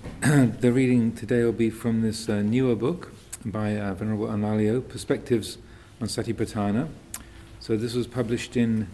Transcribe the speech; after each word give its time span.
the 0.20 0.72
reading 0.72 1.12
today 1.12 1.44
will 1.44 1.52
be 1.52 1.68
from 1.68 2.00
this 2.00 2.26
uh, 2.28 2.40
newer 2.40 2.74
book 2.74 3.12
by 3.44 3.76
uh, 3.76 3.92
Venerable 3.92 4.28
Analayo, 4.28 4.86
Perspectives 4.86 5.58
on 6.00 6.08
Satipatthana. 6.08 6.88
So 7.58 7.76
this 7.76 7.92
was 7.94 8.06
published 8.06 8.56
in 8.56 8.88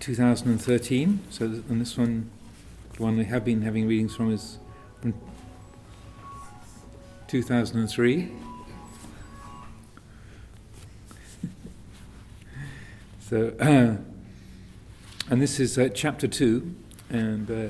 2013. 0.00 1.20
So 1.30 1.44
and 1.44 1.80
this 1.80 1.96
one, 1.96 2.28
the 2.94 3.02
one 3.02 3.16
we 3.16 3.26
have 3.26 3.44
been 3.44 3.62
having 3.62 3.86
readings 3.86 4.16
from 4.16 4.32
is 4.32 4.58
from 5.00 5.14
2003. 7.28 8.32
so, 13.20 13.54
and 13.60 14.04
this 15.30 15.60
is 15.60 15.78
uh, 15.78 15.88
chapter 15.94 16.26
two, 16.26 16.74
and 17.10 17.48
uh, 17.50 17.68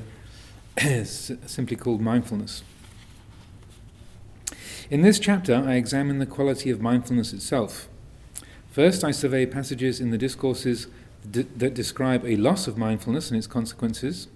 simply 1.04 1.76
called 1.76 2.00
mindfulness. 2.00 2.62
In 4.90 5.02
this 5.02 5.18
chapter, 5.18 5.54
I 5.54 5.74
examine 5.74 6.18
the 6.18 6.24
quality 6.24 6.70
of 6.70 6.80
mindfulness 6.80 7.34
itself. 7.34 7.88
First, 8.70 9.04
I 9.04 9.10
survey 9.10 9.44
passages 9.44 10.00
in 10.00 10.12
the 10.12 10.16
discourses 10.16 10.86
d- 11.30 11.44
that 11.56 11.74
describe 11.74 12.24
a 12.24 12.36
loss 12.36 12.66
of 12.66 12.78
mindfulness 12.78 13.30
and 13.30 13.36
its 13.36 13.46
consequences. 13.46 14.28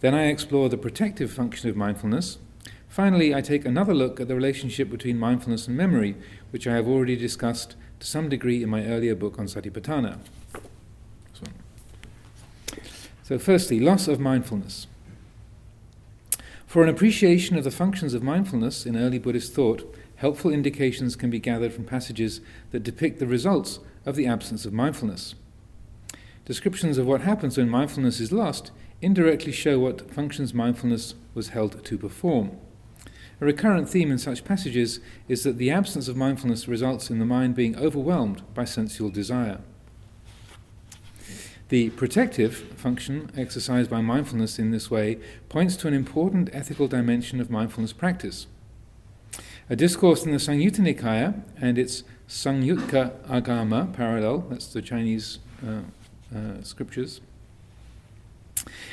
Then, 0.00 0.16
I 0.16 0.24
explore 0.24 0.68
the 0.68 0.76
protective 0.76 1.30
function 1.30 1.70
of 1.70 1.76
mindfulness. 1.76 2.38
Finally, 2.88 3.32
I 3.32 3.40
take 3.40 3.64
another 3.64 3.94
look 3.94 4.18
at 4.18 4.26
the 4.26 4.34
relationship 4.34 4.90
between 4.90 5.16
mindfulness 5.16 5.68
and 5.68 5.76
memory, 5.76 6.16
which 6.50 6.66
I 6.66 6.74
have 6.74 6.88
already 6.88 7.14
discussed 7.14 7.76
to 8.00 8.06
some 8.06 8.28
degree 8.28 8.64
in 8.64 8.70
my 8.70 8.84
earlier 8.84 9.14
book 9.14 9.38
on 9.38 9.46
Satipatthana. 9.46 10.18
So, 13.22 13.38
firstly, 13.38 13.78
loss 13.78 14.08
of 14.08 14.18
mindfulness. 14.18 14.88
For 16.68 16.82
an 16.82 16.90
appreciation 16.90 17.56
of 17.56 17.64
the 17.64 17.70
functions 17.70 18.12
of 18.12 18.22
mindfulness 18.22 18.84
in 18.84 18.94
early 18.94 19.18
Buddhist 19.18 19.54
thought, 19.54 19.96
helpful 20.16 20.50
indications 20.50 21.16
can 21.16 21.30
be 21.30 21.38
gathered 21.38 21.72
from 21.72 21.86
passages 21.86 22.42
that 22.72 22.82
depict 22.82 23.18
the 23.18 23.26
results 23.26 23.78
of 24.04 24.16
the 24.16 24.26
absence 24.26 24.66
of 24.66 24.74
mindfulness. 24.74 25.34
Descriptions 26.44 26.98
of 26.98 27.06
what 27.06 27.22
happens 27.22 27.56
when 27.56 27.70
mindfulness 27.70 28.20
is 28.20 28.32
lost 28.32 28.70
indirectly 29.00 29.50
show 29.50 29.78
what 29.78 30.10
functions 30.10 30.52
mindfulness 30.52 31.14
was 31.32 31.48
held 31.48 31.82
to 31.86 31.96
perform. 31.96 32.50
A 33.40 33.46
recurrent 33.46 33.88
theme 33.88 34.10
in 34.10 34.18
such 34.18 34.44
passages 34.44 35.00
is 35.26 35.44
that 35.44 35.56
the 35.56 35.70
absence 35.70 36.06
of 36.06 36.18
mindfulness 36.18 36.68
results 36.68 37.08
in 37.08 37.18
the 37.18 37.24
mind 37.24 37.54
being 37.54 37.78
overwhelmed 37.78 38.42
by 38.52 38.64
sensual 38.64 39.08
desire. 39.08 39.60
The 41.68 41.90
protective 41.90 42.56
function 42.76 43.30
exercised 43.36 43.90
by 43.90 44.00
mindfulness 44.00 44.58
in 44.58 44.70
this 44.70 44.90
way 44.90 45.18
points 45.50 45.76
to 45.76 45.88
an 45.88 45.92
important 45.92 46.48
ethical 46.54 46.88
dimension 46.88 47.40
of 47.40 47.50
mindfulness 47.50 47.92
practice. 47.92 48.46
A 49.68 49.76
discourse 49.76 50.24
in 50.24 50.32
the 50.32 50.38
Samyutta 50.38 50.80
Nikaya 50.80 51.42
and 51.60 51.76
its 51.76 52.04
Samyutta 52.26 53.10
Agama 53.26 53.92
parallel, 53.92 54.46
that's 54.48 54.68
the 54.68 54.80
Chinese 54.80 55.40
uh, 55.62 55.80
uh, 56.34 56.62
scriptures, 56.62 57.20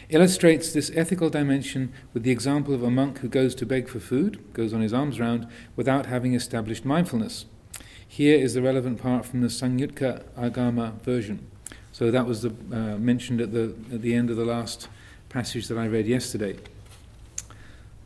illustrates 0.10 0.73
this 0.73 0.92
ethical 0.94 1.30
dimension 1.30 1.94
with 2.14 2.23
the 2.23 2.32
example 2.32 2.73
of 2.73 2.84
a 2.84 2.92
monk 2.92 3.20
who 3.20 3.30
goes 3.30 3.56
to 3.56 3.66
beg 3.66 3.88
for 3.88 4.02
food, 4.02 4.44
goes 4.52 4.73
on 4.73 4.82
his 4.82 4.94
alms 4.94 5.17
round, 5.17 5.48
without 5.78 6.08
having 6.08 6.34
established 6.34 6.84
mindfulness. 6.84 7.45
Here 8.06 8.38
is 8.38 8.54
the 8.54 8.62
relevant 8.62 9.02
part 9.02 9.26
from 9.26 9.39
the 9.39 9.48
Samyutta 9.48 10.23
Agama 10.38 11.02
version. 11.02 11.48
So 11.96 12.12
that 12.12 12.26
was 12.26 12.42
the, 12.42 12.50
uh, 12.50 12.98
mentioned 12.98 13.40
at 13.40 13.54
the, 13.54 13.74
at 13.90 14.02
the 14.02 14.16
end 14.16 14.30
of 14.30 14.36
the 14.36 14.44
last 14.44 14.90
passage 15.30 15.70
that 15.70 15.78
I 15.78 15.88
read 15.88 16.06
yesterday. 16.08 16.58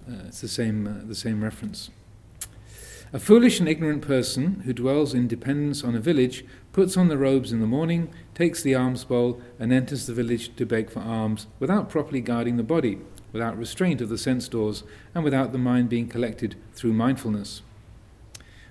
Uh, 0.08 0.28
it's 0.28 0.42
the 0.42 0.48
same, 0.48 0.86
uh, 0.86 1.08
the 1.08 1.16
same 1.16 1.44
reference. 1.44 1.90
A 3.14 3.18
foolish 3.18 3.60
and 3.60 3.68
ignorant 3.68 4.04
person 4.04 4.60
who 4.60 4.74
dwells 4.74 5.16
in 5.16 5.28
dependence 5.28 5.84
on 5.84 5.96
a 5.96 6.00
village 6.00 6.46
puts 6.72 6.98
on 6.98 7.08
the 7.08 7.18
robes 7.18 7.52
in 7.52 7.62
the 7.62 7.66
morning, 7.66 8.14
takes 8.36 8.62
the 8.62 8.76
alms 8.76 9.06
bowl, 9.06 9.42
and 9.58 9.74
enters 9.74 10.06
the 10.06 10.14
village 10.14 10.56
to 10.56 10.68
beg 10.68 10.92
for 10.92 11.00
alms 11.00 11.48
without 11.60 11.90
properly 11.90 12.22
guarding 12.22 12.58
the 12.58 12.62
body, 12.64 13.00
without 13.34 13.58
restraint 13.58 14.02
of 14.02 14.10
the 14.10 14.20
sense 14.20 14.48
doors, 14.48 14.84
and 15.16 15.24
without 15.24 15.52
the 15.52 15.58
mind 15.58 15.90
being 15.90 16.08
collected 16.08 16.56
through 16.74 16.94
mindfulness. 16.94 17.64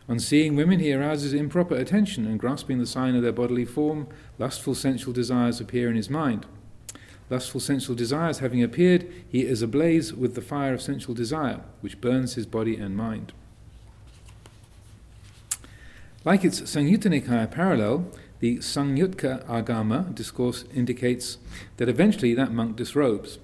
On 0.08 0.18
seeing 0.18 0.56
women, 0.56 0.80
he 0.80 0.92
arouses 0.92 1.34
improper 1.34 1.74
attention, 1.74 2.26
and 2.26 2.40
grasping 2.40 2.78
the 2.78 2.86
sign 2.86 3.14
of 3.14 3.22
their 3.22 3.32
bodily 3.32 3.66
form, 3.66 4.08
lustful 4.38 4.74
sensual 4.74 5.12
desires 5.12 5.60
appear 5.60 5.90
in 5.90 5.96
his 5.96 6.08
mind. 6.08 6.46
Lustful 7.28 7.60
sensual 7.60 7.94
desires 7.94 8.38
having 8.38 8.62
appeared, 8.62 9.06
he 9.28 9.42
is 9.42 9.60
ablaze 9.60 10.14
with 10.14 10.34
the 10.34 10.40
fire 10.40 10.72
of 10.72 10.80
sensual 10.80 11.14
desire, 11.14 11.60
which 11.82 12.00
burns 12.00 12.34
his 12.34 12.46
body 12.46 12.76
and 12.76 12.96
mind. 12.96 13.34
Like 16.24 16.42
its 16.42 16.62
Samyutta 16.62 17.08
Nikaya 17.08 17.50
parallel, 17.50 18.06
the 18.40 18.58
Samyutta 18.58 19.44
Agama 19.46 20.14
discourse 20.14 20.64
indicates 20.74 21.36
that 21.76 21.88
eventually 21.88 22.32
that 22.34 22.52
monk 22.52 22.76
disrobes. 22.76 23.38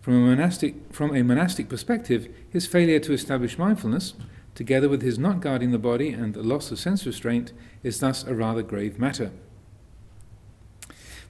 From 0.00 0.14
a 0.14 0.26
monastic, 0.26 0.74
from 0.92 1.14
a 1.14 1.22
monastic 1.22 1.68
perspective, 1.68 2.28
his 2.50 2.66
failure 2.66 3.00
to 3.00 3.12
establish 3.12 3.58
mindfulness 3.58 4.14
together 4.56 4.88
with 4.88 5.02
his 5.02 5.18
not 5.18 5.40
guarding 5.40 5.70
the 5.70 5.78
body 5.78 6.08
and 6.08 6.34
the 6.34 6.42
loss 6.42 6.72
of 6.72 6.78
sense 6.78 7.06
restraint, 7.06 7.52
is 7.84 8.00
thus 8.00 8.24
a 8.24 8.34
rather 8.34 8.62
grave 8.62 8.98
matter. 8.98 9.30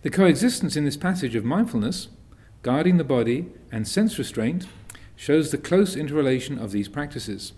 The 0.02 0.10
coexistence 0.10 0.76
in 0.76 0.84
this 0.84 0.96
passage 0.96 1.34
of 1.34 1.44
mindfulness, 1.44 2.08
guarding 2.62 2.96
the 2.96 3.04
body, 3.04 3.48
and 3.72 3.86
sense 3.86 4.16
restraint 4.16 4.66
shows 5.16 5.50
the 5.50 5.58
close 5.58 5.96
interrelation 5.96 6.56
of 6.58 6.70
these 6.70 6.88
practices. 6.88 7.52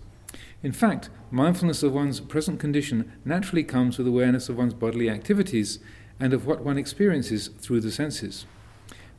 In 0.63 0.71
fact, 0.71 1.09
mindfulness 1.29 1.83
of 1.83 1.93
one's 1.93 2.19
present 2.19 2.59
condition 2.59 3.11
naturally 3.23 3.63
comes 3.63 3.97
with 3.97 4.07
awareness 4.07 4.49
of 4.49 4.57
one's 4.57 4.73
bodily 4.73 5.09
activities 5.09 5.77
and 6.19 6.33
of 6.33 6.47
what 6.47 6.63
one 6.65 6.79
experiences 6.79 7.49
through 7.59 7.81
the 7.81 7.91
senses. 7.91 8.47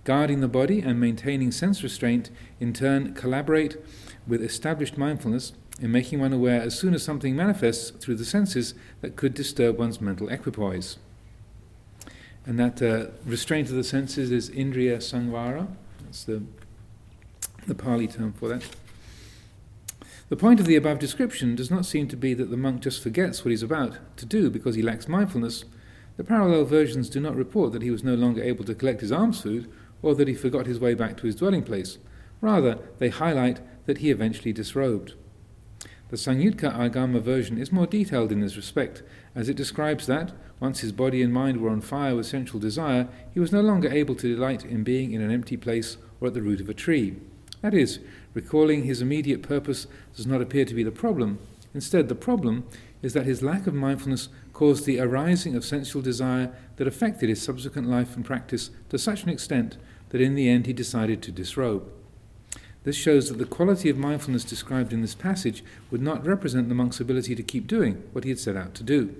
Guarding 0.02 0.40
the 0.40 0.48
body 0.48 0.80
and 0.80 0.98
maintaining 0.98 1.52
sense 1.52 1.84
restraint 1.84 2.30
in 2.58 2.72
turn 2.72 3.14
collaborate 3.14 3.76
with 4.26 4.42
established 4.42 4.98
mindfulness 4.98 5.52
in 5.80 5.90
making 5.90 6.20
one 6.20 6.32
aware 6.32 6.60
as 6.60 6.78
soon 6.78 6.94
as 6.94 7.02
something 7.02 7.34
manifests 7.34 7.90
through 7.90 8.16
the 8.16 8.24
senses 8.24 8.74
that 9.00 9.16
could 9.16 9.34
disturb 9.34 9.78
one's 9.78 10.00
mental 10.00 10.28
equipoise. 10.28 10.98
And 12.44 12.58
that 12.58 12.82
uh, 12.82 13.10
restraint 13.24 13.68
of 13.68 13.76
the 13.76 13.84
senses 13.84 14.30
is 14.30 14.50
indriya 14.50 14.98
samvara. 14.98 15.68
That's 16.04 16.24
the, 16.24 16.42
the 17.66 17.74
Pali 17.74 18.06
term 18.06 18.32
for 18.32 18.48
that. 18.48 18.64
The 20.28 20.36
point 20.36 20.60
of 20.60 20.66
the 20.66 20.76
above 20.76 20.98
description 21.00 21.56
does 21.56 21.70
not 21.70 21.84
seem 21.84 22.06
to 22.08 22.16
be 22.16 22.34
that 22.34 22.50
the 22.50 22.56
monk 22.56 22.82
just 22.82 23.02
forgets 23.02 23.44
what 23.44 23.50
he's 23.50 23.62
about 23.62 23.98
to 24.16 24.26
do 24.26 24.48
because 24.48 24.76
he 24.76 24.82
lacks 24.82 25.08
mindfulness. 25.08 25.64
The 26.16 26.24
parallel 26.24 26.64
versions 26.64 27.08
do 27.08 27.18
not 27.18 27.34
report 27.34 27.72
that 27.72 27.82
he 27.82 27.90
was 27.90 28.04
no 28.04 28.14
longer 28.14 28.42
able 28.42 28.64
to 28.64 28.74
collect 28.74 29.00
his 29.00 29.10
alms 29.10 29.40
food 29.40 29.70
or 30.02 30.14
that 30.14 30.28
he 30.28 30.34
forgot 30.34 30.66
his 30.66 30.78
way 30.78 30.94
back 30.94 31.16
to 31.16 31.26
his 31.26 31.36
dwelling 31.36 31.62
place. 31.62 31.98
Rather, 32.40 32.78
they 32.98 33.08
highlight 33.08 33.60
that 33.86 33.98
he 33.98 34.10
eventually 34.10 34.52
disrobed. 34.52 35.14
The 36.10 36.16
Samyutta 36.16 36.76
Agama 36.76 37.20
version 37.20 37.56
is 37.56 37.70
more 37.70 37.86
detailed 37.86 38.32
in 38.32 38.40
this 38.40 38.56
respect, 38.56 39.04
as 39.36 39.48
it 39.48 39.56
describes 39.56 40.08
that, 40.08 40.32
once 40.58 40.80
his 40.80 40.90
body 40.90 41.22
and 41.22 41.32
mind 41.32 41.60
were 41.60 41.70
on 41.70 41.80
fire 41.80 42.16
with 42.16 42.26
sensual 42.26 42.58
desire, 42.58 43.06
he 43.32 43.38
was 43.38 43.52
no 43.52 43.60
longer 43.60 43.88
able 43.88 44.16
to 44.16 44.34
delight 44.34 44.64
in 44.64 44.82
being 44.82 45.12
in 45.12 45.20
an 45.20 45.30
empty 45.30 45.56
place 45.56 45.98
or 46.20 46.26
at 46.26 46.34
the 46.34 46.42
root 46.42 46.60
of 46.60 46.68
a 46.68 46.74
tree. 46.74 47.14
That 47.62 47.74
is, 47.74 48.00
recalling 48.34 48.82
his 48.82 49.00
immediate 49.00 49.40
purpose 49.40 49.86
does 50.16 50.26
not 50.26 50.40
appear 50.42 50.64
to 50.64 50.74
be 50.74 50.82
the 50.82 50.90
problem. 50.90 51.38
Instead, 51.74 52.08
the 52.08 52.16
problem 52.16 52.64
is 53.02 53.12
that 53.12 53.26
his 53.26 53.40
lack 53.40 53.68
of 53.68 53.74
mindfulness 53.74 54.30
caused 54.52 54.86
the 54.86 54.98
arising 54.98 55.54
of 55.54 55.64
sensual 55.64 56.02
desire 56.02 56.52
that 56.74 56.88
affected 56.88 57.28
his 57.28 57.40
subsequent 57.40 57.88
life 57.88 58.16
and 58.16 58.24
practice 58.24 58.70
to 58.88 58.98
such 58.98 59.22
an 59.22 59.28
extent 59.28 59.76
that 60.08 60.20
in 60.20 60.34
the 60.34 60.48
end 60.48 60.66
he 60.66 60.72
decided 60.72 61.22
to 61.22 61.30
disrobe. 61.30 61.88
This 62.82 62.96
shows 62.96 63.28
that 63.28 63.38
the 63.38 63.44
quality 63.44 63.90
of 63.90 63.98
mindfulness 63.98 64.44
described 64.44 64.92
in 64.92 65.02
this 65.02 65.14
passage 65.14 65.62
would 65.90 66.00
not 66.00 66.26
represent 66.26 66.68
the 66.68 66.74
monk's 66.74 67.00
ability 67.00 67.34
to 67.34 67.42
keep 67.42 67.66
doing 67.66 68.02
what 68.12 68.24
he 68.24 68.30
had 68.30 68.38
set 68.38 68.56
out 68.56 68.74
to 68.74 68.82
do. 68.82 69.14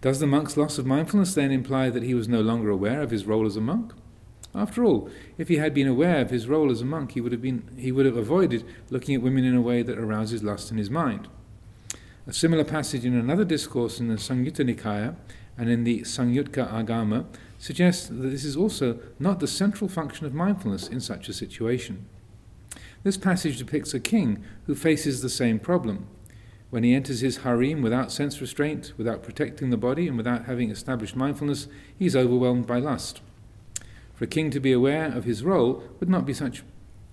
Does 0.00 0.20
the 0.20 0.26
monk's 0.26 0.56
loss 0.56 0.78
of 0.78 0.86
mindfulness 0.86 1.34
then 1.34 1.50
imply 1.50 1.90
that 1.90 2.04
he 2.04 2.14
was 2.14 2.28
no 2.28 2.40
longer 2.40 2.70
aware 2.70 3.02
of 3.02 3.10
his 3.10 3.26
role 3.26 3.44
as 3.44 3.56
a 3.56 3.60
monk? 3.60 3.92
After 4.54 4.84
all, 4.84 5.10
if 5.36 5.48
he 5.48 5.56
had 5.56 5.74
been 5.74 5.86
aware 5.86 6.20
of 6.20 6.30
his 6.30 6.48
role 6.48 6.70
as 6.70 6.80
a 6.80 6.84
monk, 6.84 7.12
he 7.12 7.20
would 7.20 7.32
have, 7.32 7.42
been, 7.42 7.68
he 7.76 7.92
would 7.92 8.06
have 8.06 8.16
avoided 8.16 8.64
looking 8.88 9.14
at 9.14 9.22
women 9.22 9.44
in 9.44 9.54
a 9.54 9.60
way 9.60 9.82
that 9.82 9.98
arouses 9.98 10.42
lust 10.42 10.70
in 10.70 10.78
his 10.78 10.90
mind. 10.90 11.28
A 12.26 12.32
similar 12.32 12.64
passage 12.64 13.04
in 13.04 13.14
another 13.14 13.44
discourse 13.44 14.00
in 14.00 14.08
the 14.08 14.14
Samyutta 14.14 14.64
Nikaya 14.64 15.16
and 15.58 15.68
in 15.68 15.84
the 15.84 16.00
Samyutta 16.00 16.68
Agama 16.72 17.26
suggests 17.60 18.08
that 18.08 18.14
this 18.14 18.44
is 18.44 18.56
also 18.56 18.98
not 19.18 19.38
the 19.38 19.46
central 19.46 19.88
function 19.88 20.26
of 20.26 20.34
mindfulness 20.34 20.88
in 20.88 20.98
such 20.98 21.28
a 21.28 21.32
situation. 21.32 22.06
This 23.04 23.18
passage 23.18 23.58
depicts 23.58 23.92
a 23.92 24.00
king 24.00 24.42
who 24.64 24.74
faces 24.74 25.20
the 25.20 25.28
same 25.28 25.58
problem. 25.58 26.08
When 26.70 26.84
he 26.84 26.94
enters 26.94 27.20
his 27.20 27.38
harem 27.38 27.82
without 27.82 28.10
sense 28.10 28.40
restraint, 28.40 28.94
without 28.96 29.22
protecting 29.22 29.70
the 29.70 29.76
body, 29.76 30.08
and 30.08 30.16
without 30.16 30.46
having 30.46 30.70
established 30.70 31.14
mindfulness, 31.14 31.68
he 31.98 32.06
is 32.06 32.16
overwhelmed 32.16 32.66
by 32.66 32.78
lust. 32.78 33.20
For 34.14 34.24
a 34.24 34.28
king 34.28 34.50
to 34.50 34.60
be 34.60 34.72
aware 34.72 35.06
of 35.06 35.24
his 35.24 35.44
role 35.44 35.82
would 36.00 36.08
not 36.08 36.24
be 36.24 36.32
such 36.32 36.62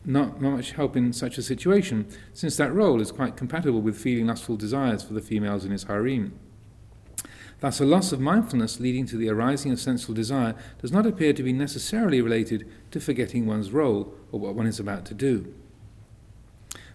not, 0.06 0.40
much 0.40 0.72
help 0.72 0.96
in 0.96 1.12
such 1.12 1.38
a 1.38 1.44
situation, 1.44 2.08
since 2.34 2.56
that 2.56 2.74
role 2.74 3.02
is 3.02 3.12
quite 3.12 3.36
compatible 3.36 3.82
with 3.82 3.98
feeling 3.98 4.28
lustful 4.28 4.56
desires 4.56 5.04
for 5.04 5.14
the 5.14 5.22
females 5.22 5.66
in 5.66 5.72
his 5.72 5.84
harem. 5.84 6.40
Thus, 7.60 7.80
a 7.80 7.86
loss 7.86 8.12
of 8.12 8.20
mindfulness 8.20 8.80
leading 8.80 9.06
to 9.08 9.18
the 9.18 9.30
arising 9.30 9.72
of 9.72 9.80
sensual 9.80 10.14
desire 10.14 10.56
does 10.80 10.92
not 10.92 11.08
appear 11.08 11.34
to 11.34 11.44
be 11.44 11.54
necessarily 11.54 12.22
related 12.22 12.70
to 12.92 13.00
forgetting 13.00 13.46
one's 13.46 13.72
role 13.72 14.14
or 14.32 14.40
what 14.40 14.54
one 14.54 14.68
is 14.68 14.80
about 14.80 15.06
to 15.06 15.14
do. 15.16 15.54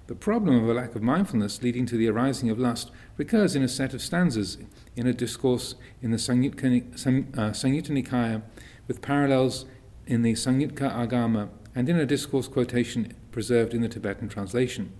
The 0.07 0.15
problem 0.15 0.63
of 0.63 0.69
a 0.69 0.75
lack 0.75 0.95
of 0.95 1.03
mindfulness 1.03 1.63
leading 1.63 1.87
to 1.87 1.97
the 1.97 2.09
arising 2.09 2.51
of 2.51 2.59
lust 2.59 2.91
recurs 3.17 3.57
in 3.57 3.63
a 3.63 3.69
set 3.69 3.95
of 3.95 4.03
stanzas 4.03 4.59
in 4.95 5.07
a 5.07 5.13
discourse 5.13 5.75
in 6.01 6.11
the 6.11 6.17
Samyutta, 6.17 6.83
uh, 7.39 7.51
Nikaya 7.53 8.43
with 8.87 9.01
parallels 9.01 9.65
in 10.07 10.23
the 10.23 10.35
Samyutta 10.35 10.93
Agama 10.93 11.49
and 11.75 11.89
in 11.89 11.99
a 11.99 12.07
discourse 12.07 12.49
quotation 12.49 13.15
preserved 13.31 13.75
in 13.75 13.81
the 13.81 13.89
Tibetan 13.89 14.29
translation. 14.29 14.93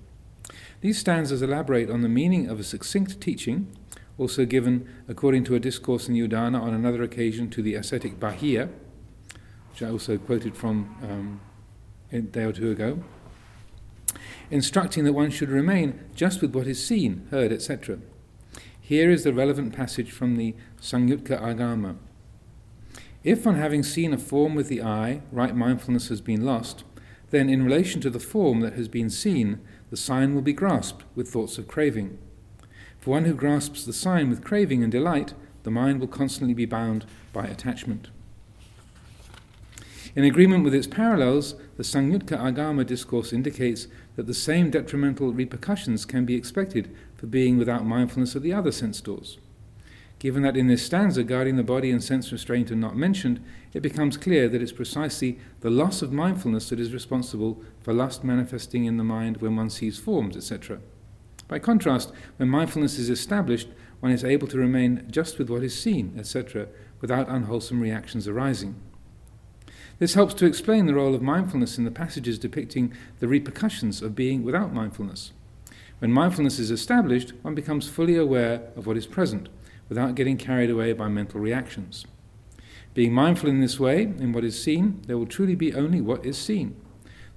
These 0.81 0.99
stanzas 0.99 1.43
elaborate 1.43 1.91
on 1.91 2.01
the 2.01 2.09
meaning 2.09 2.49
of 2.49 2.59
a 2.59 2.65
succinct 2.65 3.21
teaching, 3.21 3.69
also 4.19 4.45
given 4.45 4.89
according 5.09 5.45
to 5.45 5.55
a 5.55 5.61
discourse 5.61 6.09
in 6.09 6.15
Udana 6.15 6.61
on 6.61 6.75
another 6.75 7.03
occasion 7.03 7.51
to 7.51 7.63
the 7.63 7.75
ascetic 7.75 8.21
Bahiya, 8.21 8.69
which 9.71 9.83
I 9.83 9.91
also 9.91 10.19
quoted 10.19 10.57
from 10.57 10.97
um, 11.03 11.41
a 12.13 12.21
day 12.21 12.45
or 12.45 12.53
two 12.53 12.71
ago, 12.71 13.03
instructing 14.51 15.05
that 15.05 15.13
one 15.13 15.31
should 15.31 15.49
remain 15.49 16.01
just 16.15 16.43
with 16.43 16.55
what 16.55 16.67
is 16.67 16.85
seen, 16.85 17.27
heard, 17.31 17.53
etc. 17.53 17.99
Here 18.81 19.11
is 19.11 19.25
the 19.25 19.33
relevant 19.33 19.75
passage 19.75 20.11
from 20.11 20.37
the 20.37 20.55
Samyutta 20.81 21.41
Agama. 21.41 21.97
If 23.25 23.47
on 23.47 23.55
having 23.55 23.83
seen 23.83 24.13
a 24.13 24.19
form 24.19 24.55
with 24.55 24.69
the 24.69 24.83
eye, 24.83 25.23
right 25.31 25.55
mindfulness 25.55 26.09
has 26.09 26.21
been 26.21 26.45
lost, 26.45 26.85
then 27.31 27.49
in 27.49 27.65
relation 27.65 28.01
to 28.03 28.11
the 28.11 28.21
form 28.21 28.61
that 28.61 28.75
has 28.75 28.89
been 28.89 29.09
seen, 29.09 29.61
the 29.91 29.97
sign 29.97 30.35
will 30.35 30.43
be 30.43 30.53
grasped 30.53 31.05
with 31.15 31.29
thoughts 31.29 31.57
of 31.57 31.69
craving. 31.69 32.19
For 33.03 33.11
one 33.11 33.25
who 33.25 33.35
grasps 33.35 33.85
the 33.85 33.93
sign 33.93 34.31
with 34.31 34.45
craving 34.45 34.85
and 34.85 34.93
delight, 34.93 35.35
the 35.65 35.73
mind 35.73 35.99
will 35.99 36.07
constantly 36.07 36.55
be 36.55 36.67
bound 36.67 37.05
by 37.33 37.47
attachment. 37.47 38.11
In 40.15 40.23
agreement 40.23 40.63
with 40.63 40.73
its 40.73 40.87
parallels, 40.87 41.57
the 41.77 41.83
Samyutta 41.83 42.39
Agama 42.39 42.87
discourse 42.87 43.33
indicates 43.33 43.89
that 44.15 44.29
the 44.29 44.33
same 44.33 44.71
detrimental 44.71 45.33
repercussions 45.33 46.05
can 46.05 46.25
be 46.25 46.37
expected 46.37 46.95
for 47.17 47.27
being 47.27 47.59
without 47.59 47.85
mindfulness 47.85 48.37
of 48.37 48.45
the 48.45 48.53
other 48.53 48.71
sense 48.71 49.01
doors. 49.01 49.37
Given 50.21 50.45
that 50.45 50.57
in 50.57 50.69
this 50.69 50.87
stanza 50.87 51.25
guarding 51.25 51.57
the 51.57 51.65
body 51.65 51.91
and 51.91 52.05
sense 52.05 52.31
restraint 52.31 52.71
are 52.71 52.77
not 52.77 52.97
mentioned, 52.97 53.43
it 53.73 53.83
becomes 53.83 54.17
clear 54.17 54.49
that 54.49 54.63
it's 54.63 54.71
precisely 54.71 55.41
the 55.59 55.71
loss 55.71 56.03
of 56.03 56.13
mindfulness 56.13 56.69
that 56.69 56.79
is 56.79 56.95
responsible 56.95 57.61
for 57.81 57.93
lust 57.93 58.23
manifesting 58.23 58.85
in 58.85 58.97
the 58.97 59.03
mind 59.03 59.39
when 59.39 59.57
one 59.57 59.71
sees 59.71 59.99
forms, 59.99 60.37
etc. 60.37 60.79
By 61.49 61.59
contrast, 61.59 62.13
when 62.37 62.49
mindfulness 62.49 62.99
is 62.99 63.11
established, 63.11 63.69
one 64.01 64.13
is 64.13 64.25
able 64.25 64.49
to 64.49 64.59
remain 64.59 65.07
just 65.11 65.39
with 65.39 65.49
what 65.49 65.63
is 65.63 65.79
seen, 65.79 66.15
etc., 66.19 66.69
without 67.01 67.29
unwholesome 67.29 67.81
reactions 67.81 68.27
arising. 68.27 68.75
This 69.99 70.15
helps 70.15 70.35
to 70.35 70.47
explain 70.47 70.87
the 70.87 70.95
role 70.95 71.15
of 71.15 71.23
mindfulness 71.23 71.79
in 71.79 71.85
the 71.85 71.91
passages 71.91 72.39
depicting 72.39 72.93
the 73.21 73.29
repercussions 73.29 74.03
of 74.03 74.17
being 74.17 74.43
without 74.43 74.73
mindfulness. 74.73 75.33
When 76.01 76.11
mindfulness 76.11 76.59
is 76.59 76.73
established, 76.73 77.33
one 77.43 77.55
becomes 77.55 77.89
fully 77.89 78.17
aware 78.17 78.63
of 78.75 78.87
what 78.87 78.97
is 78.97 79.07
present 79.07 79.49
without 79.89 80.17
getting 80.17 80.37
carried 80.37 80.71
away 80.71 80.93
by 80.93 81.09
mental 81.09 81.39
reactions. 81.39 82.07
Being 82.95 83.13
mindful 83.13 83.49
in 83.49 83.61
this 83.61 83.79
way, 83.79 84.03
in 84.03 84.33
what 84.33 84.45
is 84.45 84.61
seen, 84.61 85.01
there 85.07 85.17
will 85.17 85.27
truly 85.27 85.55
be 85.55 85.75
only 85.75 86.01
what 86.01 86.27
is 86.27 86.37
seen. 86.37 86.75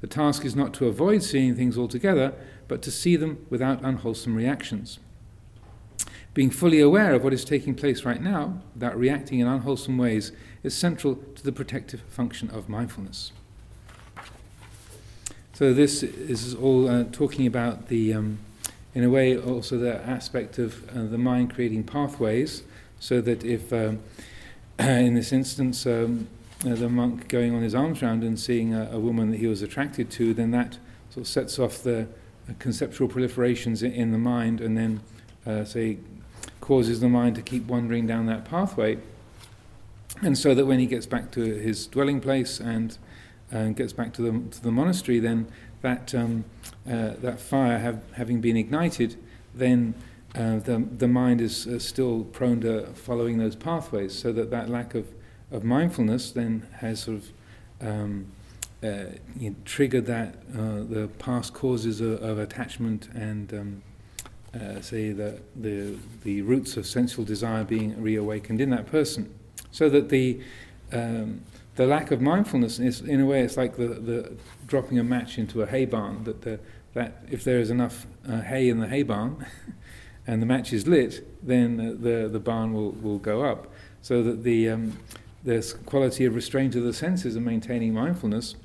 The 0.02 0.08
task 0.08 0.44
is 0.44 0.56
not 0.56 0.74
to 0.76 0.88
avoid 0.88 1.22
seeing 1.22 1.56
things 1.56 1.78
altogether, 1.78 2.34
but 2.68 2.82
to 2.82 2.92
see 2.92 3.16
them 3.16 3.46
without 3.50 3.82
unwholesome 3.84 4.36
reactions. 4.36 5.00
Being 6.34 6.50
fully 6.50 6.82
aware 6.82 7.14
of 7.14 7.24
what 7.24 7.34
is 7.34 7.46
taking 7.46 7.76
place 7.76 8.04
right 8.04 8.22
now, 8.22 8.62
without 8.74 8.98
reacting 8.98 9.40
in 9.40 9.48
unwholesome 9.48 9.98
ways, 9.98 10.32
is 10.64 10.76
central 10.76 11.16
to 11.36 11.44
the 11.44 11.52
protective 11.52 12.02
function 12.10 12.50
of 12.50 12.68
mindfulness. 12.68 13.32
So, 15.54 15.74
this 15.74 16.04
is 16.04 16.54
all 16.54 16.90
uh, 16.90 17.06
talking 17.12 17.48
about 17.48 17.88
the 17.88 18.14
um, 18.14 18.40
in 18.96 19.04
a 19.04 19.10
way, 19.10 19.38
also 19.38 19.78
the 19.78 19.98
aspect 20.08 20.58
of 20.58 20.90
uh, 20.90 21.04
the 21.04 21.18
mind 21.18 21.54
creating 21.54 21.84
pathways, 21.84 22.64
so 22.98 23.20
that 23.22 23.44
if, 23.44 23.72
um, 23.74 24.00
in 24.80 25.14
this 25.14 25.34
instance, 25.34 25.86
um, 25.86 26.30
uh, 26.66 26.74
the 26.74 26.90
monk 26.90 27.28
going 27.28 27.54
on 27.54 27.62
his 27.62 27.76
alms 27.76 28.02
round 28.02 28.24
and 28.24 28.40
seeing 28.40 28.74
a, 28.74 28.90
a, 28.94 29.00
woman 29.00 29.30
that 29.32 29.38
he 29.38 29.48
was 29.48 29.62
attracted 29.62 30.10
to, 30.10 30.34
then 30.34 30.52
that 30.52 30.78
sort 31.10 31.26
of 31.26 31.28
sets 31.28 31.60
off 31.60 31.84
the 31.84 32.08
conceptual 32.60 33.08
proliferations 33.08 33.82
in, 33.84 34.12
the 34.12 34.18
mind 34.18 34.62
and 34.62 34.78
then, 34.78 35.02
uh, 35.46 35.64
say, 35.64 35.98
causes 36.62 37.00
the 37.00 37.10
mind 37.10 37.36
to 37.36 37.42
keep 37.42 37.66
wandering 37.66 38.08
down 38.08 38.26
that 38.28 38.46
pathway. 38.46 38.98
And 40.22 40.38
so 40.38 40.54
that 40.56 40.66
when 40.66 40.80
he 40.80 40.86
gets 40.86 41.06
back 41.06 41.32
to 41.32 41.42
his 41.42 41.88
dwelling 41.88 42.22
place 42.22 42.60
and 42.60 42.98
uh, 43.52 43.70
gets 43.70 43.94
back 43.94 44.14
to 44.14 44.22
the, 44.22 44.50
to 44.50 44.64
the 44.64 44.72
monastery, 44.72 45.20
then 45.20 45.48
that 45.82 46.16
um, 46.16 46.46
uh, 46.88 47.14
that 47.22 47.40
fire 47.40 47.78
have, 47.78 48.02
having 48.14 48.42
been 48.42 48.58
ignited, 48.58 49.16
then 49.54 49.94
uh, 50.36 50.58
the, 50.60 50.84
the 50.98 51.08
mind 51.08 51.42
is 51.42 51.68
uh, 51.68 51.80
still 51.80 52.24
prone 52.26 52.62
to 52.62 52.86
following 52.94 53.38
those 53.38 53.56
pathways, 53.56 54.14
so 54.14 54.32
that 54.32 54.50
that 54.52 54.70
lack 54.70 54.96
of, 54.96 55.08
of 55.52 55.64
mindfulness 55.64 56.32
then 56.32 56.66
has 56.80 57.02
sort 57.02 57.18
of 57.18 57.32
um, 57.82 58.26
uh, 58.86 59.06
you 59.40 59.50
know, 59.50 59.56
triggered 59.66 60.06
that 60.06 60.36
uh, 60.54 60.84
the 60.88 61.10
past 61.20 61.54
causes 61.54 62.02
of, 62.02 62.22
of 62.22 62.38
attachment 62.38 63.10
and 63.14 63.54
um, 63.54 63.84
uh, 64.54 64.80
say 64.82 65.12
the, 65.12 65.40
the 65.56 65.98
the 66.24 66.42
roots 66.42 66.78
of 66.78 66.86
sensual 66.86 67.26
desire 67.26 67.64
being 67.64 68.02
reawakened 68.02 68.62
in 68.62 68.70
that 68.70 68.86
person, 68.86 69.34
so 69.72 69.90
that 69.90 70.10
the 70.10 70.40
um, 70.94 71.42
the 71.76 71.86
lack 71.86 72.12
of 72.12 72.22
mindfulness 72.22 72.80
is, 72.80 73.02
in 73.02 73.20
a 73.20 73.26
way, 73.26 73.42
it's 73.42 73.58
like 73.58 73.76
the, 73.76 73.88
the 73.88 74.34
dropping 74.66 74.98
a 74.98 75.04
match 75.04 75.38
into 75.38 75.62
a 75.62 75.66
hay 75.66 75.86
barn. 75.86 76.24
That 76.24 76.42
the, 76.44 76.60
that 76.94 77.24
if 77.30 77.44
there 77.44 77.60
is 77.60 77.70
enough 77.70 78.08
uh, 78.28 78.42
hay 78.42 78.70
in 78.70 78.80
the 78.80 78.88
hay 78.88 79.04
barn, 79.04 79.46
and 80.28 80.42
the 80.42 80.46
match 80.46 80.72
is 80.72 80.88
lit, 80.88 81.26
then 81.46 82.02
the 82.02 82.30
the 82.30 82.40
barn 82.40 82.74
will, 82.74 82.92
will 82.92 83.20
go 83.20 83.44
up. 83.44 83.68
So 84.02 84.24
that 84.24 84.44
the 84.44 84.70
um, 84.70 85.00
the 85.44 85.76
quality 85.86 86.26
of 86.26 86.34
restraint 86.34 86.76
of 86.76 86.84
the 86.84 86.94
senses 86.94 87.36
and 87.36 87.46
maintaining 87.46 87.94
mindfulness 87.94 88.56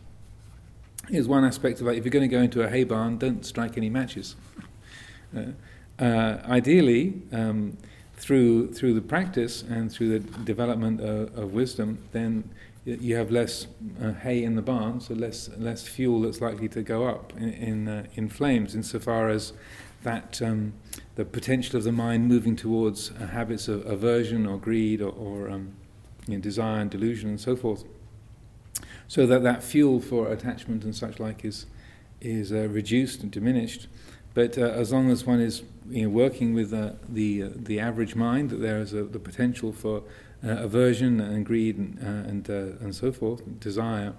is 1.13 1.29
one 1.29 1.45
aspect 1.45 1.81
of 1.81 1.89
it. 1.89 1.97
If 1.97 2.05
you're 2.05 2.11
going 2.11 2.29
to 2.29 2.37
go 2.37 2.43
into 2.43 2.63
a 2.63 2.69
hay 2.69 2.85
barn, 2.85 3.19
don't 3.19 3.45
strike 3.45 3.77
any 3.77 3.91
matches. 3.91 4.37
Uh, 5.37 5.43
uh, 5.99 6.39
ideally. 6.47 7.23
Um, 7.33 7.77
through 8.21 8.73
through 8.73 8.93
the 8.93 9.01
practice 9.01 9.63
and 9.63 9.91
through 9.91 10.19
the 10.19 10.41
development 10.45 11.01
of, 11.01 11.37
of 11.39 11.55
wisdom, 11.55 11.99
then 12.13 12.49
you 12.85 13.17
have 13.17 13.31
less 13.31 13.67
uh, 14.03 14.13
hay 14.13 14.43
in 14.43 14.57
the 14.57 14.63
barn, 14.63 15.01
so 15.01 15.15
less 15.15 15.49
less 15.57 15.89
fuel 15.89 16.21
that's 16.21 16.41
likely 16.41 16.69
to 16.69 16.83
go 16.83 17.07
up 17.07 17.33
in 17.37 17.51
in, 17.51 17.89
uh, 17.89 18.05
in 18.15 18.29
flames. 18.29 18.75
Insofar 18.75 19.31
as 19.31 19.53
that 20.03 20.41
um, 20.43 20.75
the 21.17 21.25
potential 21.25 21.77
of 21.77 21.85
the 21.85 21.93
mind 21.93 22.29
moving 22.29 22.57
towards 22.57 23.11
uh, 23.11 23.27
habits 23.27 23.69
of 23.69 23.85
aversion 23.87 24.47
or 24.47 24.59
greed 24.59 25.03
or, 25.03 25.13
or 25.13 25.51
um, 25.51 25.75
you 26.27 26.35
know, 26.35 26.41
desire 26.41 26.81
and 26.81 26.91
delusion 26.91 27.29
and 27.29 27.41
so 27.41 27.55
forth, 27.55 27.85
so 29.11 29.27
that 29.27 29.43
that 29.43 29.61
fuel 29.61 29.99
for 29.99 30.31
attachment 30.31 30.85
and 30.85 30.95
such 30.95 31.19
like 31.19 31.45
is 31.45 31.67
is 32.21 32.53
uh, 32.53 32.69
reduced 32.69 33.25
and 33.25 33.33
diminished. 33.33 33.89
But 34.35 34.57
uh, 34.57 34.61
as 34.83 34.93
long 34.93 35.11
as 35.11 35.27
one 35.27 35.41
is 35.41 35.65
you 35.89 36.05
know, 36.05 36.11
working 36.11 36.55
with 36.55 36.73
uh, 36.73 36.93
the 37.09 37.51
the 37.57 37.81
average 37.81 38.15
mind, 38.15 38.51
that 38.51 38.61
there 38.61 38.79
is 38.79 38.93
a, 38.95 39.03
the 39.03 39.19
potential 39.19 39.73
for 39.73 40.05
uh, 40.45 40.51
aversion 40.67 41.19
and 41.19 41.45
greed 41.45 41.77
and, 41.77 41.99
uh, 41.99 42.31
and, 42.31 42.49
uh, 42.49 42.85
and 42.85 42.95
so 42.95 43.11
forth, 43.11 43.43
desire, 43.59 44.13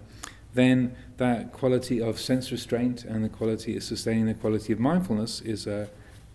then 0.54 0.94
that 1.16 1.54
quality 1.54 2.02
of 2.02 2.20
sense 2.20 2.52
restraint 2.52 3.06
and 3.06 3.24
the 3.24 3.30
quality 3.30 3.78
of 3.78 3.84
sustaining 3.84 4.26
the 4.26 4.34
quality 4.34 4.74
of 4.74 4.80
mindfulness 4.80 5.40
is 5.40 5.68
a, 5.68 5.90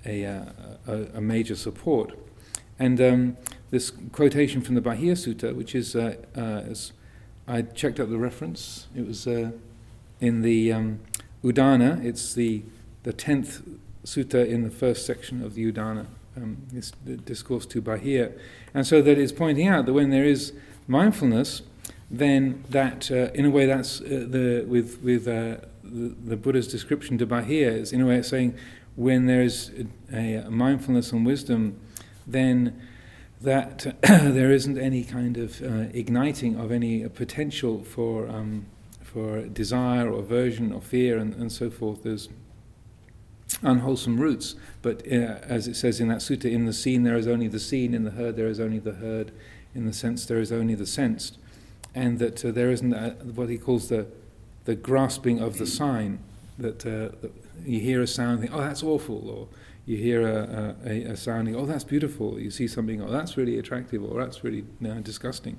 a, 0.07 0.23
a, 0.23 1.07
a 1.17 1.21
major 1.21 1.55
support. 1.55 2.19
And 2.79 3.01
um, 3.01 3.37
this 3.71 3.93
quotation 4.13 4.63
from 4.63 4.77
the 4.77 4.81
Bahiya 4.81 5.13
Sutta, 5.13 5.55
which 5.55 5.75
is, 5.75 5.95
uh, 5.95 6.17
uh, 6.35 6.75
I 7.49 7.62
checked 7.62 8.00
up 8.00 8.11
the 8.11 8.19
reference, 8.19 8.87
it 8.97 9.07
was 9.07 9.26
uh, 9.26 9.53
in 10.21 10.43
the 10.43 10.73
um, 10.73 11.00
Udana, 11.45 12.05
it's 12.05 12.35
the, 12.35 12.62
the 13.05 13.12
10th 13.12 13.62
sutta 14.05 14.47
in 14.47 14.62
the 14.65 14.71
first 14.71 15.07
section 15.07 15.45
of 15.45 15.55
the 15.55 15.71
Udana 15.71 16.07
um, 16.37 16.59
this 16.73 16.93
discourse 17.25 17.67
to 17.67 17.83
Bahiya. 17.83 18.33
And 18.75 18.87
so 18.87 19.00
that 19.03 19.19
is 19.19 19.33
pointing 19.33 19.69
out 19.69 19.87
that 19.87 19.93
when 19.93 20.11
there 20.11 20.25
is 20.25 20.53
mindfulness, 20.87 21.62
then 22.11 22.65
that, 22.71 23.11
uh, 23.11 23.33
in 23.35 23.47
a 23.47 23.50
way, 23.50 23.67
that's 23.67 24.00
uh, 24.00 24.26
the, 24.29 24.65
with, 24.67 25.03
with 25.03 25.26
uh, 25.26 25.57
the, 25.83 26.15
the, 26.25 26.37
Buddha's 26.37 26.69
description 26.69 27.19
to 27.19 27.26
Bahiya, 27.26 27.73
is 27.73 27.93
in 27.93 28.00
a 28.00 28.07
way 28.07 28.17
it's 28.17 28.29
saying 28.29 28.55
when 28.95 29.26
there 29.26 29.43
is 29.43 29.73
a, 30.12 30.35
a 30.35 30.50
mindfulness 30.50 31.12
and 31.12 31.26
wisdom, 31.26 31.81
then 32.26 32.81
that 33.40 33.97
there 34.02 34.50
isn't 34.50 34.78
any 34.78 35.05
kind 35.05 35.37
of 35.37 35.62
uh, 35.62 35.88
igniting 35.93 36.57
of 36.57 36.73
any 36.73 37.07
potential 37.09 37.83
for, 37.83 38.28
um, 38.28 38.66
for 39.02 39.43
desire 39.43 40.11
or 40.11 40.21
aversion 40.21 40.73
or 40.73 40.81
fear 40.81 41.19
and, 41.19 41.35
and 41.35 41.52
so 41.52 41.71
forth. 41.71 42.02
There's 42.02 42.28
unwholesome 43.62 44.21
roots. 44.21 44.55
But 44.83 45.07
uh, 45.07 45.38
as 45.43 45.69
it 45.69 45.76
says 45.76 46.00
in 46.00 46.09
that 46.09 46.19
sutta, 46.19 46.50
in 46.50 46.66
the 46.66 46.73
seen 46.73 47.02
there 47.02 47.16
is 47.16 47.26
only 47.26 47.49
the 47.49 47.61
seen, 47.61 47.95
in 47.95 48.05
the 48.05 48.11
heard 48.12 48.37
there 48.37 48.49
is 48.49 48.61
only 48.61 48.78
the 48.78 48.93
heard, 48.93 49.33
in 49.75 49.87
the 49.87 49.93
sense 49.93 50.26
there 50.26 50.40
is 50.40 50.52
only 50.52 50.75
the 50.75 50.87
sensed. 50.87 51.38
And 51.95 52.19
that 52.19 52.45
uh, 52.45 52.50
there 52.50 52.71
isn't 52.71 52.93
a, 52.93 53.11
what 53.35 53.49
he 53.49 53.59
calls 53.59 53.88
the, 53.88 54.07
the 54.64 54.75
grasping 54.75 55.40
of 55.40 55.59
the 55.59 55.66
sign, 55.66 56.19
that, 56.59 56.87
uh, 56.87 57.16
that 57.21 57.33
you 57.64 57.81
hear 57.81 58.02
a 58.02 58.07
sound, 58.07 58.40
think, 58.40 58.52
oh, 58.52 58.61
that's 58.61 58.83
awful, 58.83 59.28
or 59.28 59.49
you 59.87 59.97
hear 59.97 60.26
a, 60.26 60.75
a, 60.85 61.02
a 61.12 61.16
sounding, 61.16 61.55
oh, 61.55 61.64
that's 61.64 61.85
beautiful, 61.85 62.40
you 62.40 62.50
see 62.50 62.66
something, 62.66 63.00
oh, 63.00 63.11
that's 63.11 63.37
really 63.37 63.57
attractive, 63.59 64.02
or 64.02 64.23
that's 64.23 64.43
really 64.43 64.64
disgusting. 65.02 65.59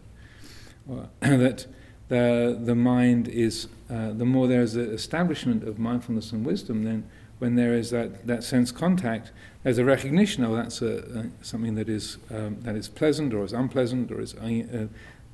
Or, 0.87 1.09
that 1.21 1.65
the, 2.09 2.59
the 2.61 2.75
mind 2.75 3.29
is, 3.29 3.67
uh, 3.89 4.11
the 4.11 4.25
more 4.25 4.47
there 4.47 4.61
is 4.61 4.75
an 4.75 4.93
establishment 4.93 5.63
of 5.63 5.79
mindfulness 5.79 6.33
and 6.33 6.45
wisdom, 6.45 6.83
then 6.83 7.09
when 7.39 7.55
there 7.55 7.73
is 7.73 7.91
that, 7.91 8.27
that 8.27 8.43
sense 8.43 8.71
contact, 8.71 9.31
there's 9.63 9.77
a 9.77 9.85
recognition, 9.85 10.43
oh, 10.43 10.55
that's 10.55 10.81
a, 10.81 10.97
a 10.97 11.45
something 11.45 11.75
that 11.75 11.87
is, 11.87 12.17
um, 12.29 12.57
that 12.61 12.75
is 12.75 12.89
pleasant 12.89 13.33
or 13.33 13.45
is 13.45 13.53
unpleasant, 13.53 14.11
or 14.11 14.19
is, 14.19 14.35
uh, 14.35 14.87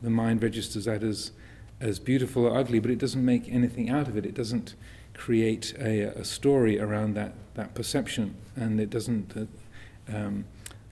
the 0.04 0.10
mind 0.10 0.44
registers 0.44 0.86
that 0.86 1.02
as, 1.02 1.32
as 1.80 1.98
beautiful 1.98 2.46
or 2.46 2.58
ugly, 2.58 2.80
but 2.80 2.92
it 2.92 3.00
doesn't 3.00 3.26
make 3.26 3.50
anything 3.50 3.90
out 3.90 4.08
of 4.08 4.18
it. 4.18 4.26
It 4.26 4.36
doesn't 4.36 4.76
create 5.14 5.74
a, 5.80 6.04
a 6.20 6.26
story 6.26 6.80
around 6.80 7.16
that, 7.16 7.34
that 7.56 7.74
perception, 7.74 8.36
and 8.56 8.80
it 8.80 8.90
doesn't 8.90 9.36
uh, 9.36 10.16
um, 10.16 10.46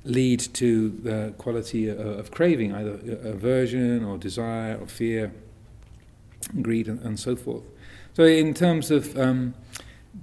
lead 0.03 0.39
to 0.39 0.89
the 0.89 1.33
quality 1.37 1.87
of, 1.87 1.99
of, 1.99 2.31
craving, 2.31 2.73
either 2.73 2.99
aversion 3.23 4.03
or 4.03 4.17
desire 4.17 4.77
or 4.79 4.87
fear, 4.87 5.31
greed, 6.61 6.87
and, 6.87 6.99
and 7.01 7.19
so 7.19 7.35
forth. 7.35 7.63
So, 8.13 8.23
in 8.23 8.53
terms 8.53 8.91
of 8.91 9.17
um, 9.17 9.53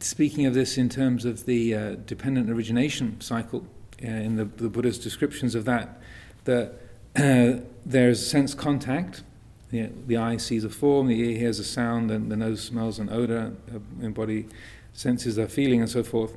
speaking 0.01 0.47
of 0.47 0.55
this 0.55 0.79
in 0.79 0.89
terms 0.89 1.25
of 1.25 1.47
the 1.47 1.75
uh, 1.75 1.95
dependent 2.07 2.51
origination 2.51 3.21
cycle, 3.21 3.67
uh, 4.03 4.07
in 4.07 4.37
the, 4.37 4.45
the, 4.45 4.69
Buddha's 4.69 4.99
descriptions 4.99 5.55
of 5.55 5.65
that, 5.65 6.01
that 6.45 6.75
uh, 7.17 7.61
there's 7.85 8.25
sense 8.25 8.55
contact. 8.55 9.23
The, 9.71 9.91
the, 10.07 10.17
eye 10.17 10.39
sees 10.39 10.65
a 10.65 10.71
form, 10.71 11.09
the 11.09 11.21
ear 11.21 11.39
hears 11.39 11.59
a 11.59 11.65
sound, 11.65 12.11
and 12.11 12.31
the 12.33 12.37
nose 12.37 12.63
smells 12.63 12.99
an 12.99 13.11
odor, 13.11 13.53
the 14.01 14.09
body 14.09 14.47
senses 14.93 15.37
a 15.37 15.47
feeling, 15.47 15.81
and 15.81 15.91
so 15.91 16.03
forth. 16.03 16.37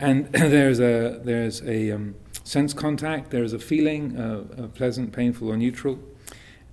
And 0.00 0.26
there's 0.32 0.80
a 0.80 1.20
there's 1.22 1.62
a 1.62 1.92
um, 1.92 2.16
sense 2.42 2.74
contact. 2.74 3.30
There 3.30 3.44
is 3.44 3.52
a 3.52 3.58
feeling, 3.58 4.18
uh, 4.18 4.68
pleasant, 4.74 5.12
painful, 5.12 5.48
or 5.48 5.56
neutral, 5.56 6.00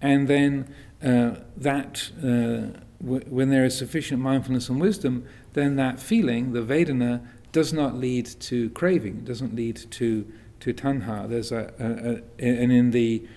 and 0.01 0.27
then 0.27 0.73
uh, 1.03 1.35
that 1.57 2.11
uh, 2.17 2.79
w- 3.03 3.25
when 3.27 3.49
there 3.49 3.65
is 3.65 3.77
sufficient 3.77 4.21
mindfulness 4.21 4.69
and 4.69 4.79
wisdom, 4.79 5.25
then 5.53 5.75
that 5.75 5.99
feeling, 5.99 6.53
the 6.53 6.61
Vedana, 6.61 7.21
does 7.51 7.73
not 7.73 7.95
lead 7.95 8.25
to 8.25 8.69
craving, 8.71 9.17
it 9.17 9.25
doesn't 9.25 9.55
lead 9.55 9.75
to, 9.91 10.25
to 10.59 10.73
tanha. 10.73 11.27
There's 11.27 11.51
a, 11.51 11.73
a, 11.79 12.45
a, 12.45 12.61
and 12.61 12.71
in 12.71 12.91
the 12.91 13.27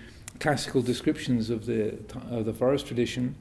classical 0.40 0.82
descriptions 0.82 1.50
of 1.50 1.66
the, 1.66 1.98
of 2.30 2.44
the 2.44 2.52
forest 2.52 2.86
tradition, 2.86 3.34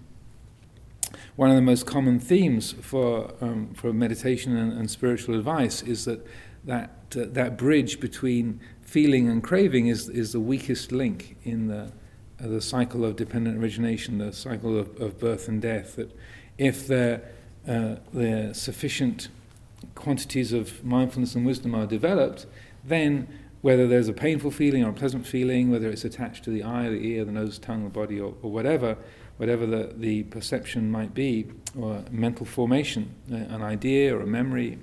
one 1.36 1.50
of 1.50 1.56
the 1.56 1.62
most 1.62 1.86
common 1.86 2.20
themes 2.20 2.74
for, 2.74 3.34
um, 3.42 3.74
for 3.74 3.92
meditation 3.92 4.56
and, 4.56 4.74
and, 4.74 4.90
spiritual 4.90 5.36
advice 5.36 5.82
is 5.82 6.06
that 6.06 6.26
that, 6.66 6.90
uh, 7.16 7.26
that 7.30 7.58
bridge 7.58 8.00
between 8.00 8.60
feeling 8.82 9.30
and 9.30 9.44
craving 9.44 9.88
is, 9.88 10.10
is 10.10 10.32
the 10.32 10.40
weakest 10.40 10.92
link 10.92 11.36
in 11.44 11.68
the, 11.68 11.92
uh, 12.44 12.48
the 12.48 12.62
cycle 12.62 13.04
of 13.04 13.16
dependent 13.16 13.58
origination, 13.58 14.18
the 14.20 14.32
cycle 14.32 14.78
of, 14.78 15.00
of 15.02 15.20
birth 15.20 15.48
and 15.48 15.62
death. 15.62 15.96
That 15.96 16.16
if 16.58 16.88
there 16.88 17.22
uh, 17.68 18.54
sufficient 18.54 19.30
quantities 19.96 20.54
of 20.54 20.84
mindfulness 20.84 21.36
and 21.36 21.46
wisdom 21.46 21.76
are 21.76 21.86
developed, 21.86 22.46
then 22.84 23.28
whether 23.64 23.88
there's 23.88 24.10
a 24.10 24.14
painful 24.14 24.52
feeling 24.52 24.84
or 24.84 24.90
a 24.90 24.94
pleasant 24.94 25.26
feeling, 25.26 25.72
whether 25.72 25.90
it's 25.90 26.04
attached 26.04 26.44
to 26.44 26.50
the 26.50 26.62
eye, 26.62 26.90
the 26.90 26.98
ear, 26.98 27.24
the 27.24 27.32
nose, 27.32 27.58
tongue, 27.58 27.86
the 27.86 27.90
body, 27.90 28.20
or, 28.20 28.34
or 28.42 28.52
whatever, 28.52 28.98
whatever 29.38 29.66
the, 29.66 29.94
the 29.96 30.24
perception 30.24 30.92
might 30.92 31.14
be, 31.14 31.48
or 31.80 32.04
mental 32.12 32.46
formation, 32.46 33.16
uh, 33.32 33.36
an 33.36 33.62
idea 33.64 34.14
or 34.14 34.20
a 34.20 34.28
memory, 34.28 34.80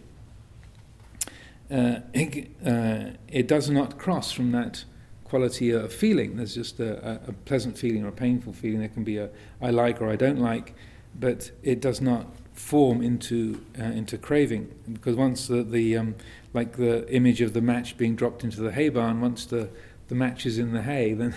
uh, 1.71 1.97
it, 2.15 2.51
uh, 2.65 3.11
it, 3.29 3.47
does 3.47 3.69
not 3.69 3.99
cross 3.99 4.33
from 4.33 4.51
that 4.53 4.83
quality 5.25 5.71
of 5.71 5.93
feeling. 5.93 6.39
There's 6.39 6.55
just 6.55 6.81
a, 6.81 7.21
a, 7.29 7.33
pleasant 7.45 7.77
feeling 7.77 8.03
or 8.03 8.09
a 8.09 8.13
painful 8.13 8.55
feeling. 8.55 8.79
There 8.79 8.89
can 8.89 9.05
be 9.05 9.19
a 9.19 9.29
I 9.61 9.69
like 9.69 10.01
or 10.01 10.09
I 10.09 10.17
don't 10.17 10.41
like, 10.41 10.75
but 11.15 11.51
it 11.63 11.83
does 11.83 12.01
not 12.01 12.27
form 12.55 13.03
into 13.03 13.63
uh, 13.79 13.85
into 13.85 14.19
craving 14.19 14.75
because 14.91 15.17
once 15.17 15.47
the, 15.49 15.63
the 15.63 15.99
um, 15.99 16.15
like 16.53 16.77
the 16.77 17.09
image 17.15 17.41
of 17.41 17.53
the 17.53 17.61
match 17.61 17.97
being 17.97 18.17
dropped 18.17 18.45
into 18.45 18.61
the 18.61 18.73
hay 18.73 18.89
barn 18.89 19.21
once 19.21 19.47
the 19.47 19.69
the 20.09 20.15
match 20.15 20.47
is 20.47 20.59
in 20.59 20.73
the 20.73 20.83
hay 20.83 21.13
then 21.21 21.35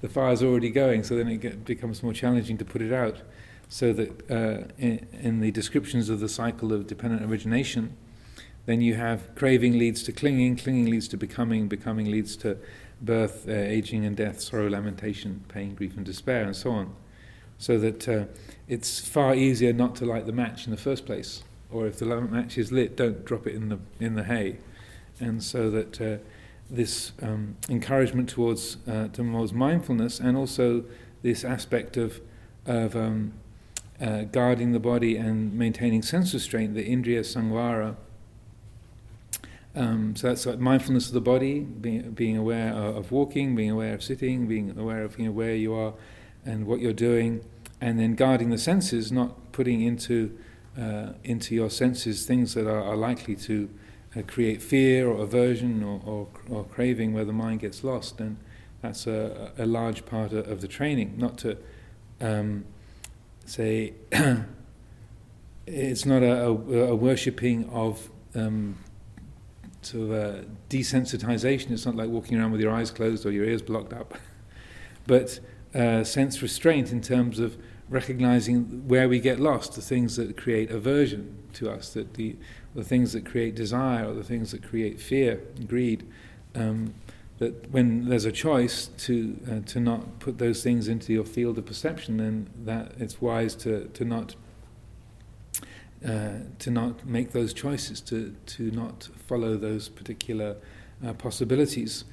the 0.00 0.08
fire's 0.08 0.42
already 0.42 0.70
going 0.70 1.02
so 1.02 1.16
then 1.16 1.28
it 1.28 1.38
get, 1.38 1.64
becomes 1.64 2.02
more 2.02 2.12
challenging 2.12 2.58
to 2.58 2.64
put 2.64 2.82
it 2.82 2.92
out 2.92 3.18
so 3.68 3.92
that 3.92 4.30
uh, 4.30 4.66
in, 4.78 5.06
in, 5.12 5.40
the 5.40 5.52
descriptions 5.52 6.08
of 6.08 6.18
the 6.18 6.28
cycle 6.28 6.72
of 6.72 6.88
dependent 6.88 7.22
origination 7.22 7.96
then 8.66 8.80
you 8.80 8.94
have 8.94 9.34
craving 9.36 9.78
leads 9.78 10.02
to 10.02 10.12
clinging 10.12 10.56
clinging 10.56 10.86
leads 10.86 11.08
to 11.08 11.16
becoming 11.16 11.68
becoming 11.68 12.10
leads 12.10 12.36
to 12.36 12.56
birth 13.00 13.48
uh, 13.48 13.52
aging 13.52 14.04
and 14.04 14.16
death 14.16 14.40
sorrow 14.40 14.68
lamentation 14.68 15.44
pain 15.48 15.74
grief 15.74 15.96
and 15.96 16.04
despair 16.04 16.44
and 16.44 16.56
so 16.56 16.70
on 16.70 16.94
so 17.60 17.78
that 17.78 18.08
uh, 18.08 18.24
it's 18.68 19.06
far 19.06 19.34
easier 19.34 19.72
not 19.72 19.94
to 19.94 20.06
light 20.06 20.24
the 20.24 20.32
match 20.32 20.64
in 20.64 20.70
the 20.70 20.78
first 20.78 21.04
place. 21.04 21.44
Or 21.72 21.86
if 21.86 21.98
the 21.98 22.04
lamp 22.04 22.30
match 22.30 22.58
is 22.58 22.72
lit, 22.72 22.96
don't 22.96 23.24
drop 23.24 23.46
it 23.46 23.54
in 23.54 23.68
the 23.68 23.78
in 23.98 24.14
the 24.14 24.24
hay. 24.24 24.58
And 25.20 25.42
so 25.42 25.70
that 25.70 26.00
uh, 26.00 26.18
this 26.68 27.12
um, 27.22 27.56
encouragement 27.68 28.28
towards 28.28 28.76
uh, 28.88 29.08
towards 29.08 29.52
mindfulness, 29.52 30.20
and 30.20 30.36
also 30.36 30.84
this 31.22 31.44
aspect 31.44 31.96
of 31.96 32.20
of 32.66 32.96
um, 32.96 33.32
uh, 34.00 34.22
guarding 34.22 34.72
the 34.72 34.80
body 34.80 35.16
and 35.16 35.52
maintaining 35.52 36.02
sense 36.02 36.32
restraint, 36.32 36.74
the 36.74 36.88
indriya 36.88 37.20
samvara. 37.20 37.96
Um, 39.74 40.16
so 40.16 40.28
that's 40.28 40.46
like 40.46 40.58
mindfulness 40.58 41.08
of 41.08 41.14
the 41.14 41.20
body, 41.20 41.60
being, 41.60 42.10
being 42.10 42.36
aware 42.36 42.72
of, 42.72 42.96
of, 42.96 43.12
walking, 43.12 43.54
being 43.54 43.70
aware 43.70 43.94
of 43.94 44.02
sitting, 44.02 44.48
being 44.48 44.76
aware 44.76 45.04
of 45.04 45.16
you 45.18 45.26
know, 45.26 45.30
where 45.30 45.54
you 45.54 45.72
are 45.74 45.94
and 46.44 46.66
what 46.66 46.80
you're 46.80 46.92
doing, 46.92 47.44
and 47.80 47.98
then 47.98 48.14
guarding 48.14 48.50
the 48.50 48.58
senses, 48.58 49.12
not 49.12 49.52
putting 49.52 49.80
into 49.80 50.36
uh, 50.78 51.12
into 51.24 51.54
your 51.54 51.70
senses 51.70 52.26
things 52.26 52.54
that 52.54 52.66
are, 52.66 52.82
are 52.82 52.96
likely 52.96 53.34
to 53.34 53.68
uh, 54.16 54.22
create 54.26 54.62
fear 54.62 55.08
or 55.08 55.22
aversion 55.22 55.82
or, 55.82 56.00
or, 56.04 56.28
or, 56.48 56.64
craving 56.64 57.12
where 57.12 57.24
the 57.24 57.32
mind 57.32 57.60
gets 57.60 57.84
lost. 57.84 58.20
And 58.20 58.36
that's 58.82 59.06
a, 59.06 59.52
a 59.58 59.66
large 59.66 60.04
part 60.06 60.32
of, 60.32 60.60
the 60.60 60.68
training. 60.68 61.14
Not 61.16 61.38
to 61.38 61.56
um, 62.20 62.64
say 63.46 63.94
it's 65.66 66.06
not 66.06 66.22
a, 66.22 66.46
a, 66.46 66.50
a 66.50 66.94
worshipping 66.96 67.68
of 67.70 68.10
um, 68.34 68.78
sort 69.82 70.10
of 70.10 70.46
desensitization. 70.68 71.70
It's 71.70 71.86
not 71.86 71.96
like 71.96 72.08
walking 72.08 72.38
around 72.38 72.52
with 72.52 72.60
your 72.60 72.72
eyes 72.72 72.90
closed 72.90 73.24
or 73.26 73.30
your 73.30 73.44
ears 73.44 73.62
blocked 73.62 73.92
up, 73.92 74.18
but 75.06 75.40
uh, 75.74 76.04
sense 76.04 76.42
restraint 76.42 76.90
in 76.90 77.00
terms 77.00 77.38
of 77.38 77.56
recognizing 77.90 78.86
where 78.88 79.08
we 79.08 79.18
get 79.18 79.40
lost, 79.40 79.74
the 79.74 79.82
things 79.82 80.16
that 80.16 80.36
create 80.36 80.70
aversion 80.70 81.36
to 81.54 81.68
us, 81.70 81.92
that 81.92 82.14
the, 82.14 82.36
the 82.74 82.84
things 82.84 83.12
that 83.12 83.26
create 83.26 83.54
desire, 83.54 84.08
or 84.08 84.14
the 84.14 84.22
things 84.22 84.52
that 84.52 84.62
create 84.62 85.00
fear, 85.00 85.42
greed. 85.66 86.06
Um, 86.54 86.94
that 87.38 87.70
when 87.70 88.08
there's 88.08 88.26
a 88.26 88.32
choice 88.32 88.88
to 88.98 89.38
uh, 89.50 89.66
to 89.66 89.80
not 89.80 90.20
put 90.20 90.38
those 90.38 90.62
things 90.62 90.88
into 90.88 91.12
your 91.12 91.24
field 91.24 91.58
of 91.58 91.66
perception, 91.66 92.18
then 92.18 92.50
that 92.64 92.92
it's 92.98 93.20
wise 93.20 93.54
to 93.56 93.88
to 93.94 94.04
not 94.04 94.36
uh, 96.06 96.40
to 96.58 96.70
not 96.70 97.06
make 97.06 97.32
those 97.32 97.54
choices, 97.54 98.00
to 98.02 98.36
to 98.46 98.70
not 98.70 99.08
follow 99.26 99.56
those 99.56 99.88
particular 99.88 100.56
uh, 101.04 101.14
possibilities. 101.14 102.04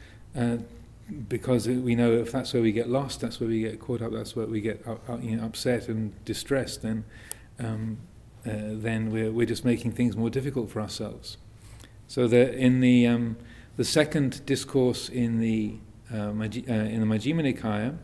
Because 1.30 1.68
we 1.68 1.96
know 1.96 2.12
if 2.12 2.34
that's 2.34 2.54
where 2.54 2.62
we 2.62 2.74
get 2.74 2.90
lost, 2.90 3.22
that's 3.22 3.40
where 3.40 3.48
we 3.48 3.62
get 3.62 3.80
caught 3.80 4.02
up, 4.02 4.12
that's 4.12 4.36
where 4.36 4.46
we 4.46 4.60
get 4.60 4.86
you 5.22 5.38
know, 5.38 5.46
upset 5.46 5.88
and 5.88 6.14
distressed, 6.26 6.82
then 6.82 7.06
um, 7.60 7.98
uh, 8.46 8.52
then 8.74 9.10
we're, 9.10 9.32
we're 9.32 9.46
just 9.46 9.64
making 9.64 9.92
things 9.94 10.18
more 10.18 10.30
difficult 10.30 10.70
for 10.70 10.82
ourselves. 10.82 11.38
So 12.08 12.28
that 12.28 12.56
in 12.56 12.82
the 12.82 13.08
um, 13.08 13.38
the 13.78 13.86
second 13.86 14.46
discourse 14.46 15.08
in 15.08 15.40
the 15.40 15.76
uh, 16.14 16.18
uh, 16.18 16.32
in 16.32 17.00
the 17.00 17.06
Majjhima 17.06 17.54
Nikaya, 17.54 17.98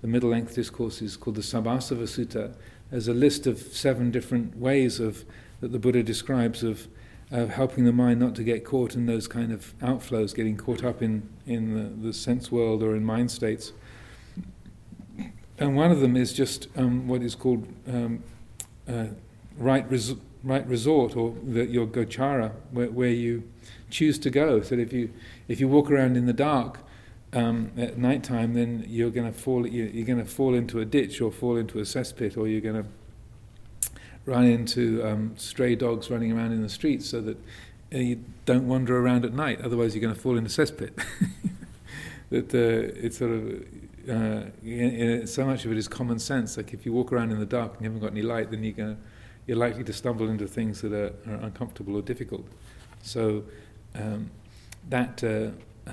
the 0.00 0.08
middle 0.08 0.30
length 0.30 0.54
discourse 0.54 1.02
is 1.02 1.16
called 1.16 1.36
the 1.36 1.42
Sabbasava 1.42 2.04
Sutta. 2.04 2.54
There's 2.90 3.08
a 3.08 3.14
list 3.14 3.46
of 3.46 3.58
seven 3.58 4.10
different 4.10 4.56
ways 4.56 5.00
of 5.00 5.24
that 5.60 5.72
the 5.72 5.78
Buddha 5.78 6.02
describes 6.02 6.62
of 6.62 6.88
of 7.30 7.50
helping 7.50 7.84
the 7.84 7.92
mind 7.92 8.20
not 8.20 8.34
to 8.36 8.44
get 8.44 8.64
caught 8.64 8.94
in 8.94 9.06
those 9.06 9.26
kind 9.26 9.52
of 9.52 9.76
outflows, 9.80 10.34
getting 10.34 10.56
caught 10.56 10.84
up 10.84 11.02
in, 11.02 11.28
in 11.46 11.74
the, 11.74 12.08
the 12.08 12.12
sense 12.12 12.52
world 12.52 12.82
or 12.82 12.94
in 12.94 13.04
mind 13.04 13.30
states. 13.30 13.72
And 15.58 15.76
one 15.76 15.90
of 15.90 16.00
them 16.00 16.16
is 16.16 16.32
just 16.32 16.68
um, 16.76 17.08
what 17.08 17.22
is 17.22 17.34
called 17.34 17.66
um, 17.88 18.22
uh, 18.88 19.06
right, 19.56 19.88
res- 19.90 20.16
right 20.42 20.66
resort 20.66 21.16
or 21.16 21.34
the, 21.42 21.66
your 21.66 21.86
gochara 21.86 22.52
where, 22.70 22.90
where 22.90 23.10
you 23.10 23.44
choose 23.90 24.18
to 24.18 24.30
go. 24.30 24.60
So 24.60 24.74
if 24.74 24.92
you 24.92 25.10
if 25.48 25.60
you 25.60 25.68
walk 25.68 25.90
around 25.90 26.16
in 26.16 26.26
the 26.26 26.32
dark 26.32 26.80
um, 27.32 27.70
at 27.76 27.96
night 27.96 28.22
time, 28.22 28.54
then 28.54 28.84
you're 28.86 29.10
going 29.10 29.32
to 29.32 29.38
fall 29.38 29.66
you're 29.66 30.06
going 30.06 30.18
to 30.18 30.30
fall 30.30 30.54
into 30.54 30.80
a 30.80 30.84
ditch 30.84 31.20
or 31.20 31.30
fall 31.30 31.56
into 31.56 31.78
a 31.78 31.82
cesspit, 31.82 32.36
or 32.36 32.46
you're 32.46 32.60
going 32.60 32.82
to 32.82 32.88
run 34.26 34.44
into 34.44 35.04
um, 35.06 35.34
stray 35.36 35.74
dogs 35.74 36.10
running 36.10 36.32
around 36.32 36.52
in 36.52 36.62
the 36.62 36.68
streets, 36.68 37.08
so 37.08 37.20
that 37.20 37.36
uh, 37.94 37.98
you 37.98 38.24
don't 38.44 38.66
wander 38.66 38.98
around 38.98 39.24
at 39.24 39.32
night. 39.32 39.60
Otherwise, 39.60 39.94
you're 39.94 40.02
going 40.02 40.14
to 40.14 40.20
fall 40.20 40.36
in 40.36 40.44
a 40.44 40.48
cesspit. 40.48 40.92
that 42.30 42.54
uh, 42.54 42.92
it's 43.04 43.18
sort 43.18 43.30
of 43.30 43.64
uh, 44.08 45.26
so 45.26 45.44
much 45.46 45.64
of 45.64 45.72
it 45.72 45.78
is 45.78 45.88
common 45.88 46.18
sense. 46.18 46.56
Like 46.56 46.72
if 46.74 46.84
you 46.84 46.92
walk 46.92 47.12
around 47.12 47.32
in 47.32 47.38
the 47.38 47.46
dark 47.46 47.74
and 47.74 47.82
you 47.82 47.86
haven't 47.86 48.00
got 48.00 48.12
any 48.12 48.22
light, 48.22 48.50
then 48.50 48.64
you're 48.64 48.72
going 48.72 48.98
you're 49.46 49.58
likely 49.58 49.84
to 49.84 49.92
stumble 49.92 50.28
into 50.30 50.46
things 50.46 50.80
that 50.80 50.92
are, 50.92 51.12
are 51.30 51.36
uncomfortable 51.42 51.96
or 51.96 52.02
difficult. 52.02 52.46
So 53.02 53.44
um, 53.94 54.30
that 54.88 55.22
uh, 55.22 55.50
uh, 55.86 55.92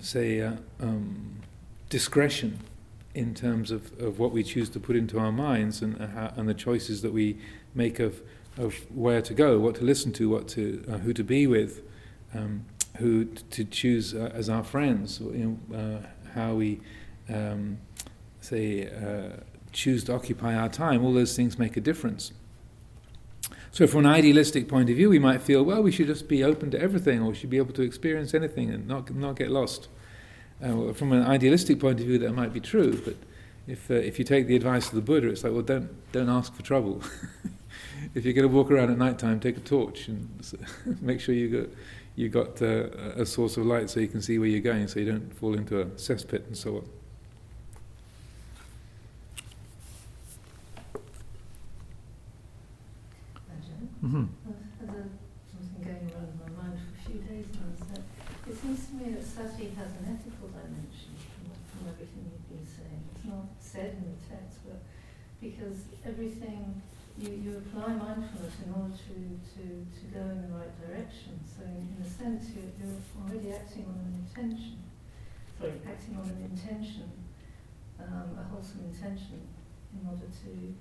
say, 0.00 0.40
uh, 0.40 0.52
um, 0.80 1.40
discretion 1.88 2.58
in 3.14 3.34
terms 3.34 3.70
of, 3.70 3.92
of 4.00 4.18
what 4.18 4.32
we 4.32 4.42
choose 4.42 4.68
to 4.70 4.80
put 4.80 4.96
into 4.96 5.18
our 5.18 5.32
minds 5.32 5.82
and, 5.82 6.00
uh, 6.00 6.06
how, 6.06 6.32
and 6.36 6.48
the 6.48 6.54
choices 6.54 7.02
that 7.02 7.12
we 7.12 7.36
make 7.74 7.98
of, 8.00 8.20
of 8.56 8.74
where 8.94 9.22
to 9.22 9.34
go, 9.34 9.58
what 9.58 9.74
to 9.76 9.84
listen 9.84 10.12
to, 10.12 10.28
what 10.28 10.48
to, 10.48 10.84
uh, 10.90 10.98
who 10.98 11.12
to 11.12 11.24
be 11.24 11.46
with, 11.46 11.82
um, 12.34 12.64
who 12.98 13.24
to 13.24 13.64
choose 13.64 14.14
uh, 14.14 14.30
as 14.34 14.48
our 14.48 14.64
friends, 14.64 15.20
you 15.20 15.58
know, 15.68 15.76
uh, 15.76 16.30
how 16.34 16.54
we 16.54 16.80
um, 17.28 17.78
say 18.40 18.88
choose 19.72 20.04
to 20.04 20.14
occupy 20.14 20.54
our 20.54 20.68
time. 20.68 21.04
All 21.04 21.12
those 21.12 21.34
things 21.34 21.58
make 21.58 21.76
a 21.76 21.80
difference. 21.80 22.32
So, 23.70 23.86
from 23.86 24.00
an 24.00 24.06
idealistic 24.06 24.68
point 24.68 24.90
of 24.90 24.96
view, 24.96 25.08
we 25.08 25.18
might 25.18 25.40
feel, 25.40 25.62
well, 25.62 25.82
we 25.82 25.90
should 25.90 26.06
just 26.06 26.28
be 26.28 26.44
open 26.44 26.70
to 26.72 26.80
everything, 26.80 27.22
or 27.22 27.30
we 27.30 27.34
should 27.34 27.48
be 27.48 27.56
able 27.56 27.72
to 27.72 27.82
experience 27.82 28.34
anything 28.34 28.70
and 28.70 28.86
not 28.86 29.14
not 29.14 29.36
get 29.36 29.50
lost. 29.50 29.88
Uh, 30.62 30.92
from 30.92 31.12
an 31.12 31.22
idealistic 31.22 31.80
point 31.80 31.98
of 31.98 32.06
view, 32.06 32.18
that 32.18 32.32
might 32.32 32.52
be 32.52 32.60
true, 32.60 33.00
but 33.04 33.16
if 33.66 33.90
uh, 33.90 33.94
if 33.94 34.18
you 34.18 34.24
take 34.24 34.46
the 34.46 34.56
advice 34.56 34.88
of 34.88 34.94
the 34.94 35.00
Buddha, 35.00 35.28
it's 35.28 35.42
like, 35.42 35.52
well, 35.52 35.62
don't 35.62 35.90
don't 36.12 36.28
ask 36.28 36.54
for 36.54 36.62
trouble. 36.62 37.02
if 38.14 38.24
you're 38.24 38.34
going 38.34 38.48
to 38.48 38.54
walk 38.54 38.70
around 38.70 38.90
at 38.90 38.98
night 38.98 39.18
time, 39.18 39.40
take 39.40 39.56
a 39.56 39.60
torch 39.60 40.08
and 40.08 40.28
make 41.00 41.20
sure 41.20 41.34
you 41.34 41.48
got 41.48 41.70
you 42.14 42.28
got 42.28 42.60
uh, 42.60 42.90
a 43.16 43.24
source 43.24 43.56
of 43.56 43.64
light 43.64 43.88
so 43.88 43.98
you 43.98 44.08
can 44.08 44.20
see 44.20 44.38
where 44.38 44.48
you're 44.48 44.60
going, 44.60 44.86
so 44.86 45.00
you 45.00 45.10
don't 45.10 45.34
fall 45.34 45.54
into 45.54 45.80
a 45.80 45.86
cesspit 45.96 46.46
and 46.46 46.56
so 46.56 46.76
on. 46.76 46.88
Mm-hmm. 54.04 54.24
As 54.82 54.88
a, 54.88 55.08
something 55.48 55.80
going 55.80 56.10
around 56.10 56.28
in 56.28 56.38
my 56.42 56.62
mind 56.62 56.74
for 56.74 56.90
a 56.90 57.12
few 57.12 57.22
days 57.22 57.46
now 57.54 58.02
it 58.50 58.58
seems 58.58 58.86
to 58.88 58.94
me 58.94 59.14
that 59.14 59.24
sati 59.24 59.70
has 59.78 59.94
an 60.02 60.18
ethical 60.18 60.48
dimension 60.48 61.14
from, 61.16 61.54
from 61.70 61.94
everything 61.94 62.28
you've 62.28 62.48
been 62.50 62.66
saying. 62.66 63.00
It's 63.14 63.24
not 63.24 63.46
said 63.60 64.02
in 64.02 64.10
the 64.10 64.18
text, 64.28 64.58
but 64.66 64.82
because 65.40 65.86
everything 66.04 66.81
you, 67.18 67.30
you 67.30 67.50
apply 67.58 67.92
mindfulness 67.94 68.54
in 68.64 68.72
order 68.72 68.94
to, 68.94 69.16
to, 69.54 69.64
to 69.84 70.04
go 70.12 70.20
in 70.20 70.42
the 70.42 70.52
right 70.56 70.72
direction. 70.80 71.40
So 71.44 71.64
in, 71.64 71.96
in 71.96 72.04
a 72.04 72.08
sense, 72.08 72.50
you're, 72.54 72.72
you're 72.80 73.00
already 73.20 73.52
acting 73.52 73.84
on 73.88 73.98
an 74.00 74.26
intention. 74.26 74.78
Sorry, 75.58 75.72
acting 75.86 76.16
on 76.16 76.28
an 76.28 76.50
intention, 76.50 77.12
um, 78.00 78.38
a 78.38 78.42
wholesome 78.50 78.90
intention, 78.92 79.46
in 79.92 80.08
order 80.08 80.26
to 80.26 80.74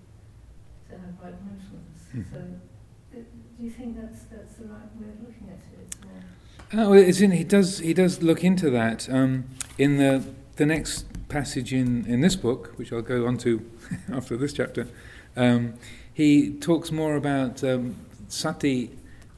to 0.89 0.97
have 0.97 1.15
right 1.21 1.35
mindfulness. 1.45 2.01
Mm-hmm. 2.15 2.33
So 2.33 3.23
do 3.57 3.63
you 3.63 3.69
think 3.69 3.99
that's 3.99 4.23
that's 4.23 4.55
the 4.55 4.65
right 4.65 4.89
way 4.99 5.09
of 5.09 5.19
looking 5.21 5.49
at 5.49 5.59
it? 5.79 5.95
Or? 6.05 6.85
Oh, 6.85 6.93
it's 6.93 7.21
in, 7.21 7.31
he 7.31 7.43
does 7.43 7.79
he 7.79 7.93
does 7.93 8.23
look 8.23 8.43
into 8.43 8.69
that 8.69 9.09
um, 9.09 9.45
in 9.77 9.97
the 9.97 10.23
the 10.55 10.65
next 10.65 11.05
passage 11.29 11.73
in, 11.73 12.05
in 12.05 12.21
this 12.21 12.35
book, 12.35 12.73
which 12.75 12.91
I'll 12.91 13.01
go 13.01 13.25
on 13.25 13.37
to 13.39 13.65
after 14.11 14.37
this 14.37 14.53
chapter. 14.53 14.87
Um, 15.35 15.75
he 16.21 16.51
talks 16.51 16.91
more 16.91 17.15
about 17.15 17.63
um, 17.63 17.95
sati 18.27 18.91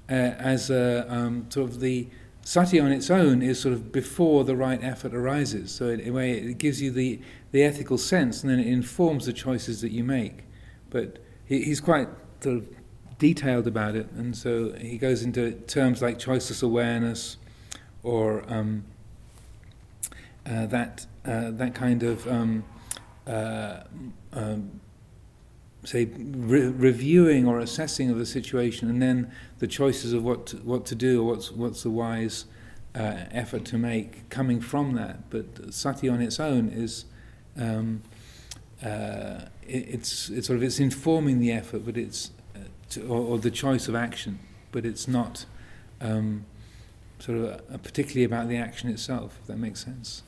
uh, 0.09 0.13
as 0.13 0.69
a, 0.69 1.05
um, 1.07 1.45
sort 1.49 1.69
of 1.69 1.79
the 1.79 2.07
sati 2.41 2.77
on 2.77 2.91
its 2.91 3.09
own 3.09 3.41
is 3.41 3.57
sort 3.57 3.73
of 3.73 3.93
before 3.93 4.43
the 4.43 4.55
right 4.55 4.83
effort 4.83 5.15
arises. 5.15 5.73
So 5.73 5.87
in 5.87 6.05
a 6.05 6.11
way, 6.11 6.31
it 6.33 6.57
gives 6.57 6.81
you 6.81 6.91
the 6.91 7.21
the 7.51 7.63
ethical 7.63 7.97
sense, 7.97 8.41
and 8.41 8.51
then 8.51 8.59
it 8.59 8.67
informs 8.67 9.25
the 9.25 9.33
choices 9.33 9.79
that 9.81 9.91
you 9.91 10.03
make. 10.03 10.43
But 10.89 11.19
he, 11.45 11.63
he's 11.63 11.79
quite 11.79 12.09
sort 12.41 12.57
of 12.57 12.67
detailed 13.17 13.67
about 13.67 13.95
it, 13.95 14.07
and 14.17 14.35
so 14.35 14.73
he 14.73 14.97
goes 14.97 15.23
into 15.23 15.51
terms 15.51 16.01
like 16.01 16.19
choiceless 16.19 16.63
awareness, 16.63 17.37
or 18.01 18.43
um, 18.49 18.83
uh, 20.45 20.65
that 20.65 21.05
uh, 21.23 21.51
that 21.51 21.75
kind 21.75 22.03
of 22.03 22.27
um, 22.27 22.65
uh, 23.25 23.83
um, 24.33 24.81
say 25.83 26.05
re- 26.05 26.67
reviewing 26.67 27.47
or 27.47 27.59
assessing 27.59 28.09
of 28.09 28.17
the 28.17 28.25
situation, 28.25 28.89
and 28.89 29.01
then 29.01 29.31
the 29.59 29.67
choices 29.67 30.13
of 30.13 30.23
what 30.23 30.45
to, 30.47 30.57
what 30.57 30.85
to 30.87 30.95
do 30.95 31.21
or 31.21 31.25
what's 31.25 31.51
what's 31.51 31.83
the 31.83 31.89
wise 31.89 32.45
uh, 32.95 33.25
effort 33.31 33.65
to 33.65 33.77
make 33.77 34.29
coming 34.29 34.61
from 34.61 34.93
that. 34.93 35.29
But 35.29 35.73
sati 35.73 36.09
on 36.09 36.21
its 36.21 36.39
own 36.39 36.69
is. 36.69 37.05
Um, 37.57 38.01
uh, 38.83 39.45
it, 39.65 39.87
it's, 39.89 40.29
it's 40.29 40.47
sort 40.47 40.57
of 40.57 40.63
it's 40.63 40.79
informing 40.79 41.39
the 41.39 41.51
effort, 41.51 41.85
but 41.85 41.95
it's 41.95 42.31
to, 42.89 43.07
or, 43.07 43.19
or, 43.19 43.37
the 43.37 43.51
choice 43.51 43.87
of 43.87 43.95
action, 43.95 44.39
but 44.71 44.85
it's 44.85 45.07
not 45.07 45.45
um, 46.01 46.45
sort 47.19 47.37
of 47.37 47.43
a, 47.45 47.61
a 47.75 47.77
particularly 47.77 48.23
about 48.23 48.49
the 48.49 48.57
action 48.57 48.89
itself, 48.89 49.37
if 49.41 49.47
that 49.47 49.57
makes 49.57 49.83
sense. 49.83 50.23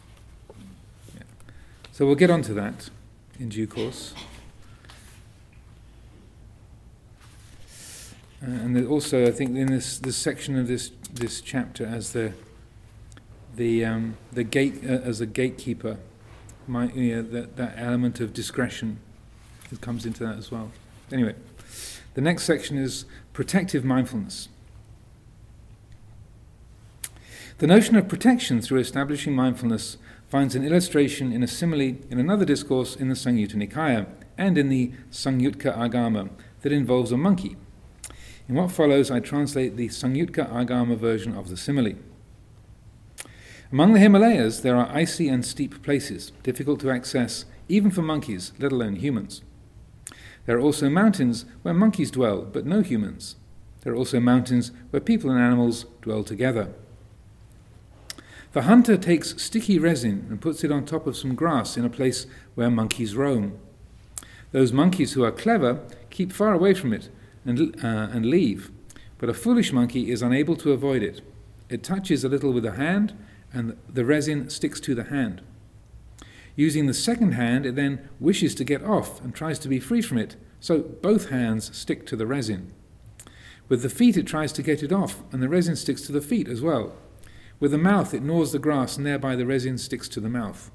Yeah. 1.16 1.24
So 1.92 2.06
we'll 2.06 2.16
get 2.16 2.32
on 2.32 2.42
to 2.44 2.54
that 2.54 2.90
in 3.40 3.50
due 3.50 3.68
course. 3.68 4.14
Uh, 8.42 8.52
and 8.52 8.88
also, 8.88 9.26
I 9.26 9.32
think 9.32 9.56
in 9.56 9.68
this, 9.68 9.98
this 10.00 10.18
section 10.18 10.58
of 10.58 10.68
this 10.68 10.92
this 11.14 11.42
chapter, 11.42 11.86
as 11.86 12.14
the 12.14 12.34
the 13.56 13.86
um, 13.86 14.18
the 14.32 14.44
gate 14.44 14.84
uh, 14.84 14.94
as 15.04 15.22
a 15.22 15.26
gatekeeper, 15.26 15.98
my, 16.68 16.92
you 16.92 17.16
know, 17.16 17.22
that 17.22 17.56
that 17.56 17.76
element 17.78 18.20
of 18.20 18.34
discretion, 18.34 19.00
comes 19.82 20.06
into 20.06 20.24
that 20.26 20.38
as 20.38 20.52
well. 20.52 20.72
Anyway. 21.12 21.36
The 22.16 22.22
next 22.22 22.44
section 22.44 22.78
is 22.78 23.04
protective 23.34 23.84
mindfulness. 23.84 24.48
The 27.58 27.68
notion 27.68 27.98
of 27.98 28.08
protection 28.08 28.62
through 28.62 28.80
establishing 28.80 29.36
mindfulness 29.36 29.98
finds 30.30 30.56
an 30.56 30.64
illustration 30.64 31.34
in 31.34 31.44
a 31.44 31.48
simile 31.48 31.98
in 32.10 32.18
another 32.18 32.46
discourse 32.46 32.96
in 32.96 33.10
the 33.10 33.16
Samyutta 33.16 33.56
Nikaya 33.56 34.08
and 34.38 34.58
in 34.58 34.70
the 34.70 34.94
Samyukta 35.12 35.78
Agama 35.78 36.30
that 36.62 36.72
involves 36.72 37.12
a 37.12 37.18
monkey. 37.18 37.58
In 38.48 38.56
what 38.56 38.72
follows, 38.72 39.10
I 39.10 39.20
translate 39.20 39.76
the 39.76 39.88
Samyukta 39.88 40.52
Agama 40.52 40.96
version 40.96 41.36
of 41.36 41.50
the 41.50 41.58
simile. 41.58 41.96
Among 43.72 43.94
the 43.94 44.00
Himalayas, 44.00 44.62
there 44.62 44.76
are 44.76 44.88
icy 44.94 45.28
and 45.28 45.44
steep 45.44 45.82
places, 45.82 46.32
difficult 46.44 46.80
to 46.82 46.92
access 46.92 47.46
even 47.68 47.90
for 47.90 48.04
monkeys, 48.04 48.54
let 48.60 48.72
alone 48.72 48.98
humans. 48.98 49.42
There 50.46 50.58
are 50.58 50.62
also 50.62 50.90
mountains 50.90 51.46
where 51.64 51.74
monkeys 51.74 52.12
dwell, 52.12 52.44
but 52.44 52.68
no 52.68 52.82
humans. 52.82 53.36
There 53.82 53.94
are 53.94 53.96
also 53.96 54.20
mountains 54.20 54.72
where 54.92 55.00
people 55.00 55.32
and 55.32 55.40
animals 55.40 55.86
dwell 56.04 56.24
together. 56.24 56.72
The 58.54 58.64
hunter 58.64 58.96
takes 58.96 59.42
sticky 59.42 59.80
resin 59.80 60.28
and 60.30 60.40
puts 60.40 60.64
it 60.64 60.72
on 60.72 60.86
top 60.86 61.08
of 61.08 61.18
some 61.18 61.34
grass 61.34 61.76
in 61.78 61.84
a 61.84 61.90
place 61.90 62.28
where 62.54 62.70
monkeys 62.70 63.16
roam. 63.16 63.58
Those 64.52 64.72
monkeys 64.72 65.14
who 65.14 65.24
are 65.24 65.32
clever 65.32 65.82
keep 66.12 66.32
far 66.32 66.54
away 66.54 66.76
from 66.76 66.94
it 66.94 67.10
and, 67.46 67.76
uh, 67.84 68.10
and 68.12 68.26
leave, 68.26 68.72
but 69.18 69.30
a 69.30 69.34
foolish 69.34 69.72
monkey 69.72 70.12
is 70.12 70.22
unable 70.22 70.56
to 70.58 70.72
avoid 70.72 71.04
it. 71.04 71.22
It 71.70 71.84
touches 71.84 72.24
a 72.24 72.30
little 72.30 72.52
with 72.52 72.66
a 72.66 72.74
hand, 72.74 73.14
and 73.54 73.78
the 73.88 74.06
resin 74.06 74.50
sticks 74.50 74.80
to 74.82 74.96
the 74.96 75.06
hand. 75.06 75.42
Using 76.56 76.88
the 76.88 76.94
second 76.94 77.34
hand, 77.34 77.66
it 77.66 77.76
then 77.76 78.10
wishes 78.20 78.56
to 78.56 78.64
get 78.64 78.84
off 78.84 79.22
and 79.22 79.34
tries 79.34 79.60
to 79.60 79.68
be 79.68 79.80
free 79.80 80.02
from 80.02 80.18
it, 80.18 80.36
so 80.60 80.80
both 80.80 81.30
hands 81.30 81.76
stick 81.76 82.06
to 82.08 82.16
the 82.16 82.26
resin. 82.26 82.74
With 83.68 83.82
the 83.82 83.90
feet, 83.90 84.16
it 84.16 84.28
tries 84.28 84.52
to 84.54 84.64
get 84.64 84.84
it 84.84 84.92
off, 84.92 85.24
and 85.32 85.42
the 85.42 85.50
resin 85.50 85.76
sticks 85.76 86.02
to 86.04 86.12
the 86.12 86.22
feet 86.22 86.48
as 86.48 86.62
well. 86.62 86.96
With 87.60 87.72
the 87.72 87.78
mouth, 87.78 88.14
it 88.14 88.22
gnaws 88.22 88.52
the 88.52 88.60
grass, 88.60 88.96
and 88.98 89.06
thereby 89.06 89.36
the 89.36 89.46
resin 89.46 89.78
sticks 89.78 90.08
to 90.10 90.20
the 90.20 90.30
mouth. 90.30 90.72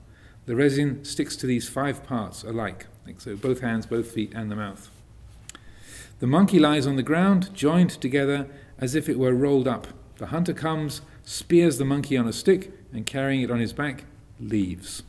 The 0.47 0.57
resin 0.57 1.05
sticks 1.05 1.37
to 1.37 1.47
these 1.47 1.69
five 1.69 2.03
parts 2.05 2.43
alike, 2.43 2.87
like 3.07 3.21
so 3.21 3.37
both 3.37 3.61
hands, 3.61 3.87
both 3.87 4.11
feet, 4.11 4.33
and 4.35 4.51
the 4.51 4.57
mouth. 4.57 4.91
The 6.21 6.27
monkey 6.27 6.59
lies 6.59 6.87
on 6.87 6.97
the 6.97 7.03
ground, 7.03 7.53
joined 7.55 7.91
together 7.91 8.47
as 8.79 8.95
if 8.95 9.09
it 9.09 9.19
were 9.19 9.35
rolled 9.35 9.67
up. 9.67 9.89
The 10.19 10.27
hunter 10.27 10.53
comes, 10.53 11.01
spears 11.25 11.79
the 11.79 11.87
monkey 11.87 12.17
on 12.17 12.29
a 12.29 12.33
stick, 12.33 12.73
and 12.93 13.07
carrying 13.07 13.41
it 13.41 13.51
on 13.51 13.59
his 13.59 13.73
back, 13.73 14.05
leaves. 14.39 15.03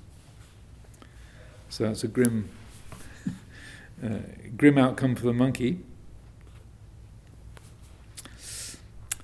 So 1.70 1.84
that's 1.84 2.06
a 2.06 2.08
grim, 2.08 2.50
uh, 4.04 4.20
grim 4.56 4.78
outcome 4.78 5.16
for 5.16 5.26
the 5.26 5.34
monkey. 5.34 5.80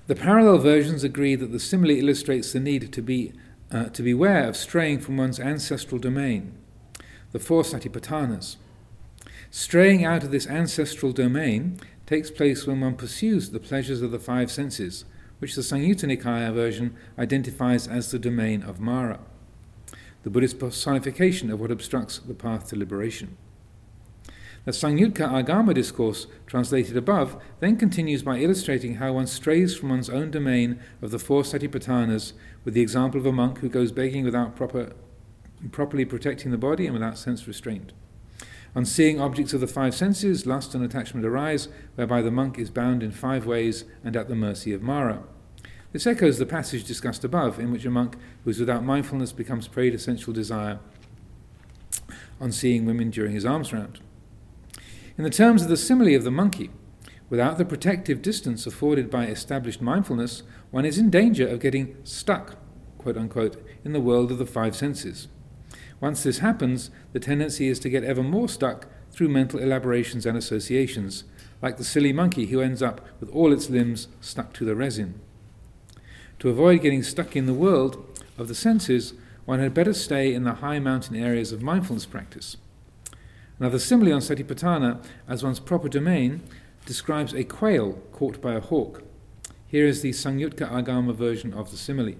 The 0.08 0.15
parallel 0.15 0.58
versions 0.58 1.06
agree 1.06 1.36
that 1.36 1.52
the 1.52 1.60
simile 1.60 1.91
illustrates 1.91 2.52
the 2.52 2.60
need 2.60 2.91
to 2.91 3.02
be 3.02 3.34
uh, 3.71 3.86
to 3.89 4.02
beware 4.04 4.47
of 4.47 4.56
straying 4.56 5.00
from 5.00 5.17
one's 5.17 5.39
ancestral 5.39 6.00
domain, 6.00 6.54
the 7.32 7.39
four 7.39 7.63
satipatthanas. 7.63 8.56
Straying 9.49 10.03
out 10.03 10.23
of 10.23 10.31
this 10.31 10.47
ancestral 10.47 11.13
domain 11.13 11.79
takes 12.05 12.29
place 12.29 12.67
when 12.67 12.81
one 12.81 12.95
pursues 12.95 13.49
the 13.49 13.60
pleasures 13.60 14.01
of 14.01 14.12
the 14.12 14.19
five 14.19 14.51
senses, 14.51 15.05
which 15.39 15.55
the 15.55 15.62
Samyutta 15.62 16.05
Nikaya 16.05 16.53
version 16.53 16.95
identifies 17.17 17.88
as 17.88 18.12
the 18.12 18.19
domain 18.19 18.62
of 18.62 18.79
Mara, 18.79 19.19
the 20.23 20.29
Buddhist 20.29 20.60
personification 20.60 21.49
of 21.49 21.62
what 21.62 21.71
obstructs 21.71 22.19
the 22.19 22.33
path 22.33 22.67
to 22.69 22.75
liberation. 22.75 23.38
The 24.65 24.73
Samyutta 24.73 25.29
Agama 25.29 25.73
discourse, 25.73 26.27
translated 26.45 26.97
above, 26.97 27.41
then 27.62 27.77
continues 27.77 28.23
by 28.23 28.39
illustrating 28.39 28.95
how 28.95 29.13
one 29.13 29.27
strays 29.27 29.77
from 29.77 29.89
one's 29.89 30.10
own 30.10 30.29
domain 30.29 30.79
of 31.01 31.12
the 31.12 31.19
four 31.19 31.43
satipatthanas 31.43 32.33
with 32.65 32.73
the 32.73 32.81
example 32.81 33.17
of 33.17 33.25
a 33.25 33.31
monk 33.31 33.60
who 33.60 33.69
goes 33.69 33.93
begging 33.93 34.25
without 34.25 34.57
proper, 34.57 34.91
properly 35.71 36.03
protecting 36.03 36.51
the 36.51 36.57
body 36.57 36.86
and 36.86 36.93
without 36.93 37.17
sense 37.17 37.47
restraint. 37.47 37.93
On 38.77 38.85
seeing 38.85 39.19
objects 39.19 39.53
of 39.53 39.59
the 39.59 39.65
five 39.65 39.95
senses, 39.95 40.45
lust 40.45 40.75
and 40.75 40.85
attachment 40.85 41.25
arise, 41.25 41.67
whereby 41.95 42.21
the 42.21 42.29
monk 42.29 42.59
is 42.59 42.69
bound 42.69 43.01
in 43.01 43.09
five 43.11 43.47
ways 43.47 43.85
and 44.03 44.15
at 44.15 44.27
the 44.27 44.35
mercy 44.35 44.71
of 44.71 44.83
Mara. 44.83 45.23
This 45.93 46.05
echoes 46.05 46.37
the 46.37 46.45
passage 46.45 46.83
discussed 46.83 47.23
above, 47.23 47.57
in 47.57 47.71
which 47.71 47.85
a 47.85 47.89
monk 47.89 48.17
who 48.43 48.51
is 48.51 48.59
without 48.59 48.83
mindfulness 48.83 49.31
becomes 49.31 49.67
prey 49.67 49.89
to 49.89 49.97
sensual 49.97 50.31
desire 50.31 50.77
on 52.39 52.51
seeing 52.51 52.85
women 52.85 53.09
during 53.09 53.31
his 53.31 53.47
alms 53.47 53.73
round. 53.73 53.99
In 55.17 55.23
the 55.23 55.31
terms 55.31 55.63
of 55.63 55.69
the 55.69 55.75
simile 55.75 56.15
of 56.15 56.23
the 56.23 56.29
monkey, 56.29 56.69
without 57.31 57.57
the 57.57 57.65
protective 57.65 58.21
distance 58.21 58.67
afforded 58.67 59.09
by 59.09 59.25
established 59.25 59.81
mindfulness, 59.81 60.43
one 60.69 60.85
is 60.85 60.99
in 60.99 61.09
danger 61.09 61.47
of 61.47 61.61
getting 61.61 61.95
stuck, 62.03 62.57
quote 62.99 63.17
unquote, 63.17 63.59
in 63.83 63.93
the 63.93 63.99
world 63.99 64.31
of 64.31 64.37
the 64.37 64.45
five 64.45 64.75
senses. 64.75 65.29
Once 65.99 66.23
this 66.23 66.39
happens, 66.39 66.91
the 67.13 67.19
tendency 67.19 67.67
is 67.67 67.79
to 67.79 67.89
get 67.89 68.03
ever 68.03 68.23
more 68.23 68.47
stuck 68.47 68.88
through 69.12 69.29
mental 69.29 69.60
elaborations 69.60 70.25
and 70.25 70.38
associations, 70.38 71.23
like 71.62 71.77
the 71.77 71.83
silly 71.83 72.13
monkey 72.13 72.47
who 72.47 72.62
ends 72.62 72.81
up 72.81 73.01
with 73.19 73.29
all 73.31 73.51
its 73.51 73.69
limbs 73.69 74.07
stuck 74.21 74.53
to 74.53 74.63
the 74.63 74.75
resin. 74.75 75.19
To 76.39 76.49
avoid 76.49 76.83
getting 76.83 77.01
stuck 77.01 77.36
in 77.36 77.47
the 77.47 77.53
world 77.53 78.21
of 78.38 78.47
the 78.47 78.53
senses, 78.53 79.13
one 79.45 79.60
had 79.60 79.73
better 79.73 79.93
stay 79.93 80.33
in 80.33 80.43
the 80.43 80.55
high 80.55 80.77
mountain 80.77 81.15
areas 81.15 81.51
of 81.51 81.63
mindfulness 81.63 82.05
practice. 82.05 82.57
Another 83.60 83.79
simile 83.79 84.13
on 84.13 84.21
Satipatthana 84.21 85.03
as 85.27 85.43
one's 85.43 85.60
proper 85.60 85.89
domain 85.89 86.43
describes 86.86 87.33
a 87.33 87.43
quail 87.43 87.93
caught 88.12 88.39
by 88.39 88.53
a 88.53 88.60
hawk. 88.60 89.01
Here 89.65 89.88
is 89.88 90.01
the 90.01 90.12
Samyutta 90.12 90.69
Agama 90.69 91.15
version 91.15 91.53
of 91.53 91.71
the 91.71 91.77
simile. 91.77 92.15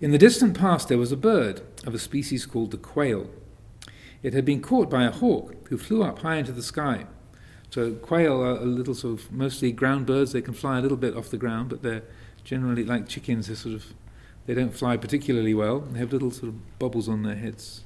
In 0.00 0.12
the 0.12 0.18
distant 0.18 0.58
past, 0.58 0.88
there 0.88 0.96
was 0.96 1.12
a 1.12 1.16
bird 1.16 1.60
of 1.84 1.94
a 1.94 1.98
species 1.98 2.46
called 2.46 2.70
the 2.70 2.78
quail. 2.78 3.28
It 4.22 4.32
had 4.32 4.46
been 4.46 4.62
caught 4.62 4.88
by 4.88 5.04
a 5.04 5.10
hawk 5.10 5.68
who 5.68 5.76
flew 5.76 6.02
up 6.02 6.20
high 6.20 6.36
into 6.36 6.52
the 6.52 6.62
sky. 6.62 7.06
So, 7.68 7.92
quail 7.92 8.40
are 8.40 8.56
a 8.56 8.64
little 8.64 8.94
sort 8.94 9.20
of 9.20 9.30
mostly 9.30 9.72
ground 9.72 10.06
birds. 10.06 10.32
They 10.32 10.40
can 10.40 10.54
fly 10.54 10.78
a 10.78 10.80
little 10.80 10.96
bit 10.96 11.16
off 11.16 11.28
the 11.28 11.36
ground, 11.36 11.68
but 11.68 11.82
they're 11.82 12.02
generally 12.44 12.82
like 12.82 13.08
chickens. 13.08 13.48
They're 13.48 13.56
sort 13.56 13.74
of 13.74 13.84
they 14.46 14.54
don't 14.54 14.74
fly 14.74 14.96
particularly 14.96 15.52
well. 15.52 15.80
They 15.80 15.98
have 15.98 16.12
little 16.12 16.30
sort 16.30 16.48
of 16.48 16.78
bubbles 16.78 17.08
on 17.08 17.22
their 17.22 17.36
heads, 17.36 17.84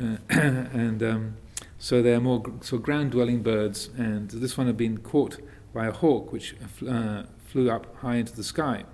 uh, 0.00 0.16
and 0.30 1.02
um, 1.02 1.36
so 1.78 2.00
they're 2.00 2.20
more 2.20 2.42
sort 2.60 2.80
of 2.80 2.82
ground-dwelling 2.84 3.42
birds. 3.42 3.90
And 3.96 4.30
this 4.30 4.56
one 4.56 4.68
had 4.68 4.76
been 4.76 4.98
caught 4.98 5.40
by 5.74 5.86
a 5.86 5.92
hawk, 5.92 6.32
which 6.32 6.54
uh, 6.88 7.24
flew 7.44 7.70
up 7.70 7.94
high 7.96 8.16
into 8.16 8.34
the 8.34 8.44
sky. 8.44 8.84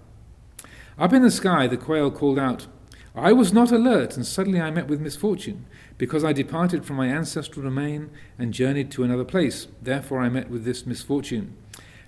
Up 0.99 1.13
in 1.13 1.23
the 1.23 1.31
sky, 1.31 1.69
the 1.69 1.77
quail 1.77 2.11
called 2.11 2.41
out, 2.41 2.67
I 3.15 3.33
was 3.33 3.53
not 3.53 3.71
alert, 3.71 4.17
and 4.17 4.27
suddenly 4.27 4.61
I 4.61 4.73
met 4.73 4.89
with 4.89 5.01
misfortune, 5.01 5.65
because 5.97 6.25
I 6.25 6.33
departed 6.33 6.85
from 6.85 6.97
my 6.97 7.09
ancestral 7.09 7.65
domain 7.65 8.11
and 8.37 8.53
journeyed 8.53 8.91
to 8.93 9.05
another 9.05 9.25
place. 9.25 9.69
Therefore 9.81 10.21
I 10.21 10.29
met 10.29 10.51
with 10.51 10.65
this 10.65 10.87
misfortune. 10.87 11.57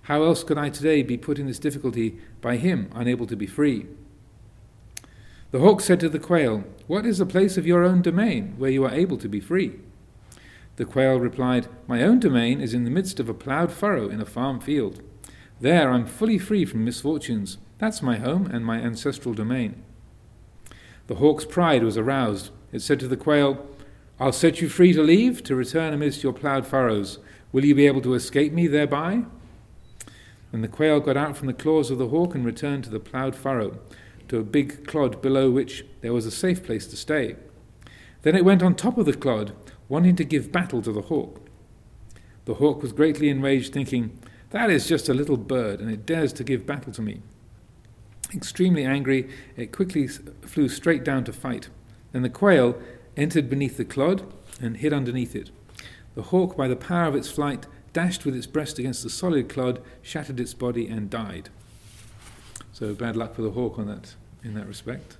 How 0.03 0.24
else 0.24 0.42
could 0.42 0.59
I 0.59 0.70
today 0.70 1.03
be 1.03 1.16
put 1.16 1.38
in 1.38 1.46
this 1.46 1.61
difficulty 1.61 2.18
by 2.40 2.57
him, 2.57 2.90
unable 2.92 3.26
to 3.29 3.37
be 3.37 3.46
free? 3.46 3.87
The 5.53 5.61
hawk 5.61 5.81
said 5.81 6.00
to 6.00 6.09
the 6.09 6.18
quail, 6.18 6.64
What 6.88 7.07
is 7.07 7.18
the 7.18 7.26
place 7.26 7.57
of 7.57 7.66
your 7.66 7.85
own 7.85 8.03
domain, 8.03 8.55
where 8.59 8.70
you 8.70 8.85
are 8.85 8.94
able 8.94 9.18
to 9.18 9.29
be 9.29 9.40
free? 9.40 9.79
The 10.76 10.85
quail 10.85 11.20
replied, 11.20 11.68
My 11.87 12.03
own 12.03 12.18
domain 12.18 12.61
is 12.61 12.74
in 12.74 12.83
the 12.83 12.90
midst 12.90 13.20
of 13.20 13.29
a 13.29 13.35
ploughed 13.35 13.70
furrow 13.70 14.09
in 14.09 14.20
a 14.20 14.26
farm 14.26 14.59
field. 14.59 15.00
There 15.61 15.90
I'm 15.90 16.07
fully 16.07 16.38
free 16.38 16.64
from 16.64 16.85
misfortunes. 16.85 17.59
That's 17.80 18.02
my 18.02 18.18
home 18.18 18.46
and 18.46 18.64
my 18.64 18.78
ancestral 18.78 19.32
domain. 19.32 19.82
The 21.06 21.14
hawk's 21.14 21.46
pride 21.46 21.82
was 21.82 21.96
aroused. 21.96 22.50
It 22.72 22.82
said 22.82 23.00
to 23.00 23.08
the 23.08 23.16
quail, 23.16 23.66
I'll 24.20 24.32
set 24.32 24.60
you 24.60 24.68
free 24.68 24.92
to 24.92 25.02
leave, 25.02 25.42
to 25.44 25.56
return 25.56 25.94
amidst 25.94 26.22
your 26.22 26.34
ploughed 26.34 26.66
furrows. 26.66 27.18
Will 27.52 27.64
you 27.64 27.74
be 27.74 27.86
able 27.86 28.02
to 28.02 28.12
escape 28.12 28.52
me 28.52 28.66
thereby? 28.66 29.24
And 30.52 30.62
the 30.62 30.68
quail 30.68 31.00
got 31.00 31.16
out 31.16 31.38
from 31.38 31.46
the 31.46 31.54
claws 31.54 31.90
of 31.90 31.96
the 31.96 32.08
hawk 32.08 32.34
and 32.34 32.44
returned 32.44 32.84
to 32.84 32.90
the 32.90 33.00
ploughed 33.00 33.34
furrow, 33.34 33.78
to 34.28 34.38
a 34.38 34.44
big 34.44 34.86
clod 34.86 35.22
below 35.22 35.50
which 35.50 35.86
there 36.02 36.12
was 36.12 36.26
a 36.26 36.30
safe 36.30 36.62
place 36.62 36.86
to 36.88 36.98
stay. 36.98 37.36
Then 38.22 38.36
it 38.36 38.44
went 38.44 38.62
on 38.62 38.74
top 38.74 38.98
of 38.98 39.06
the 39.06 39.14
clod, 39.14 39.54
wanting 39.88 40.16
to 40.16 40.24
give 40.24 40.52
battle 40.52 40.82
to 40.82 40.92
the 40.92 41.02
hawk. 41.02 41.48
The 42.44 42.54
hawk 42.54 42.82
was 42.82 42.92
greatly 42.92 43.30
enraged, 43.30 43.72
thinking, 43.72 44.18
That 44.50 44.68
is 44.68 44.86
just 44.86 45.08
a 45.08 45.14
little 45.14 45.38
bird, 45.38 45.80
and 45.80 45.90
it 45.90 46.04
dares 46.04 46.34
to 46.34 46.44
give 46.44 46.66
battle 46.66 46.92
to 46.92 47.00
me. 47.00 47.22
Extremely 48.34 48.84
angry, 48.84 49.28
it 49.56 49.72
quickly 49.72 50.06
flew 50.06 50.68
straight 50.68 51.04
down 51.04 51.24
to 51.24 51.32
fight. 51.32 51.68
Then 52.12 52.22
the 52.22 52.28
quail 52.28 52.80
entered 53.16 53.50
beneath 53.50 53.76
the 53.76 53.84
clod 53.84 54.22
and 54.60 54.76
hid 54.76 54.92
underneath 54.92 55.34
it. 55.34 55.50
The 56.14 56.22
hawk, 56.22 56.56
by 56.56 56.68
the 56.68 56.76
power 56.76 57.06
of 57.06 57.16
its 57.16 57.30
flight, 57.30 57.66
dashed 57.92 58.24
with 58.24 58.36
its 58.36 58.46
breast 58.46 58.78
against 58.78 59.02
the 59.02 59.10
solid 59.10 59.48
clod, 59.48 59.80
shattered 60.02 60.38
its 60.40 60.54
body, 60.54 60.86
and 60.86 61.10
died. 61.10 61.48
So 62.72 62.94
bad 62.94 63.16
luck 63.16 63.34
for 63.34 63.42
the 63.42 63.50
hawk 63.50 63.78
on 63.78 63.86
that, 63.86 64.14
in 64.44 64.54
that 64.54 64.66
respect. 64.66 65.16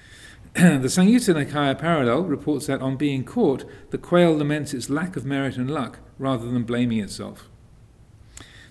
the 0.54 0.88
Samyutta 0.88 1.34
Nikaya 1.34 1.78
parallel 1.78 2.24
reports 2.24 2.66
that 2.66 2.80
on 2.80 2.96
being 2.96 3.24
caught, 3.24 3.64
the 3.90 3.98
quail 3.98 4.34
laments 4.34 4.74
its 4.74 4.90
lack 4.90 5.16
of 5.16 5.24
merit 5.24 5.56
and 5.56 5.70
luck 5.70 5.98
rather 6.18 6.50
than 6.50 6.64
blaming 6.64 6.98
itself. 6.98 7.49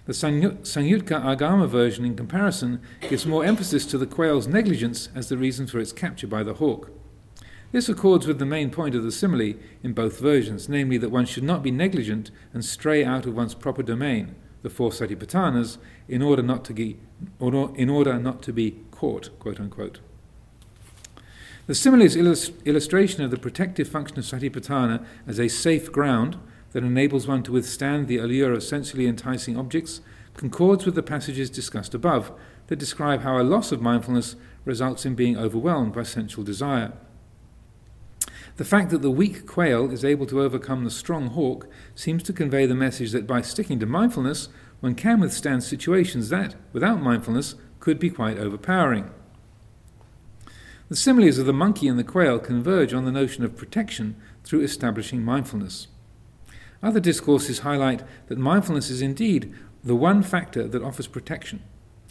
The 0.09 0.15
Samyutta 0.15 1.23
Agama 1.23 1.67
version, 1.67 2.03
in 2.03 2.15
comparison, 2.15 2.81
gives 2.99 3.27
more 3.27 3.45
emphasis 3.45 3.85
to 3.85 3.97
the 3.99 4.07
quail's 4.07 4.47
negligence 4.47 5.07
as 5.13 5.29
the 5.29 5.37
reason 5.37 5.67
for 5.67 5.77
its 5.77 5.91
capture 5.91 6.25
by 6.25 6.41
the 6.41 6.55
hawk. 6.55 6.89
This 7.71 7.89
accords 7.89 8.25
with 8.25 8.39
the 8.39 8.45
main 8.47 8.71
point 8.71 8.95
of 8.95 9.03
the 9.03 9.11
simile 9.11 9.53
in 9.83 9.93
both 9.93 10.19
versions, 10.19 10.67
namely 10.67 10.97
that 10.97 11.11
one 11.11 11.27
should 11.27 11.43
not 11.43 11.61
be 11.61 11.69
negligent 11.69 12.31
and 12.55 12.65
stray 12.65 13.05
out 13.05 13.27
of 13.27 13.35
one's 13.35 13.53
proper 13.53 13.83
domain, 13.83 14.33
the 14.63 14.71
four 14.71 14.89
satipatthanas, 14.89 15.77
in 16.07 16.23
order 16.23 16.41
not 16.41 16.65
to 16.65 16.73
be, 16.73 16.97
in 17.39 17.89
order 17.91 18.17
not 18.17 18.41
to 18.41 18.51
be 18.51 18.79
caught, 18.89 19.29
quote 19.37 19.59
unquote. 19.59 19.99
The 21.67 21.75
simile's 21.75 22.15
illust- 22.15 22.53
illustration 22.65 23.23
of 23.23 23.29
the 23.29 23.37
protective 23.37 23.87
function 23.87 24.17
of 24.17 24.25
satipatthana 24.25 25.05
as 25.27 25.39
a 25.39 25.49
safe 25.49 25.91
ground 25.91 26.39
that 26.71 26.83
enables 26.83 27.27
one 27.27 27.43
to 27.43 27.51
withstand 27.51 28.07
the 28.07 28.17
allure 28.17 28.53
of 28.53 28.63
sensually 28.63 29.07
enticing 29.07 29.57
objects 29.57 30.01
concords 30.35 30.85
with 30.85 30.95
the 30.95 31.03
passages 31.03 31.49
discussed 31.49 31.93
above 31.93 32.31
that 32.67 32.77
describe 32.77 33.21
how 33.21 33.39
a 33.39 33.43
loss 33.43 33.71
of 33.71 33.81
mindfulness 33.81 34.35
results 34.63 35.05
in 35.05 35.15
being 35.15 35.37
overwhelmed 35.37 35.93
by 35.93 36.03
sensual 36.03 36.43
desire. 36.43 36.93
The 38.57 38.65
fact 38.65 38.89
that 38.91 39.01
the 39.01 39.11
weak 39.11 39.45
quail 39.45 39.89
is 39.91 40.05
able 40.05 40.25
to 40.27 40.41
overcome 40.41 40.83
the 40.83 40.91
strong 40.91 41.27
hawk 41.27 41.67
seems 41.95 42.23
to 42.23 42.33
convey 42.33 42.65
the 42.65 42.75
message 42.75 43.11
that 43.11 43.25
by 43.25 43.41
sticking 43.41 43.79
to 43.79 43.85
mindfulness, 43.85 44.49
one 44.81 44.95
can 44.95 45.19
withstand 45.19 45.63
situations 45.63 46.29
that, 46.29 46.55
without 46.73 47.01
mindfulness, 47.01 47.55
could 47.79 47.99
be 47.99 48.09
quite 48.09 48.37
overpowering. 48.37 49.11
The 50.89 50.95
similes 50.95 51.37
of 51.37 51.45
the 51.45 51.53
monkey 51.53 51.87
and 51.87 51.99
the 51.99 52.03
quail 52.03 52.39
converge 52.39 52.93
on 52.93 53.05
the 53.05 53.11
notion 53.11 53.43
of 53.43 53.55
protection 53.55 54.15
through 54.43 54.61
establishing 54.61 55.23
mindfulness. 55.23 55.87
Other 56.81 56.99
discourses 56.99 57.59
highlight 57.59 58.03
that 58.27 58.37
mindfulness 58.37 58.89
is 58.89 59.01
indeed 59.01 59.53
the 59.83 59.95
one 59.95 60.23
factor 60.23 60.67
that 60.67 60.83
offers 60.83 61.07
protection. 61.07 61.61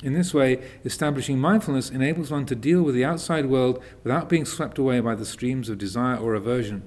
In 0.02 0.12
this 0.12 0.33
way, 0.33 0.62
establishing 0.85 1.38
mindfulness 1.38 1.90
enables 1.90 2.31
one 2.31 2.46
to 2.46 2.54
deal 2.54 2.83
with 2.83 2.94
the 2.94 3.04
outside 3.04 3.46
world 3.46 3.83
without 4.04 4.28
being 4.28 4.44
swept 4.44 4.78
away 4.78 5.00
by 5.00 5.14
the 5.14 5.26
streams 5.26 5.68
of 5.68 5.78
desire 5.78 6.16
or 6.16 6.35
aversion. 6.35 6.83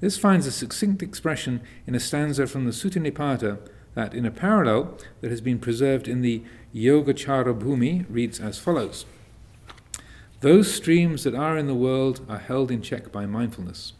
This 0.00 0.18
finds 0.18 0.46
a 0.46 0.52
succinct 0.52 1.02
expression 1.02 1.62
in 1.86 1.94
a 1.94 2.00
stanza 2.00 2.46
from 2.46 2.64
the 2.64 2.72
Sutta 2.72 3.00
Nipata 3.00 3.58
that, 3.94 4.14
in 4.14 4.26
a 4.26 4.30
parallel 4.30 4.98
that 5.20 5.30
has 5.30 5.40
been 5.40 5.58
preserved 5.58 6.08
in 6.08 6.22
the 6.22 6.42
Yogacara 6.74 7.58
Bhumi, 7.58 8.04
reads 8.10 8.40
as 8.40 8.58
follows 8.58 9.06
Those 10.40 10.74
streams 10.74 11.24
that 11.24 11.34
are 11.34 11.56
in 11.56 11.66
the 11.66 11.74
world 11.74 12.26
are 12.28 12.38
held 12.38 12.70
in 12.70 12.82
check 12.82 13.12
by 13.12 13.26
mindfulness 13.26 13.92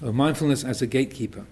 of 0.00 0.14
mindfulness 0.14 0.64
as 0.64 0.80
a 0.80 0.86
gatekeeper. 0.86 1.46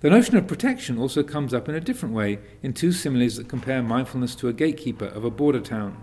The 0.00 0.10
notion 0.10 0.36
of 0.36 0.46
protection 0.46 0.96
also 0.96 1.22
comes 1.22 1.52
up 1.52 1.68
in 1.68 1.74
a 1.74 1.80
different 1.80 2.14
way 2.14 2.38
in 2.62 2.72
two 2.72 2.92
similes 2.92 3.36
that 3.36 3.48
compare 3.48 3.82
mindfulness 3.82 4.36
to 4.36 4.48
a 4.48 4.52
gatekeeper 4.52 5.06
of 5.06 5.24
a 5.24 5.30
border 5.30 5.60
town. 5.60 5.96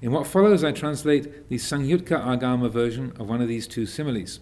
In 0.00 0.12
what 0.12 0.26
follows, 0.26 0.62
I 0.62 0.72
translate 0.72 1.48
the 1.48 1.56
Samyukta 1.56 2.24
Agama 2.24 2.70
version 2.70 3.12
of 3.18 3.28
one 3.28 3.40
of 3.40 3.48
these 3.48 3.66
two 3.66 3.86
similes. 3.86 4.40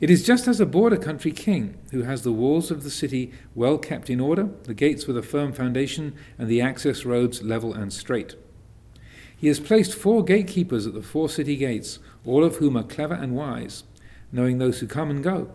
It 0.00 0.10
is 0.10 0.24
just 0.24 0.48
as 0.48 0.60
a 0.60 0.66
border 0.66 0.96
country 0.96 1.32
king, 1.32 1.78
who 1.92 2.02
has 2.02 2.22
the 2.22 2.32
walls 2.32 2.70
of 2.70 2.82
the 2.82 2.90
city 2.90 3.32
well 3.54 3.78
kept 3.78 4.10
in 4.10 4.20
order, 4.20 4.48
the 4.64 4.74
gates 4.74 5.06
with 5.06 5.16
a 5.16 5.22
firm 5.22 5.52
foundation, 5.52 6.14
and 6.38 6.48
the 6.48 6.60
access 6.60 7.04
roads 7.04 7.42
level 7.42 7.72
and 7.72 7.92
straight. 7.92 8.34
He 9.36 9.48
has 9.48 9.58
placed 9.58 9.94
four 9.94 10.24
gatekeepers 10.24 10.86
at 10.86 10.94
the 10.94 11.02
four 11.02 11.28
city 11.28 11.56
gates, 11.56 11.98
all 12.24 12.44
of 12.44 12.56
whom 12.56 12.76
are 12.76 12.82
clever 12.82 13.14
and 13.14 13.34
wise, 13.34 13.84
knowing 14.30 14.58
those 14.58 14.80
who 14.80 14.86
come 14.86 15.10
and 15.10 15.22
go. 15.22 15.50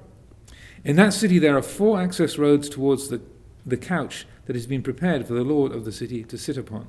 In 0.84 0.96
that 0.98 1.14
city 1.14 1.40
there 1.40 1.58
are 1.58 1.62
four 1.62 2.00
access 2.00 2.38
roads 2.38 2.70
towards 2.70 3.10
the, 3.10 3.22
the 3.66 3.78
couch 3.78 4.26
that 4.46 4.56
has 4.56 4.68
been 4.68 4.84
prepared 4.84 5.28
for 5.28 5.34
the 5.34 5.44
lord 5.44 5.72
of 5.72 5.86
the 5.86 5.92
city 5.92 6.24
to 6.24 6.38
sit 6.38 6.58
upon. 6.58 6.88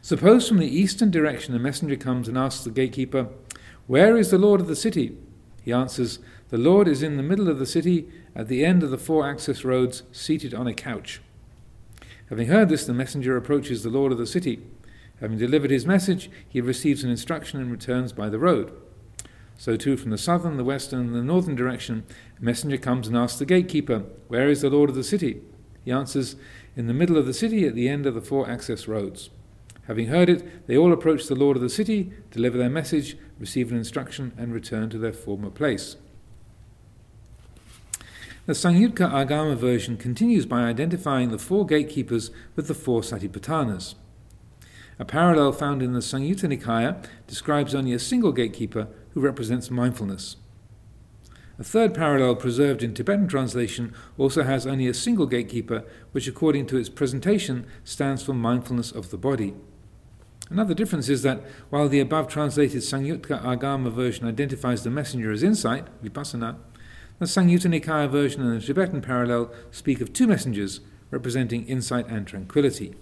Suppose 0.00 0.48
from 0.48 0.58
the 0.58 0.66
eastern 0.66 1.10
direction 1.10 1.54
a 1.54 1.58
messenger 1.58 1.96
comes 1.96 2.28
and 2.28 2.38
asks 2.38 2.64
the 2.64 2.70
gatekeeper, 2.70 3.28
Where 3.86 4.16
is 4.16 4.30
the 4.30 4.38
lord 4.38 4.60
of 4.60 4.68
the 4.68 4.76
city? 4.76 5.16
He 5.66 5.72
answers, 5.72 6.20
The 6.50 6.58
Lord 6.58 6.86
is 6.86 7.02
in 7.02 7.16
the 7.16 7.24
middle 7.24 7.48
of 7.48 7.58
the 7.58 7.66
city, 7.66 8.08
at 8.36 8.46
the 8.46 8.64
end 8.64 8.84
of 8.84 8.90
the 8.90 8.98
four 8.98 9.28
access 9.28 9.64
roads, 9.64 10.04
seated 10.12 10.54
on 10.54 10.68
a 10.68 10.72
couch. 10.72 11.20
Having 12.30 12.46
heard 12.46 12.68
this, 12.68 12.86
the 12.86 12.94
messenger 12.94 13.36
approaches 13.36 13.82
the 13.82 13.90
Lord 13.90 14.12
of 14.12 14.18
the 14.18 14.28
city. 14.28 14.60
Having 15.20 15.38
delivered 15.38 15.70
his 15.70 15.86
message, 15.86 16.30
he 16.46 16.60
receives 16.60 17.02
an 17.02 17.10
instruction 17.10 17.60
and 17.60 17.70
returns 17.70 18.12
by 18.12 18.28
the 18.28 18.38
road. 18.38 18.72
So, 19.58 19.76
too, 19.76 19.96
from 19.96 20.10
the 20.10 20.18
southern, 20.18 20.58
the 20.58 20.64
western, 20.64 21.00
and 21.00 21.14
the 21.14 21.22
northern 21.22 21.54
direction, 21.54 22.04
a 22.38 22.44
messenger 22.44 22.76
comes 22.76 23.08
and 23.08 23.16
asks 23.16 23.38
the 23.38 23.46
gatekeeper, 23.46 24.00
Where 24.28 24.50
is 24.50 24.60
the 24.60 24.68
Lord 24.68 24.90
of 24.90 24.96
the 24.96 25.04
city? 25.04 25.40
He 25.84 25.90
answers, 25.90 26.36
In 26.76 26.86
the 26.86 26.92
middle 26.92 27.16
of 27.16 27.24
the 27.24 27.32
city, 27.32 27.66
at 27.66 27.74
the 27.74 27.88
end 27.88 28.04
of 28.04 28.14
the 28.14 28.20
four 28.20 28.50
access 28.50 28.86
roads. 28.86 29.30
Having 29.86 30.08
heard 30.08 30.28
it, 30.28 30.66
they 30.66 30.76
all 30.76 30.92
approach 30.92 31.26
the 31.26 31.34
Lord 31.34 31.56
of 31.56 31.62
the 31.62 31.70
city, 31.70 32.12
deliver 32.30 32.58
their 32.58 32.68
message, 32.68 33.16
receive 33.38 33.70
an 33.70 33.78
instruction, 33.78 34.32
and 34.36 34.52
return 34.52 34.90
to 34.90 34.98
their 34.98 35.12
former 35.12 35.48
place. 35.48 35.96
The 38.46 38.52
Samyukta 38.52 39.10
Agama 39.10 39.56
version 39.56 39.96
continues 39.96 40.44
by 40.44 40.62
identifying 40.62 41.30
the 41.30 41.38
four 41.38 41.64
gatekeepers 41.64 42.30
with 42.54 42.68
the 42.68 42.74
four 42.74 43.00
Satipatthanas. 43.00 43.94
A 44.98 45.04
parallel 45.04 45.52
found 45.52 45.82
in 45.82 45.92
the 45.92 46.00
Samyutta 46.00 46.48
Nikaya 46.48 47.04
describes 47.26 47.74
only 47.74 47.92
a 47.92 47.98
single 47.98 48.32
gatekeeper 48.32 48.88
who 49.10 49.20
represents 49.20 49.70
mindfulness. 49.70 50.36
A 51.58 51.64
third 51.64 51.94
parallel 51.94 52.36
preserved 52.36 52.82
in 52.82 52.94
Tibetan 52.94 53.28
translation 53.28 53.94
also 54.18 54.42
has 54.42 54.66
only 54.66 54.86
a 54.86 54.94
single 54.94 55.26
gatekeeper, 55.26 55.84
which, 56.12 56.28
according 56.28 56.66
to 56.66 56.76
its 56.76 56.88
presentation, 56.88 57.66
stands 57.84 58.22
for 58.22 58.34
mindfulness 58.34 58.92
of 58.92 59.10
the 59.10 59.16
body. 59.16 59.54
Another 60.50 60.74
difference 60.74 61.08
is 61.08 61.22
that 61.22 61.42
while 61.70 61.88
the 61.88 62.00
above 62.00 62.28
translated 62.28 62.82
Samyukta 62.82 63.42
Agama 63.42 63.90
version 63.90 64.28
identifies 64.28 64.84
the 64.84 64.90
messenger 64.90 65.32
as 65.32 65.42
insight, 65.42 65.86
vipassana, 66.02 66.56
the 67.18 67.24
Samyutta 67.24 67.68
Nikaya 67.72 68.08
version 68.08 68.42
and 68.42 68.60
the 68.60 68.64
Tibetan 68.64 69.00
parallel 69.00 69.50
speak 69.70 70.00
of 70.00 70.12
two 70.12 70.26
messengers 70.26 70.80
representing 71.10 71.66
insight 71.66 72.06
and 72.08 72.26
tranquility. 72.26 72.94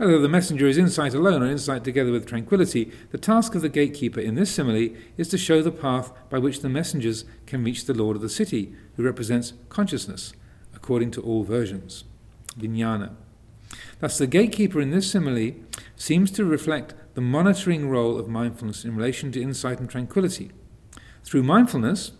Whether 0.00 0.18
the 0.18 0.30
messenger 0.30 0.66
is 0.66 0.78
insight 0.78 1.12
alone 1.12 1.42
or 1.42 1.50
insight 1.50 1.84
together 1.84 2.10
with 2.10 2.24
tranquility, 2.24 2.90
the 3.10 3.18
task 3.18 3.54
of 3.54 3.60
the 3.60 3.68
gatekeeper 3.68 4.18
in 4.18 4.34
this 4.34 4.50
simile 4.50 4.96
is 5.18 5.28
to 5.28 5.36
show 5.36 5.60
the 5.60 5.70
path 5.70 6.10
by 6.30 6.38
which 6.38 6.60
the 6.60 6.70
messengers 6.70 7.26
can 7.44 7.62
reach 7.62 7.84
the 7.84 7.92
Lord 7.92 8.16
of 8.16 8.22
the 8.22 8.30
city, 8.30 8.74
who 8.96 9.02
represents 9.02 9.52
consciousness, 9.68 10.32
according 10.74 11.10
to 11.10 11.20
all 11.20 11.42
versions. 11.44 12.04
Vijnana. 12.58 13.10
Thus, 13.98 14.16
the 14.16 14.26
gatekeeper 14.26 14.80
in 14.80 14.88
this 14.88 15.10
simile 15.10 15.52
seems 15.96 16.30
to 16.30 16.46
reflect 16.46 16.94
the 17.12 17.20
monitoring 17.20 17.90
role 17.90 18.18
of 18.18 18.26
mindfulness 18.26 18.86
in 18.86 18.96
relation 18.96 19.30
to 19.32 19.42
insight 19.42 19.80
and 19.80 19.90
tranquility. 19.90 20.50
Through 21.24 21.42
mindfulness, 21.42 22.12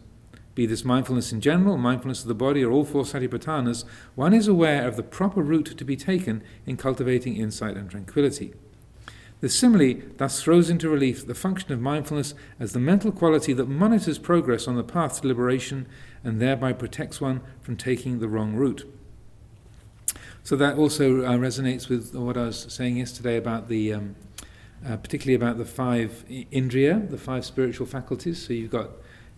be 0.54 0.66
this 0.66 0.84
mindfulness 0.84 1.32
in 1.32 1.40
general, 1.40 1.76
mindfulness 1.76 2.22
of 2.22 2.28
the 2.28 2.34
body, 2.34 2.64
or 2.64 2.72
all 2.72 2.84
four 2.84 3.04
satipatthanas, 3.04 3.84
one 4.14 4.34
is 4.34 4.48
aware 4.48 4.86
of 4.86 4.96
the 4.96 5.02
proper 5.02 5.42
route 5.42 5.76
to 5.76 5.84
be 5.84 5.96
taken 5.96 6.42
in 6.66 6.76
cultivating 6.76 7.36
insight 7.36 7.76
and 7.76 7.90
tranquility. 7.90 8.52
The 9.40 9.48
simile 9.48 10.02
thus 10.18 10.42
throws 10.42 10.68
into 10.68 10.90
relief 10.90 11.26
the 11.26 11.34
function 11.34 11.72
of 11.72 11.80
mindfulness 11.80 12.34
as 12.58 12.72
the 12.72 12.78
mental 12.78 13.10
quality 13.10 13.54
that 13.54 13.68
monitors 13.68 14.18
progress 14.18 14.68
on 14.68 14.76
the 14.76 14.84
path 14.84 15.20
to 15.20 15.28
liberation 15.28 15.86
and 16.22 16.40
thereby 16.40 16.74
protects 16.74 17.20
one 17.20 17.40
from 17.62 17.76
taking 17.76 18.18
the 18.18 18.28
wrong 18.28 18.54
route. 18.54 18.86
So 20.42 20.56
that 20.56 20.76
also 20.76 21.24
uh, 21.24 21.32
resonates 21.36 21.88
with 21.88 22.14
what 22.14 22.36
I 22.36 22.46
was 22.46 22.66
saying 22.68 22.98
yesterday 22.98 23.36
about 23.36 23.68
the, 23.68 23.94
um, 23.94 24.16
uh, 24.86 24.96
particularly 24.96 25.34
about 25.34 25.56
the 25.56 25.64
five 25.64 26.24
indriya, 26.28 27.10
the 27.10 27.18
five 27.18 27.44
spiritual 27.46 27.86
faculties. 27.86 28.46
So 28.46 28.52
you've 28.52 28.70
got, 28.70 28.90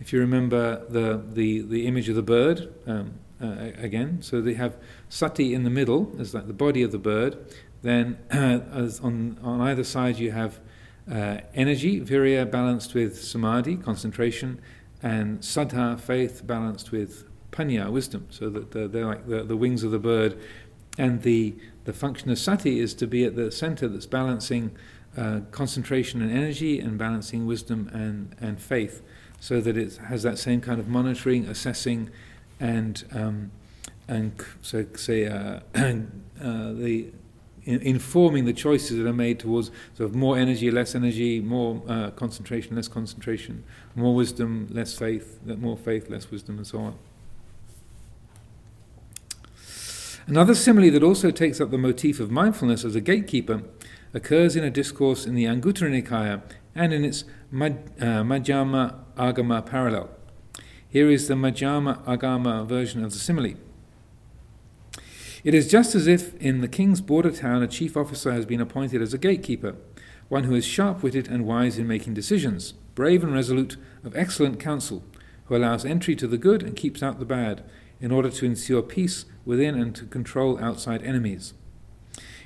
if 0.03 0.11
you 0.11 0.19
remember 0.19 0.85
the 0.89 1.23
the, 1.25 1.61
the 1.61 1.87
image 1.87 2.09
of 2.09 2.15
the 2.15 2.21
bird 2.21 2.73
um, 2.85 3.13
uh, 3.41 3.71
again. 3.77 4.21
So 4.21 4.41
they 4.41 4.55
have 4.55 4.75
sati 5.07 5.53
in 5.53 5.63
the 5.63 5.69
middle, 5.69 6.11
as 6.19 6.33
like 6.33 6.47
the 6.47 6.53
body 6.53 6.83
of 6.83 6.91
the 6.91 6.97
bird. 6.97 7.37
Then 7.83 8.17
as 8.29 8.99
on 8.99 9.39
on 9.41 9.61
either 9.61 9.85
side 9.85 10.17
you 10.17 10.31
have 10.31 10.59
uh, 11.09 11.37
energy, 11.53 12.01
virya 12.01 12.49
balanced 12.49 12.93
with 12.93 13.21
samadhi, 13.23 13.77
concentration, 13.77 14.59
and 15.01 15.39
saddha, 15.39 15.97
faith, 15.97 16.45
balanced 16.45 16.91
with 16.91 17.25
panya, 17.51 17.89
wisdom. 17.89 18.27
So 18.29 18.49
that 18.49 18.71
they're, 18.71 18.89
they're 18.89 19.05
like 19.05 19.25
the, 19.25 19.43
the 19.43 19.55
wings 19.55 19.83
of 19.83 19.91
the 19.91 19.99
bird 19.99 20.37
and 20.97 21.21
the, 21.23 21.55
the 21.85 21.93
function 21.93 22.29
of 22.29 22.37
sati 22.37 22.79
is 22.79 22.93
to 22.95 23.07
be 23.07 23.23
at 23.23 23.35
the 23.35 23.51
center 23.51 23.87
that's 23.87 24.05
balancing 24.05 24.75
uh, 25.17 25.41
concentration 25.51 26.21
and 26.21 26.31
energy 26.31 26.79
and 26.79 26.97
balancing 26.97 27.45
wisdom 27.45 27.89
and, 27.93 28.35
and 28.39 28.61
faith 28.61 29.01
so 29.43 29.59
that 29.59 29.75
it 29.75 29.97
has 29.97 30.23
that 30.23 30.39
same 30.39 30.61
kind 30.61 30.79
of 30.79 30.87
monitoring, 30.87 31.45
assessing, 31.47 32.09
and 32.61 33.03
um, 33.11 33.51
and 34.07 34.31
so 34.61 34.85
say 34.95 35.25
uh, 35.25 35.59
uh, 35.75 36.71
the 36.71 37.11
in, 37.65 37.81
informing 37.81 38.45
the 38.45 38.53
choices 38.53 38.97
that 38.97 39.05
are 39.05 39.11
made 39.11 39.39
towards 39.39 39.69
sort 39.95 40.09
of 40.09 40.15
more 40.15 40.37
energy, 40.37 40.71
less 40.71 40.95
energy, 40.95 41.41
more 41.41 41.81
uh, 41.89 42.11
concentration, 42.11 42.77
less 42.77 42.87
concentration, 42.87 43.65
more 43.95 44.15
wisdom, 44.15 44.69
less 44.71 44.97
faith, 44.97 45.41
more 45.45 45.75
faith, 45.75 46.09
less 46.09 46.31
wisdom, 46.31 46.55
and 46.55 46.65
so 46.65 46.79
on. 46.79 46.95
Another 50.25 50.55
simile 50.55 50.89
that 50.89 51.03
also 51.03 51.31
takes 51.31 51.59
up 51.59 51.69
the 51.69 51.77
motif 51.77 52.21
of 52.21 52.31
mindfulness 52.31 52.85
as 52.85 52.95
a 52.95 53.01
gatekeeper 53.01 53.63
occurs 54.13 54.55
in 54.55 54.63
a 54.63 54.69
discourse 54.69 55.25
in 55.25 55.35
the 55.35 55.43
Anguttara 55.43 55.91
Nikaya 55.91 56.41
and 56.75 56.93
in 56.93 57.05
its 57.05 57.23
Maj- 57.51 57.73
uh, 57.99 58.23
Majjhima 58.23 58.95
Agama 59.15 59.65
parallel. 59.65 60.09
Here 60.87 61.09
is 61.09 61.27
the 61.27 61.33
Majjhima 61.33 62.03
Agama 62.05 62.65
version 62.65 63.03
of 63.03 63.11
the 63.13 63.19
simile. 63.19 63.55
It 65.43 65.53
is 65.53 65.69
just 65.69 65.93
as 65.93 66.07
if 66.07 66.35
in 66.41 66.61
the 66.61 66.67
king's 66.67 67.01
border 67.01 67.31
town 67.31 67.61
a 67.61 67.67
chief 67.67 67.97
officer 67.97 68.31
has 68.31 68.45
been 68.45 68.61
appointed 68.61 69.01
as 69.01 69.13
a 69.13 69.17
gatekeeper, 69.17 69.75
one 70.29 70.45
who 70.45 70.55
is 70.55 70.65
sharp 70.65 71.03
witted 71.03 71.27
and 71.27 71.45
wise 71.45 71.77
in 71.77 71.87
making 71.87 72.13
decisions, 72.13 72.73
brave 72.95 73.23
and 73.23 73.33
resolute, 73.33 73.75
of 74.03 74.15
excellent 74.15 74.59
counsel, 74.59 75.03
who 75.45 75.55
allows 75.55 75.83
entry 75.83 76.15
to 76.15 76.27
the 76.27 76.37
good 76.37 76.63
and 76.63 76.77
keeps 76.77 77.03
out 77.03 77.19
the 77.19 77.25
bad, 77.25 77.63
in 77.99 78.11
order 78.11 78.29
to 78.29 78.45
ensure 78.45 78.81
peace 78.81 79.25
within 79.45 79.75
and 79.75 79.95
to 79.95 80.05
control 80.05 80.57
outside 80.63 81.03
enemies. 81.03 81.53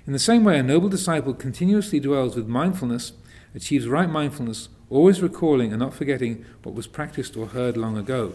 In 0.08 0.14
the 0.14 0.20
same 0.20 0.44
way, 0.44 0.58
a 0.58 0.64
noble 0.64 0.90
disciple 0.90 1.34
continuously 1.34 2.00
dwells 2.00 2.36
with 2.36 2.48
mindfulness, 2.48 3.14
achieves 3.58 3.88
right 3.88 4.10
mindfulness, 4.10 4.70
always 4.90 5.22
recalling 5.22 5.72
and 5.72 5.80
not 5.80 5.94
forgetting 5.94 6.46
what 6.64 6.76
was 6.76 6.88
practiced 6.88 7.36
or 7.36 7.48
heard 7.48 7.76
long 7.76 7.98
ago. 7.98 8.34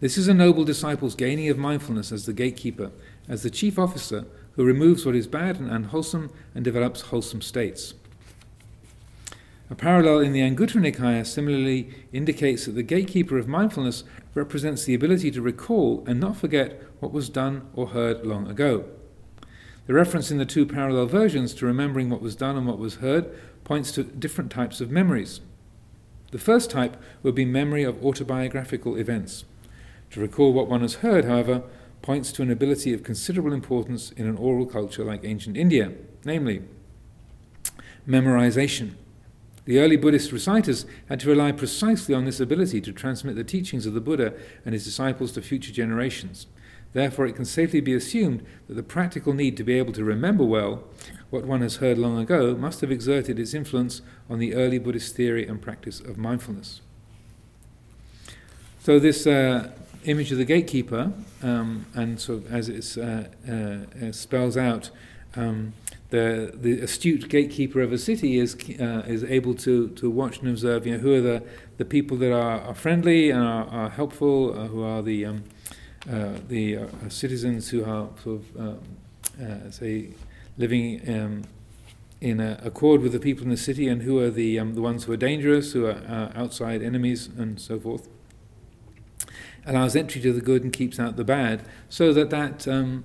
This 0.00 0.18
is 0.18 0.28
a 0.28 0.34
noble 0.34 0.64
disciple's 0.64 1.14
gaining 1.14 1.48
of 1.48 1.56
mindfulness 1.56 2.10
as 2.10 2.26
the 2.26 2.32
gatekeeper, 2.32 2.90
as 3.28 3.42
the 3.42 3.50
chief 3.50 3.78
officer 3.78 4.26
who 4.56 4.64
removes 4.64 5.06
what 5.06 5.14
is 5.14 5.26
bad 5.26 5.58
and 5.58 5.70
unwholesome 5.70 6.30
and 6.54 6.64
develops 6.64 7.02
wholesome 7.02 7.40
states. 7.40 7.94
A 9.70 9.76
parallel 9.76 10.18
in 10.18 10.32
the 10.32 10.40
Anguttara 10.40 10.82
Nikaya 10.82 11.24
similarly 11.24 11.90
indicates 12.12 12.66
that 12.66 12.72
the 12.72 12.82
gatekeeper 12.82 13.38
of 13.38 13.46
mindfulness 13.46 14.02
represents 14.34 14.84
the 14.84 14.94
ability 14.94 15.30
to 15.30 15.40
recall 15.40 16.02
and 16.08 16.18
not 16.18 16.36
forget 16.36 16.82
what 16.98 17.12
was 17.12 17.28
done 17.28 17.68
or 17.74 17.88
heard 17.88 18.26
long 18.26 18.48
ago. 18.48 18.84
The 19.90 19.96
reference 19.96 20.30
in 20.30 20.38
the 20.38 20.46
two 20.46 20.66
parallel 20.66 21.06
versions 21.06 21.52
to 21.54 21.66
remembering 21.66 22.10
what 22.10 22.22
was 22.22 22.36
done 22.36 22.56
and 22.56 22.64
what 22.64 22.78
was 22.78 22.98
heard 23.02 23.28
points 23.64 23.90
to 23.90 24.04
different 24.04 24.52
types 24.52 24.80
of 24.80 24.88
memories. 24.92 25.40
The 26.30 26.38
first 26.38 26.70
type 26.70 26.96
would 27.24 27.34
be 27.34 27.44
memory 27.44 27.82
of 27.82 28.00
autobiographical 28.04 28.94
events. 28.94 29.46
To 30.12 30.20
recall 30.20 30.52
what 30.52 30.68
one 30.68 30.82
has 30.82 31.02
heard, 31.02 31.24
however, 31.24 31.64
points 32.02 32.30
to 32.34 32.42
an 32.42 32.52
ability 32.52 32.92
of 32.92 33.02
considerable 33.02 33.52
importance 33.52 34.12
in 34.12 34.28
an 34.28 34.36
oral 34.36 34.64
culture 34.64 35.04
like 35.04 35.24
ancient 35.24 35.56
India, 35.56 35.90
namely 36.24 36.62
memorization. 38.06 38.92
The 39.64 39.80
early 39.80 39.96
Buddhist 39.96 40.30
reciters 40.30 40.86
had 41.08 41.18
to 41.18 41.28
rely 41.30 41.50
precisely 41.50 42.14
on 42.14 42.26
this 42.26 42.38
ability 42.38 42.80
to 42.82 42.92
transmit 42.92 43.34
the 43.34 43.42
teachings 43.42 43.86
of 43.86 43.94
the 43.94 44.00
Buddha 44.00 44.34
and 44.64 44.72
his 44.72 44.84
disciples 44.84 45.32
to 45.32 45.42
future 45.42 45.72
generations. 45.72 46.46
Therefore, 46.92 47.26
it 47.26 47.36
can 47.36 47.44
safely 47.44 47.80
be 47.80 47.94
assumed 47.94 48.44
that 48.66 48.74
the 48.74 48.82
practical 48.82 49.32
need 49.32 49.56
to 49.56 49.64
be 49.64 49.78
able 49.78 49.92
to 49.92 50.04
remember 50.04 50.44
well 50.44 50.84
what 51.30 51.44
one 51.44 51.60
has 51.60 51.76
heard 51.76 51.96
long 51.96 52.18
ago 52.18 52.56
must 52.56 52.80
have 52.80 52.90
exerted 52.90 53.38
its 53.38 53.54
influence 53.54 54.02
on 54.28 54.40
the 54.40 54.54
early 54.54 54.78
Buddhist 54.78 55.14
theory 55.14 55.46
and 55.46 55.62
practice 55.62 56.00
of 56.00 56.18
mindfulness. 56.18 56.80
So, 58.80 58.98
this 58.98 59.26
uh, 59.26 59.70
image 60.04 60.32
of 60.32 60.38
the 60.38 60.44
gatekeeper, 60.44 61.12
um, 61.42 61.86
and 61.94 62.18
so 62.18 62.42
as 62.50 62.68
it 62.68 62.98
uh, 62.98 63.24
uh, 63.48 64.12
spells 64.12 64.56
out, 64.56 64.90
um, 65.36 65.74
the, 66.10 66.52
the 66.54 66.80
astute 66.80 67.28
gatekeeper 67.28 67.80
of 67.80 67.92
a 67.92 67.98
city 67.98 68.38
is, 68.38 68.56
uh, 68.80 69.04
is 69.06 69.22
able 69.24 69.54
to, 69.54 69.88
to 69.90 70.10
watch 70.10 70.40
and 70.40 70.48
observe 70.48 70.86
you 70.86 70.94
know, 70.94 70.98
who 70.98 71.14
are 71.14 71.20
the, 71.20 71.42
the 71.76 71.84
people 71.84 72.16
that 72.16 72.32
are, 72.32 72.60
are 72.62 72.74
friendly 72.74 73.30
and 73.30 73.42
are, 73.42 73.66
are 73.66 73.90
helpful, 73.90 74.58
uh, 74.58 74.66
who 74.66 74.82
are 74.82 75.02
the, 75.02 75.24
um, 75.24 75.36
uh, 75.36 75.59
the 76.06 76.88
citizens 77.08 77.68
who 77.70 77.84
are 77.84 78.08
sort 78.22 78.42
of, 78.56 79.74
say, 79.74 80.10
living 80.56 81.00
um, 81.08 81.42
in 82.20 82.38
accord 82.38 83.00
with 83.00 83.12
the 83.12 83.18
people 83.18 83.44
in 83.44 83.50
the 83.50 83.56
city, 83.56 83.88
and 83.88 84.02
who 84.02 84.18
are 84.18 84.30
the 84.30 84.58
um, 84.58 84.74
the 84.74 84.82
ones 84.82 85.04
who 85.04 85.12
are 85.12 85.16
dangerous, 85.16 85.72
who 85.72 85.86
are 85.86 86.02
uh, 86.08 86.30
outside 86.34 86.82
enemies, 86.82 87.28
and 87.38 87.60
so 87.60 87.80
forth. 87.80 88.08
Allows 89.66 89.96
entry 89.96 90.20
to 90.22 90.32
the 90.32 90.40
good 90.40 90.62
and 90.62 90.72
keeps 90.72 90.98
out 91.00 91.16
the 91.16 91.24
bad, 91.24 91.62
so 91.88 92.12
that 92.12 92.30
that 92.30 92.68
um, 92.68 93.04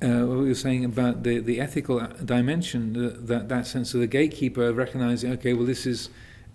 uh, 0.00 0.26
what 0.26 0.38
we 0.38 0.48
were 0.48 0.54
saying 0.54 0.84
about 0.84 1.24
the 1.24 1.40
the 1.40 1.60
ethical 1.60 2.00
dimension, 2.24 2.96
uh, 2.96 3.16
that 3.18 3.48
that 3.48 3.66
sense 3.66 3.94
of 3.94 4.00
the 4.00 4.06
gatekeeper 4.06 4.72
recognizing, 4.72 5.32
okay, 5.32 5.52
well, 5.52 5.66
this 5.66 5.86
is. 5.86 6.08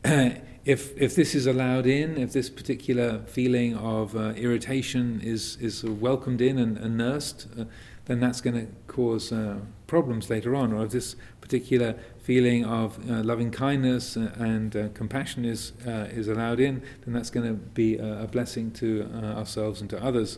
if 0.67 0.95
if 0.97 1.15
this 1.15 1.33
is 1.33 1.47
allowed 1.47 1.87
in, 1.87 2.17
if 2.17 2.33
this 2.33 2.49
particular 2.49 3.19
feeling 3.25 3.75
of 3.77 4.15
uh, 4.15 4.33
irritation 4.35 5.21
is 5.23 5.57
is 5.61 5.83
welcomed 5.85 6.41
in 6.41 6.59
and, 6.59 6.77
and 6.77 6.97
nursed, 6.97 7.47
uh, 7.57 7.63
then 8.05 8.19
that's 8.19 8.41
going 8.41 8.55
to 8.55 8.67
cause 8.87 9.31
uh, 9.31 9.59
problems 9.87 10.29
later 10.29 10.55
on. 10.55 10.73
Or 10.73 10.83
if 10.83 10.91
this 10.91 11.15
particular 11.39 11.95
feeling 12.19 12.65
of 12.65 12.99
uh, 13.09 13.23
loving 13.23 13.49
kindness 13.49 14.17
uh, 14.17 14.35
and 14.37 14.75
uh, 14.75 14.89
compassion 14.93 15.45
is 15.45 15.71
is 15.85 16.27
allowed 16.27 16.59
in, 16.59 16.81
then 17.05 17.13
that's 17.13 17.29
going 17.29 17.47
to 17.47 17.53
be 17.53 17.95
a, 17.97 18.23
a, 18.23 18.27
blessing 18.27 18.71
to 18.71 19.09
ourselves 19.37 19.79
and 19.79 19.89
to 19.89 20.03
others. 20.03 20.37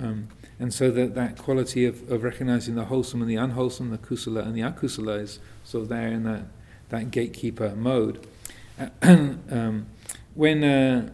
Um, 0.00 0.28
and 0.60 0.72
so 0.72 0.90
that, 0.92 1.14
that 1.16 1.36
quality 1.36 1.84
of, 1.84 2.10
of 2.10 2.22
recognizing 2.22 2.76
the 2.76 2.84
wholesome 2.84 3.22
and 3.22 3.30
the 3.30 3.36
unwholesome, 3.36 3.90
the 3.90 3.98
kusala 3.98 4.46
and 4.46 4.54
the 4.54 4.60
akusala, 4.60 5.20
is 5.20 5.40
sort 5.64 5.82
of 5.82 5.88
there 5.88 6.08
in 6.08 6.22
that, 6.24 6.44
that 6.90 7.10
gatekeeper 7.10 7.74
mode. 7.76 8.24
um, 9.02 9.86
when 10.34 11.12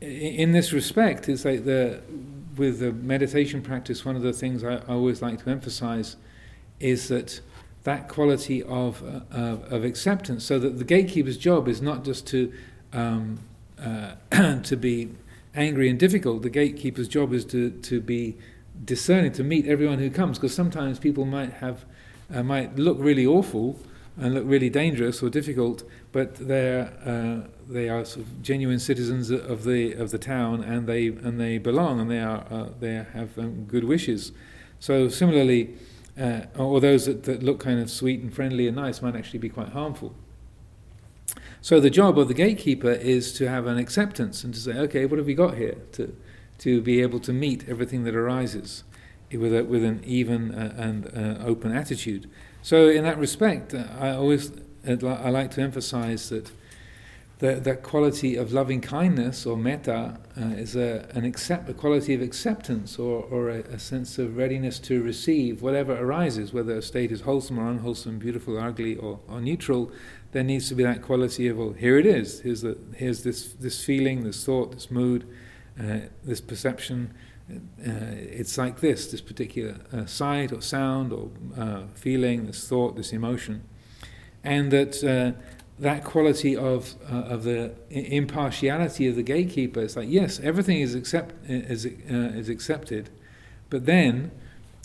in 0.00 0.52
this 0.52 0.72
respect, 0.72 1.28
it's 1.28 1.44
like 1.44 1.64
the 1.64 2.00
with 2.56 2.80
the 2.80 2.92
meditation 2.92 3.62
practice, 3.62 4.04
one 4.04 4.16
of 4.16 4.22
the 4.22 4.32
things 4.32 4.64
I, 4.64 4.74
I 4.74 4.88
always 4.88 5.22
like 5.22 5.42
to 5.44 5.50
emphasize 5.50 6.16
is 6.80 7.08
that 7.08 7.40
that 7.84 8.08
quality 8.08 8.62
of, 8.64 9.02
uh, 9.32 9.56
of 9.70 9.84
acceptance, 9.84 10.44
so 10.44 10.58
that 10.58 10.78
the 10.78 10.84
gatekeeper's 10.84 11.38
job 11.38 11.68
is 11.68 11.80
not 11.80 12.04
just 12.04 12.26
to 12.26 12.52
um, 12.92 13.38
uh, 13.80 14.14
to 14.62 14.76
be 14.76 15.10
angry 15.54 15.88
and 15.88 15.98
difficult. 15.98 16.42
The 16.42 16.50
gatekeeper's 16.50 17.08
job 17.08 17.32
is 17.32 17.44
to 17.46 17.70
to 17.70 18.00
be 18.00 18.36
discerning, 18.84 19.32
to 19.32 19.44
meet 19.44 19.66
everyone 19.66 19.98
who 19.98 20.10
comes, 20.10 20.38
because 20.38 20.54
sometimes 20.54 20.98
people 20.98 21.24
might 21.24 21.54
have 21.54 21.84
uh, 22.32 22.42
might 22.42 22.76
look 22.76 22.98
really 23.00 23.26
awful 23.26 23.78
and 24.16 24.34
look 24.34 24.44
really 24.46 24.68
dangerous 24.68 25.22
or 25.22 25.30
difficult, 25.30 25.84
but 26.12 26.34
they're 26.36 26.92
uh, 27.04 27.48
they 27.68 27.88
are 27.88 28.04
sort 28.04 28.26
of 28.26 28.42
genuine 28.42 28.78
citizens 28.78 29.30
of 29.30 29.64
the 29.64 29.92
of 29.92 30.10
the 30.10 30.18
town, 30.18 30.62
and 30.62 30.86
they 30.86 31.08
and 31.08 31.40
they 31.40 31.58
belong, 31.58 32.00
and 32.00 32.10
they 32.10 32.20
are 32.20 32.44
uh, 32.50 32.68
they 32.80 32.94
have 32.94 33.38
um, 33.38 33.64
good 33.64 33.84
wishes. 33.84 34.32
So 34.80 35.08
similarly, 35.08 35.74
uh, 36.18 36.42
or 36.56 36.80
those 36.80 37.06
that, 37.06 37.24
that 37.24 37.42
look 37.42 37.60
kind 37.60 37.80
of 37.80 37.90
sweet 37.90 38.20
and 38.20 38.32
friendly 38.32 38.66
and 38.66 38.76
nice 38.76 39.02
might 39.02 39.16
actually 39.16 39.40
be 39.40 39.48
quite 39.48 39.70
harmful. 39.70 40.14
So 41.60 41.80
the 41.80 41.90
job 41.90 42.18
of 42.18 42.28
the 42.28 42.34
gatekeeper 42.34 42.92
is 42.92 43.32
to 43.34 43.48
have 43.48 43.66
an 43.66 43.78
acceptance 43.78 44.44
and 44.44 44.54
to 44.54 44.60
say, 44.60 44.72
okay, 44.72 45.04
what 45.04 45.18
have 45.18 45.26
we 45.26 45.34
got 45.34 45.56
here? 45.56 45.76
To 45.92 46.14
to 46.58 46.80
be 46.80 47.02
able 47.02 47.20
to 47.20 47.32
meet 47.32 47.68
everything 47.68 48.04
that 48.04 48.14
arises 48.14 48.84
with 49.30 49.54
a, 49.54 49.62
with 49.64 49.84
an 49.84 50.02
even 50.04 50.54
uh, 50.54 50.74
and 50.76 51.06
uh, 51.06 51.44
open 51.44 51.72
attitude. 51.72 52.30
So 52.62 52.88
in 52.88 53.04
that 53.04 53.18
respect, 53.18 53.74
uh, 53.74 53.84
I 53.98 54.10
always 54.10 54.50
I 54.88 55.30
like 55.30 55.50
to 55.52 55.60
emphasize 55.60 56.30
that 56.30 56.50
that, 57.38 57.62
that 57.64 57.82
quality 57.82 58.34
of 58.36 58.52
loving 58.52 58.80
kindness 58.80 59.46
or 59.46 59.56
metta 59.56 60.18
uh, 60.36 60.44
is 60.56 60.74
a, 60.74 61.08
an 61.14 61.24
accept, 61.24 61.68
a 61.68 61.74
quality 61.74 62.14
of 62.14 62.20
acceptance 62.20 62.98
or, 62.98 63.22
or 63.30 63.48
a, 63.48 63.60
a, 63.60 63.78
sense 63.78 64.18
of 64.18 64.36
readiness 64.36 64.80
to 64.80 65.02
receive 65.02 65.62
whatever 65.62 65.92
arises, 65.92 66.52
whether 66.52 66.76
a 66.76 66.82
state 66.82 67.12
is 67.12 67.20
wholesome 67.20 67.58
or 67.58 67.70
unwholesome, 67.70 68.18
beautiful 68.18 68.58
or 68.58 68.62
ugly 68.62 68.96
or, 68.96 69.20
or 69.28 69.40
neutral. 69.40 69.90
There 70.32 70.42
needs 70.42 70.68
to 70.68 70.74
be 70.74 70.82
that 70.82 71.00
quality 71.00 71.46
of, 71.46 71.58
well, 71.58 71.72
here 71.72 71.96
it 71.96 72.06
is. 72.06 72.40
Here's, 72.40 72.62
the, 72.62 72.76
here's 72.96 73.22
this, 73.22 73.52
this 73.52 73.84
feeling, 73.84 74.24
this 74.24 74.44
thought, 74.44 74.72
this 74.72 74.90
mood, 74.90 75.24
uh, 75.80 76.00
this 76.24 76.40
perception. 76.40 77.14
Uh, 77.50 78.16
it's 78.16 78.58
like 78.58 78.80
this, 78.80 79.12
this 79.12 79.20
particular 79.20 79.76
uh, 79.92 80.06
sight 80.06 80.52
or 80.52 80.60
sound 80.60 81.12
or 81.12 81.30
uh, 81.56 81.82
feeling, 81.94 82.46
this 82.46 82.66
thought, 82.66 82.96
this 82.96 83.12
emotion. 83.12 83.62
And 84.44 84.70
that 84.70 85.04
uh, 85.04 85.38
that 85.78 86.04
quality 86.04 86.56
of 86.56 86.94
uh, 87.10 87.14
of 87.14 87.44
the 87.44 87.72
impartiality 87.90 89.06
of 89.06 89.16
the 89.16 89.22
gatekeeper. 89.22 89.80
It's 89.80 89.96
like 89.96 90.08
yes, 90.08 90.40
everything 90.40 90.80
is 90.80 90.94
accept 90.94 91.34
is 91.48 91.86
uh, 91.86 91.88
is 92.10 92.48
accepted, 92.48 93.10
but 93.70 93.86
then 93.86 94.30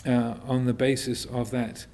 uh, 0.06 0.36
on 0.46 0.66
the 0.66 0.74
basis 0.74 1.26
of 1.26 1.52
that 1.52 1.86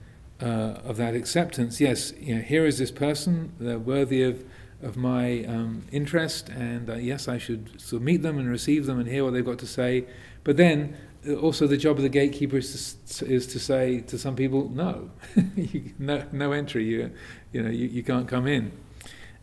uh, 0.41 0.79
of 0.85 0.97
that 0.97 1.15
acceptance, 1.15 1.79
yes, 1.79 2.13
you 2.19 2.35
know, 2.35 2.41
here 2.41 2.65
is 2.65 2.77
this 2.77 2.91
person, 2.91 3.53
they're 3.59 3.79
worthy 3.79 4.23
of 4.23 4.43
of 4.81 4.95
my 4.95 5.43
um, 5.43 5.83
interest, 5.91 6.49
and 6.49 6.89
uh, 6.89 6.95
yes, 6.95 7.27
I 7.27 7.37
should 7.37 7.81
of 7.81 7.99
meet 7.99 8.21
them 8.21 8.37
and 8.37 8.49
receive 8.49 8.85
them 8.85 8.99
and 8.99 9.07
hear 9.07 9.23
what 9.23 9.33
they've 9.33 9.45
got 9.45 9.59
to 9.59 9.67
say. 9.67 10.05
But 10.43 10.57
then 10.57 10.95
also 11.41 11.67
the 11.67 11.77
job 11.77 11.97
of 11.97 12.03
the 12.03 12.09
gatekeeper 12.09 12.57
is 12.57 12.95
to, 13.17 13.25
is 13.25 13.47
to 13.47 13.59
say 13.59 14.01
to 14.01 14.17
some 14.17 14.35
people, 14.35 14.69
no, 14.69 15.11
no, 15.99 16.23
no 16.31 16.51
entry. 16.51 16.85
You, 16.85 17.11
you 17.51 17.63
know, 17.63 17.69
you, 17.69 17.87
you 17.87 18.03
can't 18.03 18.27
come 18.27 18.47
in 18.47 18.71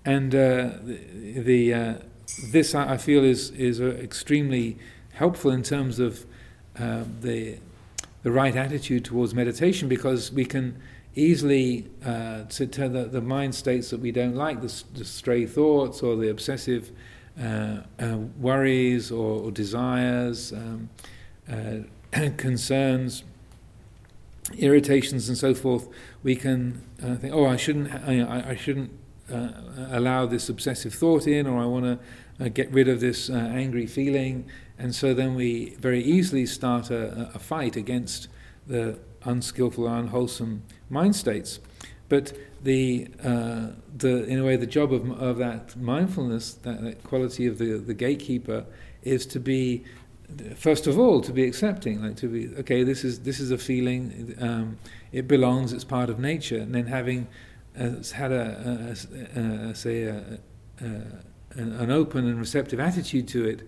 and 0.07 0.35
uh, 0.35 0.71
the, 0.85 1.41
the 1.41 1.75
uh, 1.75 1.95
this 2.51 2.75
I 2.75 2.97
feel 2.97 3.25
is 3.25 3.51
is 3.51 3.81
uh, 3.81 3.87
extremely 3.87 4.79
helpful 5.13 5.51
in 5.51 5.63
terms 5.63 5.99
of 5.99 6.25
uh, 6.79 7.03
the 7.21 7.59
the 8.23 8.31
right 8.31 8.57
attitude 8.57 9.05
towards 9.05 9.35
meditation 9.35 9.89
because 9.89 10.33
we 10.33 10.45
can 10.45 10.81
easily 11.15 11.89
uh, 12.05 12.45
to, 12.45 12.67
to 12.67 12.89
the, 12.89 13.05
the, 13.05 13.23
mind 13.23 13.55
states 13.55 13.89
that 13.89 14.01
we 14.01 14.13
don't 14.13 14.35
like 14.35 14.61
the, 14.61 14.85
the 14.95 15.05
stray 15.05 15.47
thoughts 15.47 16.03
or 16.03 16.15
the 16.15 16.29
obsessive 16.29 16.91
uh, 17.43 17.79
worries 18.39 19.11
or, 19.11 19.45
or 19.45 19.51
desires 19.51 20.53
um, 20.53 20.91
concerns 22.37 23.25
irritations 24.59 25.29
and 25.29 25.37
so 25.37 25.55
forth 25.55 25.89
we 26.23 26.37
can 26.37 26.81
think 26.99 27.35
oh 27.35 27.47
I 27.47 27.57
shouldn't 27.57 27.93
I, 27.93 28.51
I 28.51 28.57
shouldn't 28.57 28.91
uh, 29.33 29.49
allow 29.91 30.27
this 30.27 30.49
obsessive 30.49 30.95
thought 30.95 31.27
in, 31.27 31.47
or 31.47 31.61
I 31.61 31.67
want 31.67 31.85
to 31.85 32.45
uh, 32.45 32.49
get 32.49 32.71
rid 32.71 32.89
of 32.89 33.01
this 33.01 33.29
uh, 33.29 33.35
angry 33.35 33.87
feeling. 33.87 34.49
And 34.79 34.95
so 34.95 35.15
then 35.15 35.35
we 35.35 35.75
very 35.81 36.03
easily 36.03 36.47
start 36.47 36.91
a, 36.91 37.31
a 37.35 37.39
fight 37.39 37.77
against 37.77 38.29
the 38.67 38.99
unskillful 39.25 39.89
or 39.89 39.97
unwholesome 39.97 40.63
mind 40.91 41.17
states. 41.17 41.61
But 42.09 42.35
the, 42.63 43.09
uh, 43.23 43.69
the, 43.97 44.25
in 44.27 44.39
a 44.39 44.45
way, 44.45 44.57
the 44.57 44.67
job 44.67 44.93
of, 44.93 45.11
of 45.21 45.39
that 45.39 45.77
mindfulness, 45.77 46.55
that, 46.55 46.83
that 46.83 47.03
quality 47.03 47.47
of 47.47 47.59
the, 47.59 47.79
the 47.79 47.95
gatekeeper, 47.95 48.65
is 49.03 49.27
to 49.27 49.41
be 49.41 49.85
first 50.57 50.87
of 50.87 50.99
all 50.99 51.21
to 51.21 51.33
be 51.33 51.45
accepting 51.45 52.03
like 52.03 52.17
to 52.17 52.27
be 52.29 52.49
okay 52.57 52.83
this 52.83 53.05
is 53.05 53.21
this 53.21 53.39
is 53.39 53.51
a 53.51 53.59
feeling 53.59 54.35
um, 54.41 54.77
it 55.13 55.29
belongs 55.29 55.73
it's 55.73 55.85
part 55.85 56.11
of 56.11 56.19
nature 56.19 56.59
and 56.59 56.75
then 56.75 56.87
having 56.87 57.29
has 57.77 58.13
had 58.13 58.33
a, 58.33 58.97
a, 59.37 59.41
a, 59.41 59.71
a 59.71 59.75
say 59.75 60.09
an 61.59 61.91
open 61.91 62.27
and 62.27 62.39
receptive 62.39 62.81
attitude 62.81 63.29
to 63.29 63.45
it, 63.45 63.63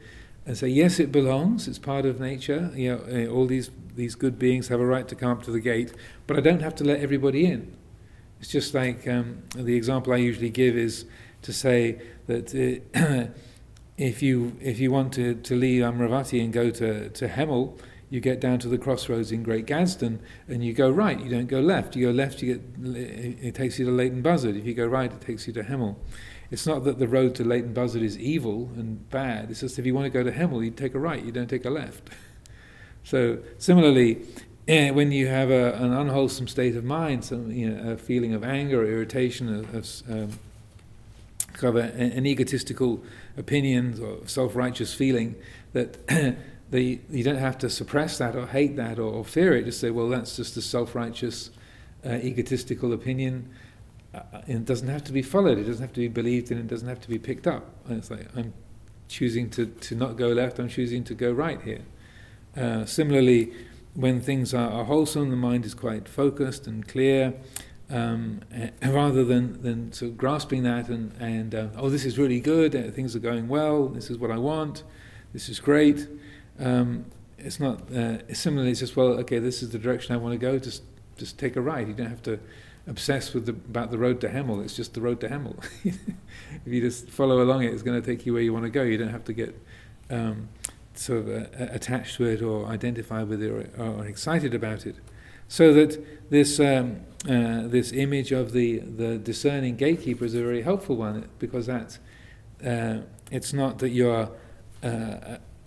and 0.46 0.56
say 0.56 0.68
yes, 0.68 0.98
it 0.98 1.12
belongs. 1.12 1.68
It's 1.68 1.78
part 1.78 2.06
of 2.06 2.20
nature. 2.20 2.70
You 2.74 2.96
know, 2.96 3.02
eh, 3.04 3.26
all 3.26 3.46
these 3.46 3.70
these 3.94 4.14
good 4.14 4.38
beings 4.38 4.68
have 4.68 4.80
a 4.80 4.86
right 4.86 5.06
to 5.08 5.14
come 5.14 5.30
up 5.30 5.42
to 5.44 5.50
the 5.50 5.60
gate, 5.60 5.92
but 6.26 6.36
I 6.36 6.40
don't 6.40 6.62
have 6.62 6.74
to 6.76 6.84
let 6.84 7.00
everybody 7.00 7.46
in. 7.46 7.76
It's 8.40 8.50
just 8.50 8.72
like 8.74 9.08
um, 9.08 9.42
the 9.54 9.74
example 9.74 10.12
I 10.12 10.16
usually 10.16 10.50
give 10.50 10.76
is 10.76 11.04
to 11.42 11.52
say 11.52 12.00
that 12.26 12.54
uh, 12.94 13.32
if 13.98 14.22
you 14.22 14.56
if 14.60 14.78
you 14.78 14.90
want 14.90 15.12
to, 15.14 15.34
to 15.34 15.54
leave 15.56 15.82
Amaravati 15.82 16.42
and 16.42 16.52
go 16.52 16.70
to 16.70 17.10
to 17.10 17.28
Hemel, 17.28 17.78
you 18.08 18.20
get 18.20 18.40
down 18.40 18.60
to 18.60 18.68
the 18.68 18.78
crossroads 18.78 19.32
in 19.32 19.42
Great 19.42 19.66
Gaddesden 19.66 20.20
and 20.46 20.64
you 20.64 20.72
go 20.72 20.88
right, 20.88 21.20
you 21.20 21.28
don't 21.28 21.48
go 21.48 21.60
left. 21.60 21.96
You 21.96 22.06
go 22.06 22.12
left, 22.12 22.40
you 22.40 22.54
get 22.54 22.96
it 22.96 23.54
takes 23.54 23.78
you 23.78 23.84
to 23.86 23.90
Leighton 23.90 24.22
Buzzard. 24.22 24.56
If 24.56 24.64
you 24.64 24.72
go 24.72 24.86
right, 24.86 25.12
it 25.12 25.20
takes 25.20 25.46
you 25.46 25.52
to 25.54 25.64
Hemel. 25.64 25.96
it's 26.50 26.66
not 26.66 26.84
that 26.84 27.00
the 27.00 27.08
road 27.08 27.34
to 27.34 27.44
Leighton 27.44 27.74
Buzzard 27.74 28.02
is 28.02 28.16
evil 28.16 28.70
and 28.76 29.10
bad. 29.10 29.50
It's 29.50 29.60
just 29.60 29.78
if 29.78 29.84
you 29.84 29.94
want 29.94 30.06
to 30.06 30.10
go 30.10 30.22
to 30.22 30.32
Hemel, 30.32 30.64
you 30.64 30.70
take 30.70 30.94
a 30.94 30.98
right, 31.00 31.22
you 31.22 31.32
don't 31.32 31.50
take 31.50 31.64
a 31.64 31.70
left. 31.70 32.08
so 33.02 33.38
similarly, 33.58 34.24
eh, 34.68 34.90
when 34.90 35.10
you 35.10 35.26
have 35.26 35.50
a, 35.50 35.72
an 35.74 35.92
unwholesome 35.92 36.46
state 36.46 36.76
of 36.76 36.84
mind, 36.84 37.24
some 37.24 37.50
you 37.50 37.68
know, 37.68 37.90
a 37.92 37.96
feeling 37.96 38.32
of 38.32 38.44
anger, 38.44 38.86
irritation, 38.86 39.52
of, 39.52 39.74
of 39.74 40.02
um, 40.08 40.38
kind 41.58 41.76
of 41.76 41.84
a, 41.84 42.00
an 42.00 42.26
egotistical 42.26 43.02
opinion 43.36 44.02
or 44.02 44.26
self-righteous 44.26 44.94
feeling, 44.94 45.36
that 45.74 46.06
the, 46.70 47.00
you 47.10 47.22
don't 47.22 47.36
have 47.36 47.58
to 47.58 47.68
suppress 47.68 48.18
that 48.18 48.34
or 48.34 48.46
hate 48.46 48.76
that 48.76 48.98
or, 48.98 49.12
or 49.12 49.24
fear 49.24 49.54
it. 49.54 49.64
Just 49.64 49.80
say, 49.80 49.90
well, 49.90 50.08
that's 50.08 50.36
just 50.36 50.56
a 50.56 50.62
self-righteous, 50.62 51.50
uh, 52.06 52.10
egotistical 52.10 52.92
opinion 52.92 53.50
uh, 54.14 54.40
it 54.46 54.64
doesn't 54.64 54.88
have 54.88 55.04
to 55.04 55.12
be 55.12 55.22
followed, 55.22 55.58
it 55.58 55.64
doesn't 55.64 55.82
have 55.82 55.92
to 55.92 56.00
be 56.00 56.08
believed 56.08 56.50
in, 56.50 56.58
it 56.58 56.66
doesn't 56.66 56.88
have 56.88 57.00
to 57.00 57.08
be 57.08 57.18
picked 57.18 57.46
up. 57.46 57.66
And 57.86 57.98
it's 57.98 58.10
like, 58.10 58.26
I'm 58.36 58.52
choosing 59.08 59.50
to, 59.50 59.66
to 59.66 59.94
not 59.94 60.16
go 60.16 60.28
left, 60.28 60.58
I'm 60.58 60.68
choosing 60.68 61.04
to 61.04 61.14
go 61.14 61.30
right 61.32 61.60
here. 61.62 61.82
Uh, 62.56 62.84
similarly, 62.86 63.52
when 63.94 64.20
things 64.20 64.54
are, 64.54 64.70
are, 64.70 64.84
wholesome, 64.84 65.30
the 65.30 65.36
mind 65.36 65.64
is 65.64 65.74
quite 65.74 66.08
focused 66.08 66.66
and 66.66 66.86
clear, 66.86 67.34
um, 67.90 68.40
and 68.50 68.94
rather 68.94 69.24
than, 69.24 69.62
than 69.62 69.92
sort 69.92 70.10
of 70.10 70.18
grasping 70.18 70.62
that 70.64 70.88
and, 70.88 71.12
and 71.20 71.54
uh, 71.54 71.68
oh, 71.76 71.88
this 71.88 72.04
is 72.04 72.18
really 72.18 72.40
good, 72.40 72.76
uh, 72.76 72.90
things 72.90 73.16
are 73.16 73.20
going 73.20 73.48
well, 73.48 73.88
this 73.88 74.10
is 74.10 74.18
what 74.18 74.30
I 74.30 74.36
want, 74.36 74.82
this 75.32 75.48
is 75.48 75.58
great. 75.58 76.06
Um, 76.58 77.06
it's 77.38 77.60
not, 77.60 77.90
uh, 77.92 78.18
similarly, 78.34 78.72
it's 78.72 78.80
just, 78.80 78.96
well, 78.96 79.08
okay, 79.20 79.38
this 79.38 79.62
is 79.62 79.70
the 79.70 79.78
direction 79.78 80.14
I 80.14 80.18
want 80.18 80.32
to 80.32 80.38
go, 80.38 80.58
just, 80.58 80.82
just 81.16 81.38
take 81.38 81.56
a 81.56 81.60
ride. 81.60 81.88
You 81.88 81.94
don't 81.94 82.10
have 82.10 82.22
to 82.24 82.38
obsess 82.86 83.32
with 83.32 83.46
the, 83.46 83.52
about 83.52 83.90
the 83.90 83.98
road 83.98 84.20
to 84.22 84.28
Hemel. 84.28 84.64
It's 84.64 84.74
just 84.74 84.94
the 84.94 85.00
road 85.00 85.20
to 85.20 85.28
Hemel. 85.28 85.62
if 85.84 85.96
you 86.66 86.80
just 86.80 87.08
follow 87.10 87.42
along 87.42 87.62
it, 87.62 87.72
it's 87.72 87.82
going 87.82 88.00
to 88.00 88.06
take 88.06 88.26
you 88.26 88.32
where 88.32 88.42
you 88.42 88.52
want 88.52 88.64
to 88.64 88.70
go. 88.70 88.82
You 88.82 88.98
don't 88.98 89.10
have 89.10 89.24
to 89.24 89.32
get 89.32 89.54
um, 90.10 90.48
sort 90.94 91.20
of 91.20 91.28
uh, 91.28 91.46
attached 91.70 92.16
to 92.16 92.24
it 92.24 92.42
or 92.42 92.66
identify 92.66 93.22
with 93.22 93.42
it 93.42 93.50
or, 93.50 93.82
or, 93.82 94.06
excited 94.06 94.54
about 94.54 94.86
it. 94.86 94.96
So 95.48 95.72
that 95.74 96.30
this 96.30 96.58
um, 96.58 97.00
uh, 97.26 97.66
this 97.66 97.92
image 97.92 98.30
of 98.30 98.52
the, 98.52 98.78
the 98.78 99.18
discerning 99.18 99.76
gatekeeper 99.76 100.24
is 100.24 100.34
a 100.34 100.42
very 100.42 100.62
helpful 100.62 100.96
one 100.96 101.28
because 101.40 101.66
that 101.66 101.98
uh, 102.64 102.98
it's 103.30 103.52
not 103.52 103.78
that 103.78 103.90
you're 103.90 104.30
uh, 104.82 104.86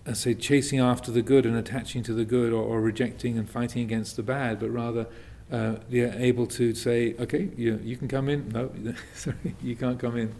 uh, 0.06 0.14
say 0.14 0.34
chasing 0.34 0.80
after 0.80 1.12
the 1.12 1.22
good 1.22 1.44
and 1.44 1.54
attaching 1.56 2.02
to 2.02 2.14
the 2.14 2.24
good 2.24 2.52
or, 2.52 2.62
or 2.62 2.80
rejecting 2.80 3.38
and 3.38 3.48
fighting 3.48 3.82
against 3.82 4.16
the 4.16 4.22
bad, 4.22 4.58
but 4.58 4.70
rather 4.70 5.06
uh, 5.50 5.76
you're 5.88 6.12
able 6.14 6.46
to 6.46 6.74
say, 6.74 7.14
okay, 7.20 7.50
you, 7.56 7.78
you 7.84 7.96
can 7.96 8.08
come 8.08 8.28
in. 8.28 8.48
No, 8.48 8.70
sorry, 9.14 9.54
you 9.62 9.76
can't 9.76 9.98
come 9.98 10.16
in. 10.16 10.34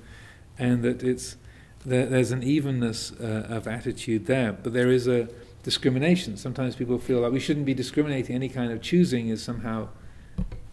And 0.58 0.82
that 0.82 1.02
it's 1.02 1.36
there, 1.84 2.06
there's 2.06 2.32
an 2.32 2.42
evenness 2.42 3.10
of 3.12 3.68
attitude 3.68 4.26
there, 4.26 4.52
but 4.52 4.72
there 4.72 4.90
is 4.90 5.06
a 5.06 5.28
discrimination. 5.62 6.36
Sometimes 6.36 6.74
people 6.74 6.98
feel 6.98 7.20
like 7.20 7.32
we 7.32 7.40
shouldn't 7.40 7.66
be 7.66 7.74
discriminating. 7.74 8.34
Any 8.34 8.48
kind 8.48 8.72
of 8.72 8.80
choosing 8.80 9.28
is 9.28 9.42
somehow 9.42 9.88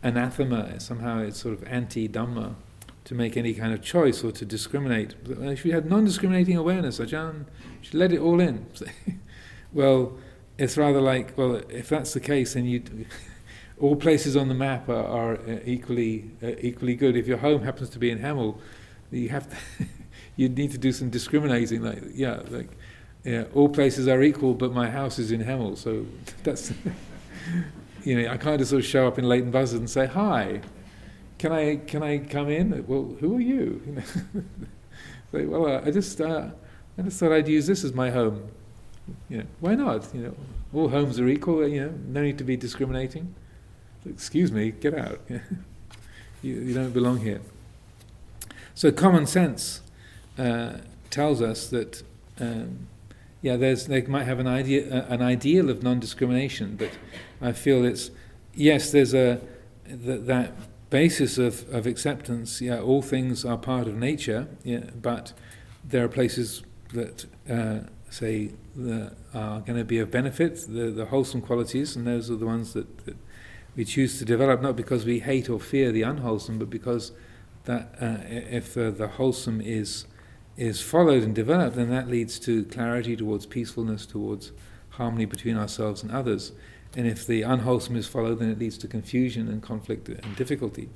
anathema. 0.03 0.79
Somehow 0.79 1.19
it's 1.19 1.39
sort 1.39 1.53
of 1.53 1.63
anti-dhamma 1.67 2.55
to 3.05 3.15
make 3.15 3.37
any 3.37 3.53
kind 3.53 3.73
of 3.73 3.81
choice 3.81 4.23
or 4.23 4.31
to 4.31 4.45
discriminate. 4.45 5.15
If 5.27 5.65
you 5.65 5.73
had 5.73 5.89
non-discriminating 5.89 6.55
awareness, 6.55 6.99
Ajahn, 6.99 7.45
you 7.79 7.81
should 7.81 7.95
let 7.95 8.11
it 8.11 8.19
all 8.19 8.39
in. 8.39 8.65
well, 9.73 10.17
it's 10.57 10.77
rather 10.77 11.01
like, 11.01 11.37
well, 11.37 11.55
if 11.69 11.89
that's 11.89 12.13
the 12.13 12.19
case, 12.19 12.53
then 12.53 12.65
you 12.65 12.83
all 13.79 13.95
places 13.95 14.35
on 14.35 14.49
the 14.49 14.53
map 14.53 14.89
are, 14.89 15.05
are 15.05 15.33
uh, 15.35 15.59
equally 15.65 16.29
uh, 16.43 16.51
equally 16.59 16.95
good. 16.95 17.15
If 17.15 17.27
your 17.27 17.37
home 17.37 17.63
happens 17.63 17.89
to 17.91 17.99
be 17.99 18.11
in 18.11 18.19
Hemel, 18.19 18.59
you 19.09 19.29
have 19.29 19.49
to 19.49 19.85
you 20.35 20.49
need 20.49 20.71
to 20.71 20.77
do 20.77 20.91
some 20.91 21.09
discriminating. 21.09 21.81
Like 21.81 22.03
yeah, 22.13 22.41
like 22.49 22.69
yeah, 23.23 23.45
all 23.53 23.69
places 23.69 24.07
are 24.07 24.21
equal, 24.21 24.53
but 24.53 24.73
my 24.73 24.89
house 24.89 25.17
is 25.17 25.31
in 25.31 25.41
Hemel, 25.41 25.77
so 25.77 26.05
that's 26.43 26.73
you 28.03 28.21
know 28.21 28.31
I 28.31 28.37
can't 28.37 28.59
just 28.59 28.71
sort 28.71 28.81
of 28.83 28.87
show 28.87 29.07
up 29.07 29.17
in 29.19 29.27
Leighton 29.27 29.51
Buzzard 29.51 29.79
and 29.79 29.89
say 29.89 30.05
hi. 30.05 30.61
Can 31.37 31.51
I 31.51 31.77
can 31.77 32.03
I 32.03 32.19
come 32.19 32.49
in? 32.49 32.85
Well, 32.87 33.15
who 33.19 33.37
are 33.37 33.41
you? 33.41 33.81
say, 35.31 35.45
well, 35.45 35.65
uh, 35.65 35.81
I 35.85 35.91
just 35.91 36.19
uh, 36.19 36.49
I 36.97 37.01
just 37.01 37.19
thought 37.19 37.31
I'd 37.31 37.47
use 37.47 37.67
this 37.67 37.83
as 37.83 37.93
my 37.93 38.09
home. 38.09 38.49
You 39.29 39.39
know, 39.39 39.45
why 39.59 39.75
not? 39.75 40.13
You 40.13 40.21
know, 40.21 40.35
all 40.73 40.89
homes 40.89 41.19
are 41.19 41.27
equal. 41.27 41.67
You 41.67 41.85
know, 41.85 41.93
no 42.07 42.21
need 42.21 42.37
to 42.37 42.43
be 42.43 42.57
discriminating. 42.57 43.33
Excuse 44.05 44.51
me, 44.51 44.71
get 44.71 44.93
out. 44.93 45.19
you, 46.41 46.53
you, 46.53 46.73
don't 46.73 46.93
belong 46.93 47.19
here. 47.19 47.41
So 48.73 48.91
common 48.91 49.25
sense 49.27 49.81
uh, 50.37 50.77
tells 51.09 51.41
us 51.41 51.67
that, 51.67 52.01
um, 52.39 52.87
yeah, 53.41 53.57
there's, 53.57 53.87
they 53.87 54.01
might 54.03 54.23
have 54.23 54.39
an, 54.39 54.47
idea, 54.47 54.89
uh, 54.89 55.13
an 55.13 55.21
ideal 55.21 55.69
of 55.69 55.83
non-discrimination, 55.83 56.77
but 56.77 56.91
I 57.41 57.51
feel 57.51 57.85
it's, 57.85 58.11
yes, 58.53 58.91
there's 58.91 59.13
a, 59.13 59.39
th- 59.87 60.21
that 60.25 60.53
basis 60.89 61.37
of, 61.37 61.71
of 61.73 61.85
acceptance, 61.85 62.61
yeah, 62.61 62.79
all 62.79 63.01
things 63.01 63.45
are 63.45 63.57
part 63.57 63.87
of 63.87 63.95
nature, 63.95 64.47
yeah, 64.63 64.89
but 65.01 65.33
there 65.83 66.03
are 66.03 66.09
places 66.09 66.63
that, 66.93 67.25
uh, 67.49 67.87
say, 68.09 68.51
are 69.33 69.59
going 69.61 69.77
to 69.77 69.85
be 69.85 69.99
of 69.99 70.11
benefit, 70.11 70.65
the, 70.67 70.89
the 70.89 71.05
wholesome 71.05 71.41
qualities, 71.41 71.95
and 71.95 72.07
those 72.07 72.29
are 72.29 72.35
the 72.35 72.45
ones 72.45 72.73
that, 72.73 73.05
that 73.05 73.15
we 73.75 73.85
choose 73.85 74.17
to 74.19 74.25
develop 74.25 74.61
not 74.61 74.75
because 74.75 75.05
we 75.05 75.19
hate 75.19 75.49
or 75.49 75.59
fear 75.59 75.91
the 75.91 76.01
unwholesome, 76.01 76.59
but 76.59 76.69
because 76.69 77.11
that 77.65 77.95
uh, 78.01 78.17
if 78.27 78.75
uh, 78.77 78.91
the 78.91 79.07
wholesome 79.07 79.61
is 79.61 80.05
is 80.57 80.81
followed 80.81 81.23
and 81.23 81.33
developed, 81.33 81.77
then 81.77 81.89
that 81.89 82.09
leads 82.09 82.37
to 82.37 82.65
clarity 82.65 83.15
towards 83.15 83.45
peacefulness, 83.45 84.05
towards 84.05 84.51
harmony 84.89 85.23
between 85.23 85.55
ourselves 85.55 86.03
and 86.03 86.11
others. 86.11 86.51
And 86.95 87.05
if 87.07 87.25
the 87.25 87.43
unwholesome 87.43 87.95
is 87.95 88.07
followed, 88.07 88.39
then 88.39 88.49
it 88.49 88.59
leads 88.59 88.77
to 88.79 88.87
confusion 88.87 89.47
and 89.47 89.61
conflict 89.61 90.09
and 90.09 90.35
difficulty. 90.35 90.89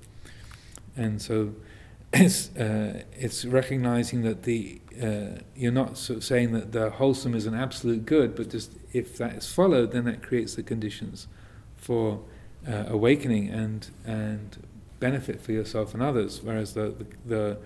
And 0.96 1.22
so 1.22 1.54
it's, 2.14 2.56
uh, 2.56 3.04
it's 3.14 3.46
recognizing 3.46 4.24
that 4.24 4.44
the 4.44 4.82
uh, 5.02 5.42
you're 5.56 5.72
not 5.72 5.98
sort 5.98 6.18
of 6.18 6.24
saying 6.24 6.52
that 6.54 6.72
the 6.72 6.92
wholesome 6.92 7.34
is 7.34 7.46
an 7.46 7.56
absolute 7.56 8.06
good, 8.06 8.36
but 8.36 8.50
just 8.50 8.74
if 8.92 9.18
that 9.18 9.34
is 9.34 9.52
followed, 9.52 9.92
then 9.92 10.06
that 10.06 10.22
creates 10.22 10.54
the 10.54 10.62
conditions 10.62 11.28
for 11.76 12.22
uh, 12.68 12.86
awakening 12.88 13.50
and 13.50 13.90
and 14.06 14.68
benefit 15.00 15.42
for 15.42 15.52
yourself 15.52 15.94
and 15.94 16.04
others. 16.04 16.42
Whereas 16.44 16.74
the 16.76 16.94
the 16.98 17.08
the 17.26 17.58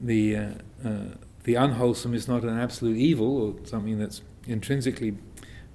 the, 0.00 0.36
uh, 0.36 0.50
uh, 0.84 0.90
the 1.44 1.54
unwholesome 1.54 2.14
is 2.14 2.28
not 2.28 2.42
an 2.42 2.58
absolute 2.58 2.96
evil 2.96 3.36
or 3.36 3.66
something 3.66 3.98
that's 3.98 4.22
intrinsically 4.46 5.16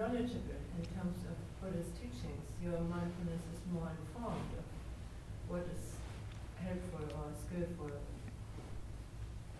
knowledgeable 0.00 0.56
in 0.80 0.84
terms 0.96 1.20
of 1.28 1.36
Buddha's 1.60 1.92
teachings, 1.92 2.48
your 2.64 2.80
mindfulness 2.88 3.44
is 3.52 3.60
more 3.68 3.92
informed 3.92 4.48
of 4.56 4.64
what 5.44 5.68
is 5.68 6.00
helpful 6.56 7.04
or 7.20 7.28
skillful 7.36 7.92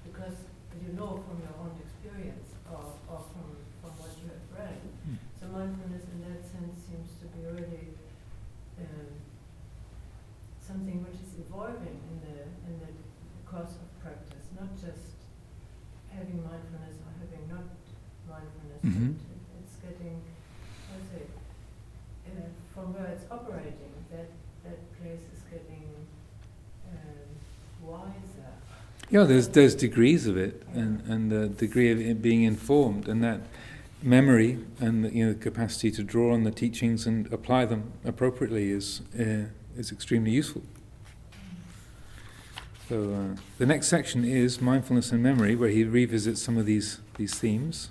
because 0.00 0.48
you 0.80 0.96
know 0.96 1.20
from 1.28 1.44
your 1.44 1.52
own 1.60 1.76
experience 1.76 2.56
or, 2.72 2.80
or 3.04 3.20
from, 3.20 3.52
from 3.84 3.92
what 4.00 4.16
you 4.16 4.32
have 4.32 4.48
read. 4.56 4.80
Mm. 5.04 5.20
So 5.36 5.44
mindfulness 5.52 6.08
in 6.08 6.24
that 6.24 6.40
sense 6.40 6.88
seems 6.88 7.20
to 7.20 7.28
be 7.36 7.44
really 7.44 7.92
um, 8.80 9.12
something 10.56 11.04
which 11.04 11.20
is 11.20 11.36
evolving 11.36 12.00
in 12.00 12.16
the 12.24 12.48
in 12.64 12.80
the 12.80 12.88
course 13.44 13.76
of 13.76 13.88
practice, 14.00 14.48
not 14.56 14.72
just 14.72 15.20
having 16.08 16.40
mindfulness 16.40 16.96
or 17.04 17.12
having 17.20 17.44
not 17.44 17.68
mindfulness. 18.24 18.80
Mm-hmm 18.88 19.30
getting, 19.82 20.20
how 20.88 21.00
say, 21.08 21.24
uh, 22.28 22.48
from 22.74 22.89
where 23.00 23.10
it's 23.12 23.24
operating, 23.30 23.74
that, 24.10 24.28
that 24.64 25.00
place 25.00 25.20
is 25.32 25.40
getting 25.50 25.84
um, 26.92 27.88
wiser. 27.88 28.12
Yeah, 29.08 29.24
there's 29.24 29.48
there's 29.48 29.74
degrees 29.74 30.26
of 30.26 30.36
it, 30.36 30.62
and 30.74 31.00
and 31.06 31.32
the 31.32 31.48
degree 31.48 31.90
of 31.90 32.00
it 32.00 32.20
being 32.20 32.42
informed, 32.42 33.08
and 33.08 33.24
that 33.24 33.40
memory 34.02 34.58
and 34.78 35.04
the, 35.04 35.14
you 35.14 35.26
know 35.26 35.32
the 35.32 35.38
capacity 35.38 35.90
to 35.90 36.02
draw 36.02 36.32
on 36.32 36.44
the 36.44 36.50
teachings 36.50 37.06
and 37.06 37.30
apply 37.32 37.64
them 37.64 37.92
appropriately 38.04 38.70
is 38.70 39.00
uh, 39.18 39.46
is 39.76 39.90
extremely 39.90 40.30
useful. 40.30 40.62
So 42.88 43.14
uh, 43.14 43.40
the 43.58 43.66
next 43.66 43.88
section 43.88 44.24
is 44.24 44.60
mindfulness 44.60 45.12
and 45.12 45.22
memory, 45.22 45.54
where 45.54 45.70
he 45.70 45.84
revisits 45.84 46.42
some 46.42 46.58
of 46.58 46.66
these 46.66 47.00
these 47.16 47.34
themes. 47.34 47.90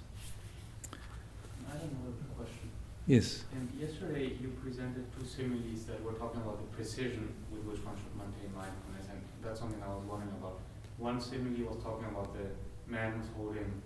I 1.68 1.74
have 1.74 1.82
another 1.82 2.26
question. 2.38 2.70
Yes. 3.10 3.43
And 3.57 3.66
yesterday 3.74 4.38
you 4.39 4.53
presented 4.62 5.03
two 5.18 5.26
similes 5.26 5.86
that 5.89 5.97
were 6.03 6.14
talking 6.14 6.41
about 6.41 6.62
the 6.62 6.70
precision 6.78 7.34
with 7.51 7.64
which 7.66 7.82
one 7.84 7.97
should 7.97 8.14
maintain 8.14 8.53
mindfulness, 8.53 9.10
and 9.10 9.18
that's 9.41 9.60
something 9.60 9.82
I 9.82 9.89
was 9.89 10.05
wondering 10.05 10.30
about. 10.38 10.60
One 10.99 11.20
simile 11.20 11.74
was 11.74 11.82
talking 11.82 12.05
about 12.05 12.38
the 12.38 12.53
man 12.86 13.18
who's 13.18 13.26
holding 13.36 13.82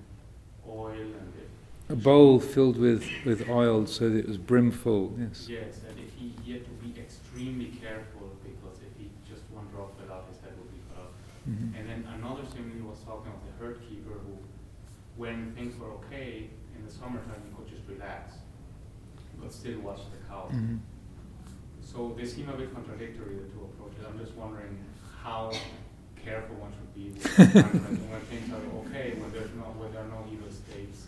oil 0.68 1.08
and 1.08 1.32
the 1.40 1.94
A 1.94 1.96
bowl 1.96 2.38
filled 2.42 2.76
with, 2.76 3.08
with 3.24 3.48
oil 3.48 3.88
so 3.88 4.10
that 4.10 4.20
it 4.20 4.28
was 4.28 4.38
brimful, 4.38 5.16
yes. 5.18 5.48
yes, 5.48 5.80
and 5.88 5.96
if 6.04 6.12
he, 6.20 6.36
had 6.52 6.66
to 6.66 6.76
be 6.84 6.92
extremely 7.00 7.72
careful 7.80 8.36
because 8.44 8.84
if 8.84 8.92
he 9.00 9.08
just 9.24 9.48
one 9.56 9.72
drop 9.72 9.96
fell 10.04 10.18
out, 10.18 10.28
his 10.28 10.44
head 10.44 10.52
would 10.60 10.68
be 10.70 10.84
cut 10.92 11.08
off. 11.08 11.16
Mhm. 11.48 11.72
And 11.80 11.84
then 11.88 12.04
another 12.20 12.44
simile 12.44 12.92
was 12.92 13.00
talking 13.08 13.32
of 13.32 13.40
the 13.48 13.54
herd 13.56 13.80
keeper 13.88 14.20
who, 14.20 14.36
when 15.16 15.56
things 15.56 15.80
were 15.80 15.92
okay 16.04 16.50
in 16.76 16.84
the 16.86 16.92
summertime, 16.92 17.40
he 17.48 17.56
could 17.56 17.72
just 17.72 17.88
relax, 17.88 18.43
but 19.44 19.54
still 19.54 19.80
watch 19.80 20.00
the 20.12 20.28
cows. 20.28 20.52
Mhm. 20.52 20.80
So 21.82 22.16
they 22.18 22.26
seem 22.26 22.50
a 22.50 22.54
bit 22.54 22.74
contradictory, 22.74 23.36
the 23.36 23.50
two 23.54 23.70
approaches. 23.70 24.04
I'm 24.08 24.18
just 24.18 24.34
wondering 24.36 24.78
how 25.22 25.52
careful 26.24 26.56
one 26.56 26.72
should 26.72 26.94
be 26.96 27.10
with 27.12 27.38
when 28.12 28.22
things 28.22 28.52
are 28.54 28.78
okay, 28.80 29.14
when 29.20 29.32
there's 29.32 29.54
no, 29.56 29.64
when 29.78 29.92
there 29.92 30.02
are 30.02 30.08
no 30.08 30.26
evil 30.32 30.50
states. 30.50 31.08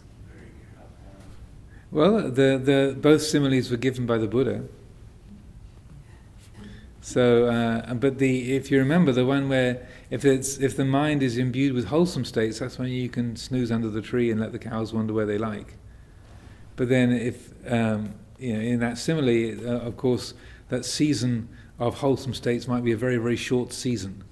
Well, 1.91 2.29
the, 2.29 2.59
the, 2.61 2.95
both 2.99 3.21
similes 3.21 3.71
were 3.71 3.77
given 3.77 4.05
by 4.05 4.17
the 4.17 4.27
Buddha. 4.27 4.65
So, 6.99 7.45
uh, 7.45 7.93
but 7.93 8.17
the, 8.17 8.55
if 8.55 8.69
you 8.69 8.79
remember, 8.79 9.11
the 9.11 9.25
one 9.25 9.47
where 9.47 9.87
if, 10.09 10.25
it's, 10.25 10.57
if 10.57 10.75
the 10.75 10.83
mind 10.83 11.23
is 11.23 11.37
imbued 11.37 11.73
with 11.73 11.85
wholesome 11.85 12.25
states, 12.25 12.59
that's 12.59 12.77
when 12.77 12.89
you 12.89 13.07
can 13.07 13.35
snooze 13.35 13.71
under 13.71 13.89
the 13.89 14.01
tree 14.01 14.29
and 14.29 14.41
let 14.41 14.51
the 14.51 14.59
cows 14.59 14.91
wander 14.91 15.13
where 15.13 15.25
they 15.25 15.37
like. 15.37 15.75
But 16.75 16.89
then, 16.89 17.11
if 17.13 17.53
um, 17.71 18.15
you 18.39 18.53
know, 18.53 18.59
in 18.59 18.79
that 18.79 18.97
simile, 18.97 19.67
uh, 19.67 19.79
of 19.79 19.97
course, 19.97 20.33
that 20.69 20.85
season 20.85 21.49
of 21.79 21.99
wholesome 21.99 22.33
states 22.33 22.67
might 22.67 22.83
be 22.83 22.91
a 22.91 22.97
very, 22.97 23.17
very 23.17 23.35
short 23.35 23.73
season. 23.73 24.23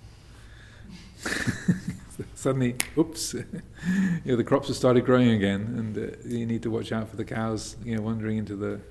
Suddenly, 2.36 2.76
oops, 2.97 3.34
you 3.34 3.43
know, 4.26 4.36
the 4.36 4.43
crops 4.43 4.68
have 4.68 4.78
started 4.78 5.06
growing 5.06 5.30
again, 5.30 5.62
and 5.78 5.97
uh, 5.97 6.16
you 6.26 6.45
need 6.45 6.62
to 6.64 6.70
watch 6.70 6.91
out 6.91 7.10
for 7.10 7.16
the 7.16 7.26
cows, 7.26 7.78
you 7.84 7.95
know, 7.95 8.01
wandering 8.01 8.38
into 8.38 8.56
the 8.56 8.82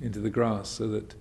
into 0.00 0.18
the 0.18 0.30
grass. 0.30 0.68
So 0.68 0.88
that 0.88 1.14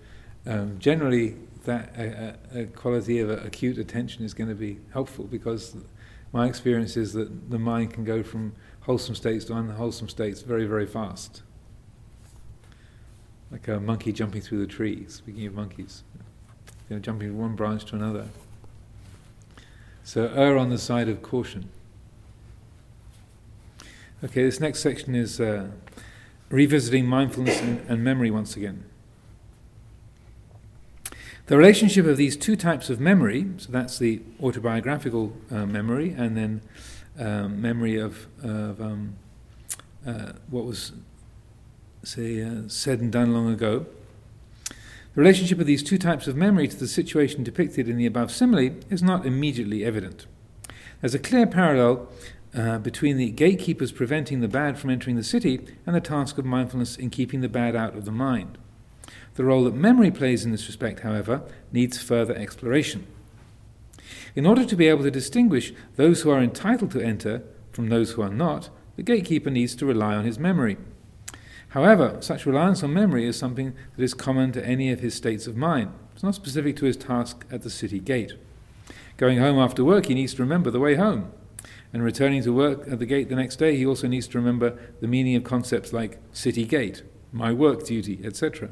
um, 0.45 0.79
generally, 0.79 1.35
that 1.65 1.93
a, 1.97 2.37
a, 2.53 2.61
a 2.61 2.65
quality 2.67 3.19
of 3.19 3.29
acute 3.29 3.77
attention 3.77 4.23
is 4.23 4.33
going 4.33 4.49
to 4.49 4.55
be 4.55 4.79
helpful 4.93 5.25
because 5.25 5.75
my 6.31 6.47
experience 6.47 6.95
is 6.95 7.13
that 7.13 7.49
the 7.49 7.59
mind 7.59 7.93
can 7.93 8.03
go 8.03 8.23
from 8.23 8.53
wholesome 8.81 9.15
states 9.15 9.45
to 9.45 9.53
unwholesome 9.55 10.09
states 10.09 10.41
very, 10.41 10.65
very 10.65 10.85
fast. 10.85 11.41
Like 13.51 13.67
a 13.67 13.79
monkey 13.79 14.11
jumping 14.11 14.41
through 14.41 14.59
the 14.59 14.71
tree. 14.71 15.05
Speaking 15.07 15.45
of 15.47 15.53
monkeys, 15.53 16.03
jumping 16.89 17.29
from 17.29 17.37
one 17.37 17.55
branch 17.55 17.85
to 17.85 17.95
another. 17.95 18.27
So 20.03 20.31
err 20.35 20.57
on 20.57 20.69
the 20.69 20.77
side 20.77 21.09
of 21.09 21.21
caution. 21.21 21.69
Okay, 24.23 24.43
this 24.43 24.59
next 24.59 24.79
section 24.79 25.15
is 25.15 25.39
uh, 25.39 25.67
revisiting 26.49 27.05
mindfulness 27.05 27.61
and, 27.61 27.79
and 27.87 28.03
memory 28.03 28.29
once 28.29 28.55
again. 28.55 28.83
The 31.45 31.57
relationship 31.57 32.05
of 32.05 32.17
these 32.17 32.37
two 32.37 32.55
types 32.55 32.89
of 32.89 32.99
memory, 32.99 33.47
so 33.57 33.71
that's 33.71 33.97
the 33.97 34.21
autobiographical 34.41 35.33
uh, 35.49 35.65
memory 35.65 36.11
and 36.11 36.37
then 36.37 36.61
um, 37.17 37.61
memory 37.61 37.97
of, 37.97 38.27
of 38.43 38.79
um, 38.81 39.15
uh, 40.05 40.33
what 40.49 40.65
was, 40.65 40.91
say, 42.03 42.41
uh, 42.41 42.67
said 42.67 42.99
and 42.99 43.11
done 43.11 43.33
long 43.33 43.51
ago. 43.51 43.85
The 45.15 45.21
relationship 45.21 45.59
of 45.59 45.65
these 45.65 45.83
two 45.83 45.97
types 45.97 46.27
of 46.27 46.35
memory 46.35 46.67
to 46.67 46.77
the 46.77 46.87
situation 46.87 47.43
depicted 47.43 47.89
in 47.89 47.97
the 47.97 48.05
above 48.05 48.31
simile 48.31 48.75
is 48.89 49.03
not 49.03 49.25
immediately 49.25 49.83
evident. 49.83 50.25
There's 51.01 51.15
a 51.15 51.19
clear 51.19 51.47
parallel 51.47 52.07
uh, 52.55 52.77
between 52.79 53.17
the 53.17 53.29
gatekeepers 53.29 53.91
preventing 53.91 54.41
the 54.41 54.47
bad 54.47 54.77
from 54.77 54.89
entering 54.89 55.15
the 55.15 55.23
city 55.23 55.61
and 55.85 55.95
the 55.95 56.01
task 56.01 56.37
of 56.37 56.45
mindfulness 56.45 56.95
in 56.95 57.09
keeping 57.09 57.41
the 57.41 57.49
bad 57.49 57.75
out 57.75 57.95
of 57.95 58.05
the 58.05 58.11
mind. 58.11 58.57
The 59.35 59.45
role 59.45 59.63
that 59.65 59.75
memory 59.75 60.11
plays 60.11 60.43
in 60.43 60.51
this 60.51 60.67
respect, 60.67 61.01
however, 61.01 61.41
needs 61.71 62.01
further 62.01 62.35
exploration. 62.35 63.07
In 64.35 64.45
order 64.45 64.65
to 64.65 64.75
be 64.75 64.87
able 64.87 65.03
to 65.03 65.11
distinguish 65.11 65.73
those 65.95 66.21
who 66.21 66.29
are 66.29 66.41
entitled 66.41 66.91
to 66.91 67.01
enter 67.01 67.43
from 67.71 67.89
those 67.89 68.11
who 68.11 68.21
are 68.21 68.29
not, 68.29 68.69
the 68.95 69.03
gatekeeper 69.03 69.49
needs 69.49 69.75
to 69.75 69.85
rely 69.85 70.15
on 70.15 70.25
his 70.25 70.39
memory. 70.39 70.77
However, 71.69 72.17
such 72.19 72.45
reliance 72.45 72.83
on 72.83 72.93
memory 72.93 73.25
is 73.25 73.37
something 73.37 73.73
that 73.95 74.03
is 74.03 74.13
common 74.13 74.51
to 74.53 74.65
any 74.65 74.91
of 74.91 75.01
his 75.01 75.13
states 75.13 75.45
of 75.45 75.55
mind. 75.55 75.91
It's 76.13 76.23
not 76.23 76.35
specific 76.35 76.75
to 76.77 76.85
his 76.85 76.97
task 76.97 77.45
at 77.51 77.61
the 77.61 77.69
city 77.69 77.99
gate. 77.99 78.33
Going 79.17 79.37
home 79.37 79.59
after 79.59 79.83
work, 79.83 80.07
he 80.07 80.15
needs 80.15 80.33
to 80.35 80.41
remember 80.41 80.71
the 80.71 80.79
way 80.79 80.95
home. 80.95 81.31
And 81.93 82.03
returning 82.03 82.41
to 82.43 82.53
work 82.53 82.87
at 82.91 82.99
the 82.99 83.05
gate 83.05 83.29
the 83.29 83.35
next 83.35 83.57
day, 83.57 83.75
he 83.75 83.85
also 83.85 84.07
needs 84.07 84.27
to 84.29 84.37
remember 84.37 84.79
the 84.99 85.07
meaning 85.07 85.35
of 85.35 85.43
concepts 85.43 85.93
like 85.93 86.19
city 86.31 86.65
gate, 86.65 87.03
my 87.31 87.51
work 87.51 87.85
duty, 87.85 88.19
etc. 88.23 88.69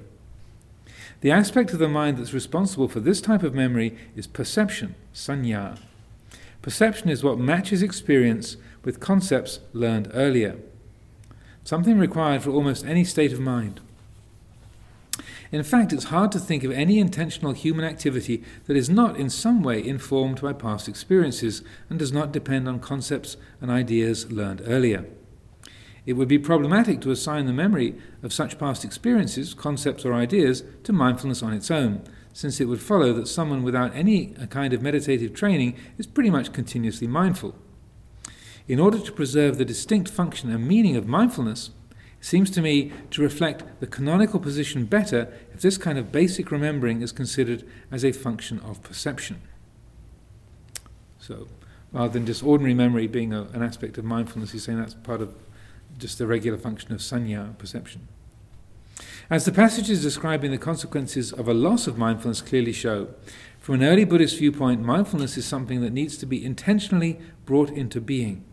The 1.22 1.32
aspect 1.32 1.74
of 1.74 1.80
the 1.80 1.88
mind 1.88 2.18
that's 2.18 2.34
responsible 2.34 2.88
for 2.88 3.00
this 3.00 3.22
type 3.22 3.43
of 3.43 3.54
memory 3.54 3.95
is 4.16 4.28
perception, 4.28 4.95
sanya. 5.14 5.80
Perception 6.62 7.10
is 7.10 7.24
what 7.24 7.39
matches 7.39 7.84
experience 7.84 8.58
with 8.84 9.00
concepts 9.00 9.60
learned 9.74 10.12
earlier, 10.14 10.58
something 11.68 11.99
required 11.99 12.41
for 12.41 12.51
almost 12.51 12.86
any 12.86 13.03
state 13.03 13.34
of 13.34 13.41
mind. 13.41 13.82
In 15.51 15.63
fact, 15.63 15.91
it's 15.91 16.05
hard 16.05 16.32
to 16.32 16.39
think 16.39 16.63
of 16.63 16.72
any 16.72 16.97
intentional 16.97 17.51
human 17.51 17.84
activity 17.84 18.41
that 18.68 18.78
is 18.78 18.89
not 18.89 19.18
in 19.18 19.30
some 19.30 19.61
way 19.61 19.86
informed 19.86 20.41
by 20.41 20.53
past 20.53 20.88
experiences 20.88 21.63
and 21.89 21.99
does 21.99 22.13
not 22.13 22.32
depend 22.32 22.70
on 22.70 22.80
concepts 22.80 23.36
and 23.59 23.70
ideas 23.70 24.32
learned 24.32 24.61
earlier. 24.65 25.05
It 26.05 26.13
would 26.13 26.30
be 26.30 26.39
problematic 26.39 27.01
to 27.01 27.11
assign 27.11 27.47
the 27.47 27.53
memory 27.53 27.95
of 28.24 28.32
such 28.32 28.57
past 28.57 28.86
experiences, 28.86 29.53
concepts, 29.53 30.05
or 30.05 30.13
ideas 30.13 30.63
to 30.86 30.93
mindfulness 30.93 31.43
on 31.43 31.51
its 31.51 31.70
own, 31.70 32.01
since 32.32 32.61
it 32.61 32.65
would 32.65 32.82
follow 32.82 33.11
that 33.11 33.28
someone 33.28 33.61
without 33.61 33.93
any 33.93 34.28
kind 34.49 34.72
of 34.72 34.82
meditative 34.82 35.34
training 35.34 35.76
is 35.97 36.07
pretty 36.07 36.30
much 36.30 36.53
continuously 36.53 37.07
mindful. 37.07 37.55
In 38.68 38.80
order 38.80 38.99
to 38.99 39.11
preserve 39.13 39.57
the 39.57 39.65
distinct 39.65 40.09
function 40.09 40.51
and 40.51 40.68
meaning 40.68 40.97
of 40.97 41.07
mindfulness, 41.07 41.72
it 42.20 42.26
seems 42.26 42.49
to 42.51 42.61
me 42.61 42.91
to 43.11 43.22
reflect 43.22 43.63
the 43.80 43.88
canonical 43.88 44.39
position 44.39 44.86
better 44.86 45.34
if 45.53 45.61
this 45.61 45.78
kind 45.78 45.97
of 45.97 46.11
basic 46.11 46.51
remembering 46.51 47.01
is 47.01 47.13
considered 47.13 47.63
as 47.91 48.03
a 48.03 48.11
function 48.11 48.59
of 48.59 48.84
perception. 48.84 49.41
So, 51.18 51.47
rather 51.93 52.11
than 52.11 52.26
just 52.26 52.43
ordinary 52.43 52.74
memory 52.74 53.07
being 53.07 53.34
a, 53.34 53.43
an 53.53 53.63
aspect 53.63 53.97
of 53.97 54.03
mindfulness, 54.03 54.51
he's 54.51 54.63
saying 54.63 54.80
that's 54.80 54.95
part 54.95 55.22
of 55.22 55.34
just 55.97 56.18
the 56.18 56.28
regular 56.28 56.57
function 56.57 56.91
of 56.91 56.99
sanya, 56.99 57.57
perception. 57.57 58.07
As 59.30 59.45
the 59.45 59.51
passages 59.51 60.01
describing 60.01 60.51
the 60.51 60.57
consequences 60.57 61.32
of 61.32 61.47
a 61.47 61.53
loss 61.53 61.88
of 61.88 61.97
mindfulness 61.97 62.41
clearly 62.41 62.74
show, 62.74 63.09
from 63.59 63.76
an 63.76 63.84
early 63.84 64.05
Buddhist 64.05 64.38
viewpoint, 64.38 64.82
mindfulness 64.82 65.38
is 65.38 65.45
something 65.45 65.82
that 65.82 65.93
needs 65.93 66.18
to 66.18 66.26
be 66.26 66.43
intentionally 66.43 67.20
brought 67.45 67.70
into 67.70 67.99
being. 68.01 68.43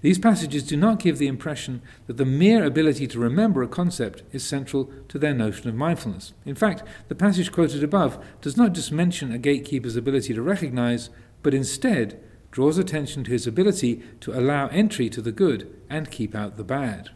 These 0.00 0.20
passages 0.20 0.62
do 0.62 0.76
not 0.76 1.00
give 1.00 1.18
the 1.18 1.26
impression 1.26 1.82
that 2.06 2.16
the 2.16 2.24
mere 2.24 2.64
ability 2.64 3.08
to 3.08 3.18
remember 3.18 3.62
a 3.62 3.68
concept 3.68 4.22
is 4.32 4.44
central 4.44 4.90
to 5.08 5.18
their 5.18 5.34
notion 5.34 5.68
of 5.68 5.74
mindfulness. 5.74 6.34
In 6.44 6.54
fact, 6.54 6.84
the 7.08 7.16
passage 7.16 7.50
quoted 7.50 7.82
above 7.82 8.24
does 8.40 8.56
not 8.56 8.74
just 8.74 8.92
mention 8.92 9.32
a 9.32 9.38
gatekeeper's 9.38 9.96
ability 9.96 10.34
to 10.34 10.42
recognize, 10.42 11.10
but 11.42 11.52
instead 11.54 12.22
draws 12.52 12.78
attention 12.78 13.24
to 13.24 13.32
his 13.32 13.46
ability 13.46 14.02
to 14.20 14.38
allow 14.38 14.68
entry 14.68 15.08
to 15.10 15.20
the 15.20 15.32
good 15.32 15.74
and 15.90 16.10
keep 16.10 16.34
out 16.34 16.56
the 16.56 16.64
bad. 16.64 17.10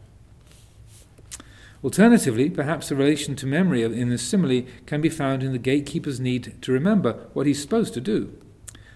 Alternatively, 1.84 2.48
perhaps 2.50 2.88
the 2.88 2.96
relation 2.96 3.34
to 3.36 3.46
memory 3.46 3.82
in 3.82 4.08
this 4.08 4.22
simile 4.22 4.64
can 4.86 5.00
be 5.00 5.08
found 5.08 5.42
in 5.42 5.52
the 5.52 5.58
gatekeeper's 5.58 6.20
need 6.20 6.60
to 6.62 6.72
remember 6.72 7.28
what 7.32 7.46
he's 7.46 7.60
supposed 7.60 7.94
to 7.94 8.00
do. 8.00 8.36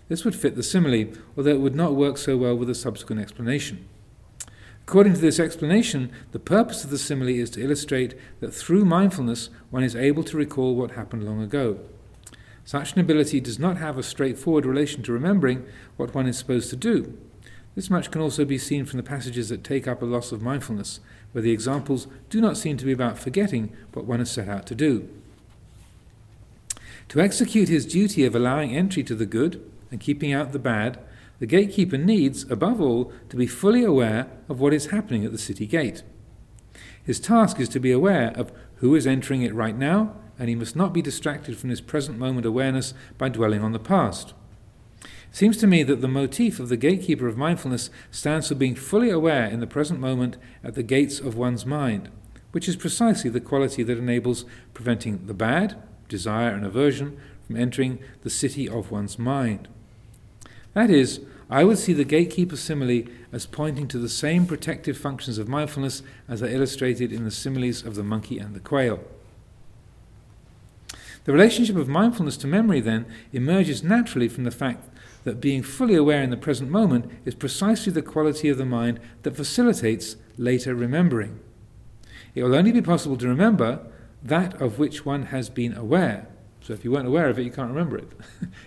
This 0.09 0.25
would 0.25 0.35
fit 0.35 0.55
the 0.55 0.63
simile, 0.63 1.13
although 1.37 1.51
it 1.51 1.61
would 1.61 1.75
not 1.75 1.95
work 1.95 2.17
so 2.17 2.37
well 2.37 2.55
with 2.55 2.71
a 2.71 2.75
subsequent 2.75 3.21
explanation. 3.21 3.87
According 4.87 5.15
to 5.15 5.21
this 5.21 5.41
explanation, 5.41 6.13
the 6.31 6.39
purpose 6.39 6.85
of 6.85 6.91
the 6.91 6.99
simile 6.99 7.29
is 7.29 7.51
to 7.51 7.63
illustrate 7.63 8.15
that 8.39 8.55
through 8.55 8.85
mindfulness 8.85 9.51
one 9.71 9.83
is 9.83 9.97
able 9.97 10.23
to 10.23 10.37
recall 10.37 10.77
what 10.77 10.93
happened 10.93 11.25
long 11.25 11.43
ago. 11.43 11.81
Such 12.65 12.95
an 12.95 13.01
ability 13.01 13.41
does 13.41 13.59
not 13.59 13.79
have 13.79 13.99
a 13.99 14.03
straightforward 14.03 14.65
relation 14.65 15.03
to 15.05 15.13
remembering 15.13 15.67
what 15.97 16.15
one 16.15 16.29
is 16.29 16.39
supposed 16.39 16.71
to 16.71 16.77
do. 16.77 17.19
This 17.75 17.91
much 17.91 18.11
can 18.11 18.21
also 18.21 18.45
be 18.45 18.59
seen 18.59 18.85
from 18.85 18.97
the 18.97 19.03
passages 19.03 19.49
that 19.49 19.65
take 19.65 19.87
up 19.87 20.03
a 20.03 20.07
loss 20.07 20.33
of 20.33 20.41
mindfulness, 20.41 21.01
where 21.33 21.43
the 21.43 21.53
examples 21.53 22.07
do 22.31 22.41
not 22.41 22.57
seem 22.57 22.77
to 22.77 22.85
be 22.85 22.93
about 22.93 23.19
forgetting 23.19 23.77
what 23.93 24.07
one 24.07 24.21
has 24.21 24.31
set 24.31 24.49
out 24.49 24.67
to 24.67 24.75
do. 24.75 25.09
To 27.11 27.21
execute 27.21 27.69
his 27.69 27.87
duty 27.87 28.25
of 28.25 28.35
allowing 28.35 28.75
entry 28.75 29.03
to 29.05 29.15
the 29.15 29.27
good, 29.27 29.63
and 29.97 30.01
keeping 30.03 30.31
out 30.31 30.53
the 30.53 30.59
bad, 30.59 30.99
the 31.39 31.47
gatekeeper 31.47 31.97
needs, 31.97 32.45
above 32.51 32.83
all, 32.83 33.11
to 33.31 33.37
be 33.37 33.47
fully 33.47 33.83
aware 33.83 34.27
of 34.47 34.61
what 34.61 34.75
is 34.75 34.89
happening 34.89 35.25
at 35.25 35.33
the 35.33 35.39
city 35.39 35.67
gate. 35.67 36.03
His 37.03 37.19
task 37.19 37.59
is 37.59 37.71
to 37.71 37.81
be 37.81 37.93
aware 37.93 38.31
of 38.37 38.53
who 38.77 38.95
is 38.95 39.07
entering 39.07 39.41
it 39.41 39.55
right 39.55 39.75
now, 39.75 40.15
and 40.39 40.51
he 40.51 40.55
must 40.55 40.77
not 40.77 40.93
be 40.93 41.01
distracted 41.01 41.57
from 41.57 41.71
his 41.71 41.81
present 41.81 42.19
moment 42.19 42.45
awareness 42.45 42.93
by 43.17 43.31
dwelling 43.31 43.63
on 43.63 43.73
the 43.73 43.79
past. 43.79 44.35
It 45.01 45.09
seems 45.31 45.57
to 45.59 45.67
me 45.67 45.83
that 45.85 46.03
the 46.03 46.09
motif 46.09 46.61
of 46.61 46.69
the 46.69 46.77
gatekeeper 46.77 47.27
of 47.27 47.39
mindfulness 47.39 47.89
stands 48.11 48.49
for 48.49 48.55
being 48.55 48.75
fully 48.75 49.09
aware 49.09 49.47
in 49.47 49.61
the 49.61 49.67
present 49.67 49.99
moment 49.99 50.37
at 50.63 50.75
the 50.75 50.83
gates 50.83 51.21
of 51.21 51.39
one's 51.39 51.65
mind, 51.65 52.11
which 52.53 52.69
is 52.69 52.77
precisely 52.77 53.31
the 53.31 53.41
quality 53.41 53.83
that 53.83 53.97
enables 53.97 54.45
preventing 54.75 55.27
the 55.27 55.33
bad, 55.33 55.83
desire 56.07 56.51
and 56.51 56.67
aversion, 56.67 57.19
from 57.47 57.57
entering 57.57 57.99
the 58.23 58.31
city 58.31 58.69
of 58.69 58.91
one's 58.91 59.19
mind. 59.19 59.69
That 60.77 60.91
is, 60.91 61.21
I 61.49 61.65
would 61.65 61.79
see 61.79 61.95
the 61.95 62.05
gatekeeper 62.05 62.55
simile 62.55 63.05
as 63.33 63.47
pointing 63.47 63.89
to 63.89 63.99
the 63.99 64.11
same 64.11 64.45
protective 64.45 64.99
functions 64.99 65.39
of 65.39 65.49
mindfulness 65.49 66.03
as 66.29 66.43
are 66.43 66.51
illustrated 66.51 67.15
in 67.15 67.25
the 67.25 67.31
similes 67.31 67.83
of 67.83 67.95
the 67.95 68.03
monkey 68.03 68.39
and 68.39 68.55
the 68.55 68.61
quail. 68.61 69.01
The 71.25 71.33
relationship 71.33 71.77
of 71.77 71.89
mindfulness 71.89 72.37
to 72.37 72.47
memory, 72.47 72.83
then, 72.83 73.07
emerges 73.33 73.83
naturally 73.83 74.29
from 74.29 74.45
the 74.45 74.51
fact 74.51 74.87
that 75.25 75.41
being 75.41 75.63
fully 75.63 75.95
aware 75.95 76.23
in 76.23 76.29
the 76.29 76.37
present 76.37 76.71
moment 76.71 77.11
is 77.25 77.35
precisely 77.35 77.91
the 77.91 78.03
quality 78.03 78.51
of 78.51 78.59
the 78.59 78.67
mind 78.67 79.01
that 79.23 79.35
facilitates 79.35 80.17
later 80.37 80.75
remembering. 80.75 81.41
It 82.35 82.43
will 82.43 82.55
only 82.55 82.73
be 82.73 82.83
possible 82.83 83.17
to 83.17 83.29
remember 83.29 83.81
that 84.23 84.61
of 84.61 84.79
which 84.79 85.07
one 85.07 85.27
has 85.29 85.49
been 85.49 85.73
aware. 85.73 86.29
So 86.67 86.73
if 86.73 86.85
you 86.85 86.91
weren't 86.91 87.07
aware 87.07 87.29
of 87.29 87.39
it, 87.39 87.45
you 87.45 87.53
can't 87.53 87.69
remember 87.69 87.97
it. 87.99 88.09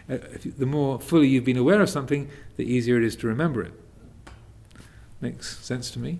Uh, 0.10 0.18
you, 0.41 0.52
the 0.58 0.66
more 0.66 1.00
fully 1.00 1.28
you've 1.28 1.43
been 1.43 1.56
aware 1.56 1.84
of 1.84 1.89
something, 1.89 2.28
the 2.58 2.64
easier 2.64 2.97
it 2.97 3.04
is 3.04 3.16
to 3.16 3.28
remember 3.28 3.62
it. 3.62 3.72
Makes 5.22 5.60
sense 5.64 5.91
to 5.91 6.00
me? 6.00 6.18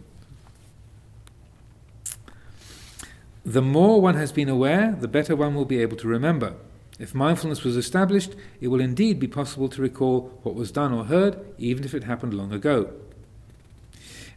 The 3.44 3.64
more 3.64 4.00
one 4.00 4.14
has 4.14 4.32
been 4.32 4.48
aware, 4.48 4.96
the 5.00 5.08
better 5.08 5.36
one 5.36 5.56
will 5.56 5.66
be 5.66 5.82
able 5.82 5.98
to 5.98 6.08
remember. 6.08 6.54
If 7.00 7.16
mindfulness 7.16 7.64
was 7.64 7.76
established, 7.76 8.36
it 8.62 8.68
will 8.68 8.80
indeed 8.80 9.20
be 9.20 9.28
possible 9.28 9.70
to 9.70 9.82
recall 9.82 10.40
what 10.44 10.54
was 10.54 10.72
done 10.72 10.94
or 10.94 11.06
heard, 11.06 11.40
even 11.58 11.84
if 11.84 11.96
it 11.96 12.04
happened 12.04 12.36
long 12.36 12.54
ago. 12.54 12.94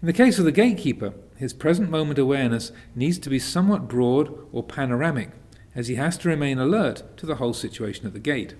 In 0.00 0.06
the 0.06 0.14
case 0.14 0.38
of 0.38 0.46
the 0.46 0.52
gatekeeper, 0.52 1.12
his 1.36 1.52
present 1.52 1.90
moment 1.90 2.18
awareness 2.18 2.72
needs 2.94 3.18
to 3.18 3.28
be 3.28 3.38
somewhat 3.38 3.86
broad 3.86 4.32
or 4.50 4.62
panoramic 4.62 5.32
as 5.74 5.88
he 5.88 5.94
has 5.94 6.18
to 6.18 6.28
remain 6.28 6.58
alert 6.58 7.02
to 7.16 7.26
the 7.26 7.36
whole 7.36 7.54
situation 7.54 8.06
at 8.06 8.12
the 8.12 8.18
gate. 8.18 8.54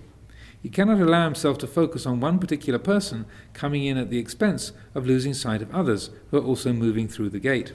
He 0.61 0.69
cannot 0.69 1.01
allow 1.01 1.25
himself 1.25 1.57
to 1.59 1.67
focus 1.67 2.05
on 2.05 2.21
one 2.21 2.39
particular 2.39 2.79
person 2.79 3.25
coming 3.53 3.83
in 3.83 3.97
at 3.97 4.09
the 4.09 4.17
expense 4.17 4.71
of 4.95 5.05
losing 5.05 5.33
sight 5.33 5.61
of 5.61 5.73
others 5.75 6.09
who 6.31 6.37
are 6.37 6.43
also 6.43 6.71
moving 6.71 7.07
through 7.07 7.29
the 7.29 7.39
gate. 7.39 7.73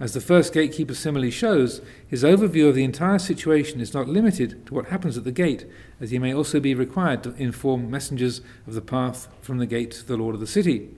As 0.00 0.12
the 0.12 0.20
first 0.20 0.52
gatekeeper 0.52 0.94
simile 0.94 1.30
shows, 1.30 1.80
his 2.06 2.22
overview 2.22 2.68
of 2.68 2.76
the 2.76 2.84
entire 2.84 3.18
situation 3.18 3.80
is 3.80 3.94
not 3.94 4.08
limited 4.08 4.64
to 4.66 4.74
what 4.74 4.86
happens 4.86 5.16
at 5.16 5.24
the 5.24 5.32
gate, 5.32 5.66
as 6.00 6.10
he 6.10 6.20
may 6.20 6.32
also 6.32 6.60
be 6.60 6.74
required 6.74 7.22
to 7.24 7.34
inform 7.34 7.90
messengers 7.90 8.40
of 8.66 8.74
the 8.74 8.80
path 8.80 9.28
from 9.40 9.58
the 9.58 9.66
gate 9.66 9.90
to 9.92 10.06
the 10.06 10.16
lord 10.16 10.34
of 10.34 10.40
the 10.40 10.46
city. 10.46 10.88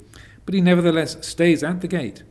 But 0.44 0.54
he 0.54 0.60
nevertheless 0.60 1.16
stays 1.26 1.62
at 1.62 1.80
the 1.80 1.88
gate 1.88 2.24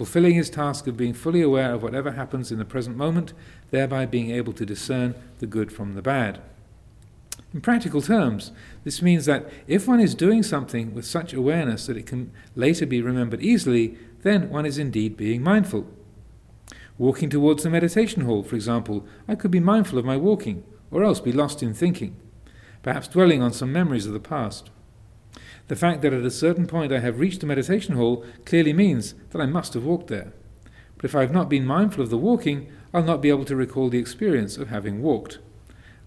fulfilling 0.00 0.32
his 0.32 0.48
task 0.48 0.86
of 0.86 0.96
being 0.96 1.12
fully 1.12 1.42
aware 1.42 1.74
of 1.74 1.82
whatever 1.82 2.12
happens 2.12 2.50
in 2.50 2.56
the 2.56 2.64
present 2.64 2.96
moment, 2.96 3.34
thereby 3.70 4.06
being 4.06 4.30
able 4.30 4.50
to 4.50 4.64
discern 4.64 5.14
the 5.40 5.46
good 5.46 5.70
from 5.70 5.92
the 5.92 6.00
bad. 6.00 6.40
In 7.52 7.60
practical 7.60 8.00
terms, 8.00 8.50
this 8.82 9.02
means 9.02 9.26
that 9.26 9.52
if 9.66 9.86
one 9.86 10.00
is 10.00 10.14
doing 10.14 10.42
something 10.42 10.94
with 10.94 11.04
such 11.04 11.34
awareness 11.34 11.86
that 11.86 11.98
it 11.98 12.06
can 12.06 12.32
later 12.56 12.86
be 12.86 13.02
remembered 13.02 13.42
easily, 13.42 13.98
then 14.22 14.48
one 14.48 14.64
is 14.64 14.78
indeed 14.78 15.18
being 15.18 15.42
mindful. 15.42 15.86
Walking 16.96 17.28
towards 17.28 17.62
the 17.62 17.68
meditation 17.68 18.22
hall, 18.22 18.42
for 18.42 18.56
example, 18.56 19.06
I 19.28 19.34
could 19.34 19.50
be 19.50 19.60
mindful 19.60 19.98
of 19.98 20.06
my 20.06 20.16
walking, 20.16 20.64
or 20.90 21.04
else 21.04 21.20
be 21.20 21.30
lost 21.30 21.62
in 21.62 21.74
thinking, 21.74 22.16
perhaps 22.82 23.06
dwelling 23.06 23.42
on 23.42 23.52
some 23.52 23.70
memories 23.70 24.06
of 24.06 24.14
the 24.14 24.18
past. 24.18 24.70
The 25.70 25.76
fact 25.76 26.02
that 26.02 26.12
at 26.12 26.24
a 26.24 26.32
certain 26.32 26.66
point 26.66 26.90
I 26.90 26.98
have 26.98 27.20
reached 27.20 27.42
the 27.42 27.46
meditation 27.46 27.94
hall 27.94 28.24
clearly 28.44 28.72
means 28.72 29.14
that 29.30 29.40
I 29.40 29.46
must 29.46 29.74
have 29.74 29.84
walked 29.84 30.08
there. 30.08 30.32
But 30.96 31.04
if 31.04 31.14
I 31.14 31.20
have 31.20 31.30
not 31.30 31.48
been 31.48 31.64
mindful 31.64 32.02
of 32.02 32.10
the 32.10 32.18
walking, 32.18 32.72
I'll 32.92 33.04
not 33.04 33.22
be 33.22 33.28
able 33.28 33.44
to 33.44 33.54
recall 33.54 33.88
the 33.88 34.00
experience 34.00 34.56
of 34.56 34.70
having 34.70 35.00
walked. 35.00 35.38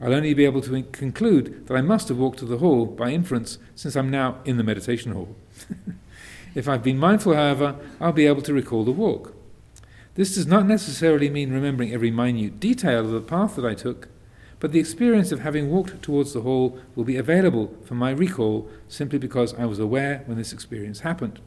I'll 0.02 0.14
only 0.14 0.34
be 0.34 0.44
able 0.44 0.60
to 0.64 0.84
conclude 0.92 1.66
that 1.68 1.78
I 1.78 1.82
must 1.82 2.10
have 2.10 2.18
walked 2.18 2.40
to 2.40 2.46
the 2.46 2.58
hall 2.58 2.86
by 2.86 3.12
inference, 3.12 3.58
since 3.74 3.96
I'm 3.96 4.10
now 4.10 4.40
in 4.44 4.58
the 4.58 4.66
meditation 4.66 5.14
hall. 5.14 5.34
if 6.56 6.68
I've 6.68 6.84
been 6.84 6.98
mindful, 6.98 7.34
however, 7.34 7.78
I'll 8.02 8.12
be 8.12 8.28
able 8.28 8.42
to 8.42 8.54
recall 8.54 8.84
the 8.84 8.92
walk. 8.92 9.34
This 10.16 10.36
does 10.36 10.46
not 10.46 10.66
necessarily 10.66 11.30
mean 11.30 11.54
remembering 11.54 11.94
every 11.94 12.12
minute 12.12 12.60
detail 12.60 13.06
of 13.06 13.12
the 13.12 13.22
path 13.22 13.56
that 13.56 13.66
I 13.66 13.76
took, 13.76 14.10
but 14.64 14.72
the 14.72 14.80
experience 14.80 15.34
of 15.34 15.42
having 15.42 15.70
walked 15.70 16.02
towards 16.02 16.32
the 16.32 16.40
hall 16.40 16.80
will 16.96 17.04
be 17.04 17.18
available 17.18 17.76
for 17.84 17.96
my 17.96 18.12
recall 18.12 18.66
simply 18.88 19.20
because 19.20 19.54
I 19.56 19.66
was 19.66 19.78
aware 19.78 20.24
when 20.26 20.38
this 20.38 20.54
experience 20.54 21.02
happened. 21.02 21.42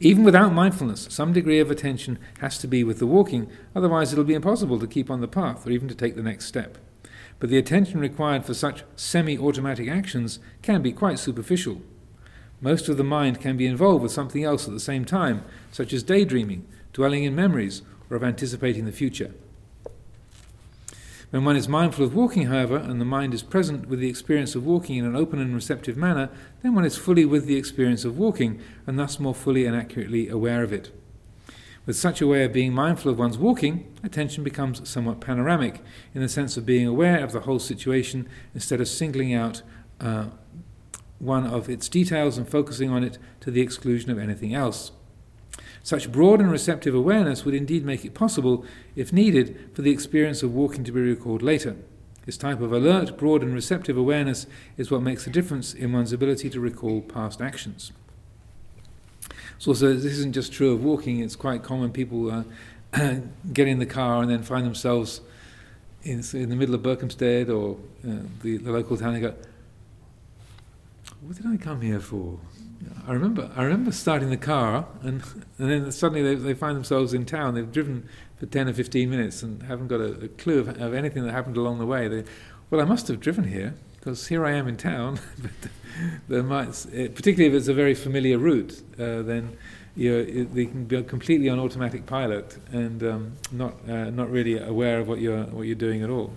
Even 0.00 0.24
without 0.24 0.54
mindfulness, 0.54 1.08
some 1.10 1.34
degree 1.34 1.60
of 1.60 1.70
attention 1.70 2.18
has 2.40 2.56
to 2.60 2.66
be 2.66 2.82
with 2.82 3.00
the 3.00 3.06
walking, 3.06 3.50
otherwise, 3.74 4.14
it'll 4.14 4.24
be 4.24 4.32
impossible 4.32 4.78
to 4.78 4.86
keep 4.86 5.10
on 5.10 5.20
the 5.20 5.28
path 5.28 5.66
or 5.66 5.70
even 5.72 5.88
to 5.88 5.94
take 5.94 6.16
the 6.16 6.22
next 6.22 6.46
step. 6.46 6.78
But 7.38 7.50
the 7.50 7.58
attention 7.58 8.00
required 8.00 8.46
for 8.46 8.54
such 8.54 8.84
semi 8.96 9.36
automatic 9.36 9.90
actions 9.90 10.38
can 10.62 10.80
be 10.80 10.90
quite 10.90 11.18
superficial. 11.18 11.82
Most 12.62 12.88
of 12.88 12.96
the 12.96 13.04
mind 13.04 13.42
can 13.42 13.58
be 13.58 13.66
involved 13.66 14.02
with 14.02 14.10
something 14.10 14.42
else 14.42 14.66
at 14.66 14.72
the 14.72 14.80
same 14.80 15.04
time, 15.04 15.44
such 15.70 15.92
as 15.92 16.02
daydreaming, 16.02 16.66
dwelling 16.94 17.24
in 17.24 17.34
memories, 17.34 17.82
or 18.08 18.16
of 18.16 18.24
anticipating 18.24 18.86
the 18.86 18.90
future. 18.90 19.34
When 21.30 21.44
one 21.44 21.56
is 21.56 21.68
mindful 21.68 22.04
of 22.04 22.14
walking, 22.14 22.46
however, 22.46 22.76
and 22.76 23.00
the 23.00 23.04
mind 23.04 23.34
is 23.34 23.42
present 23.42 23.88
with 23.88 23.98
the 23.98 24.08
experience 24.08 24.54
of 24.54 24.64
walking 24.64 24.96
in 24.96 25.04
an 25.04 25.16
open 25.16 25.40
and 25.40 25.54
receptive 25.54 25.96
manner, 25.96 26.30
then 26.62 26.74
one 26.74 26.84
is 26.84 26.96
fully 26.96 27.24
with 27.24 27.46
the 27.46 27.56
experience 27.56 28.04
of 28.04 28.16
walking, 28.16 28.60
and 28.86 28.98
thus 28.98 29.18
more 29.18 29.34
fully 29.34 29.66
and 29.66 29.74
accurately 29.74 30.28
aware 30.28 30.62
of 30.62 30.72
it. 30.72 30.92
With 31.84 31.96
such 31.96 32.20
a 32.20 32.26
way 32.26 32.44
of 32.44 32.52
being 32.52 32.72
mindful 32.72 33.10
of 33.10 33.18
one's 33.18 33.38
walking, 33.38 33.92
attention 34.04 34.44
becomes 34.44 34.88
somewhat 34.88 35.20
panoramic, 35.20 35.82
in 36.14 36.22
the 36.22 36.28
sense 36.28 36.56
of 36.56 36.64
being 36.64 36.86
aware 36.86 37.22
of 37.22 37.32
the 37.32 37.40
whole 37.40 37.60
situation 37.60 38.28
instead 38.54 38.80
of 38.80 38.88
singling 38.88 39.34
out 39.34 39.62
uh, 40.00 40.26
one 41.18 41.46
of 41.46 41.68
its 41.68 41.88
details 41.88 42.38
and 42.38 42.48
focusing 42.48 42.90
on 42.90 43.02
it 43.02 43.18
to 43.40 43.50
the 43.50 43.60
exclusion 43.60 44.10
of 44.10 44.18
anything 44.18 44.54
else. 44.54 44.92
Such 45.86 46.10
broad 46.10 46.40
and 46.40 46.50
receptive 46.50 46.96
awareness 46.96 47.44
would 47.44 47.54
indeed 47.54 47.84
make 47.84 48.04
it 48.04 48.12
possible, 48.12 48.64
if 48.96 49.12
needed, 49.12 49.70
for 49.72 49.82
the 49.82 49.92
experience 49.92 50.42
of 50.42 50.52
walking 50.52 50.82
to 50.82 50.90
be 50.90 51.00
recalled 51.00 51.42
later. 51.42 51.76
This 52.24 52.36
type 52.36 52.60
of 52.60 52.72
alert, 52.72 53.16
broad, 53.16 53.44
and 53.44 53.54
receptive 53.54 53.96
awareness 53.96 54.48
is 54.76 54.90
what 54.90 55.00
makes 55.00 55.28
a 55.28 55.30
difference 55.30 55.72
in 55.74 55.92
one's 55.92 56.12
ability 56.12 56.50
to 56.50 56.58
recall 56.58 57.02
past 57.02 57.40
actions. 57.40 57.92
So, 59.60 59.70
also, 59.70 59.94
this 59.94 60.06
isn't 60.06 60.32
just 60.32 60.52
true 60.52 60.72
of 60.72 60.82
walking, 60.82 61.20
it's 61.20 61.36
quite 61.36 61.62
common 61.62 61.92
people 61.92 62.32
uh, 62.32 62.42
get 63.52 63.68
in 63.68 63.78
the 63.78 63.86
car 63.86 64.22
and 64.22 64.28
then 64.28 64.42
find 64.42 64.66
themselves 64.66 65.20
in, 66.02 66.24
in 66.32 66.48
the 66.48 66.56
middle 66.56 66.74
of 66.74 66.82
Berkhamsted 66.82 67.48
or 67.48 67.76
uh, 68.04 68.24
the, 68.42 68.56
the 68.56 68.72
local 68.72 68.96
town 68.96 69.14
and 69.14 69.22
go, 69.22 69.34
What 71.20 71.36
did 71.36 71.46
I 71.46 71.56
come 71.56 71.80
here 71.80 72.00
for? 72.00 72.40
I 73.06 73.12
remember, 73.12 73.50
I 73.56 73.62
remember 73.62 73.92
starting 73.92 74.30
the 74.30 74.36
car, 74.36 74.86
and, 75.02 75.22
and 75.58 75.70
then 75.70 75.92
suddenly 75.92 76.22
they, 76.22 76.34
they 76.34 76.54
find 76.54 76.76
themselves 76.76 77.14
in 77.14 77.24
town. 77.24 77.54
They've 77.54 77.70
driven 77.70 78.08
for 78.38 78.46
10 78.46 78.68
or 78.68 78.72
15 78.72 79.08
minutes 79.08 79.42
and 79.42 79.62
haven't 79.62 79.88
got 79.88 80.00
a, 80.00 80.24
a 80.24 80.28
clue 80.28 80.60
of, 80.60 80.68
of, 80.80 80.92
anything 80.92 81.24
that 81.24 81.32
happened 81.32 81.56
along 81.56 81.78
the 81.78 81.86
way. 81.86 82.08
They, 82.08 82.24
well, 82.70 82.80
I 82.80 82.84
must 82.84 83.08
have 83.08 83.20
driven 83.20 83.44
here, 83.44 83.74
because 83.98 84.26
here 84.26 84.44
I 84.44 84.52
am 84.52 84.68
in 84.68 84.76
town. 84.76 85.20
but 85.42 85.70
there 86.28 86.42
might, 86.42 86.72
particularly 87.14 87.46
if 87.46 87.54
it's 87.54 87.68
a 87.68 87.74
very 87.74 87.94
familiar 87.94 88.38
route, 88.38 88.82
uh, 88.98 89.22
then 89.22 89.56
you 89.94 90.44
they 90.52 90.66
can 90.66 90.84
be 90.84 91.02
completely 91.04 91.48
on 91.48 91.58
automatic 91.58 92.04
pilot 92.04 92.58
and 92.70 93.02
um, 93.02 93.32
not, 93.50 93.74
uh, 93.88 94.10
not 94.10 94.30
really 94.30 94.58
aware 94.58 94.98
of 94.98 95.08
what 95.08 95.20
you're, 95.20 95.44
what 95.44 95.62
you're 95.62 95.74
doing 95.74 96.02
at 96.02 96.10
all. 96.10 96.32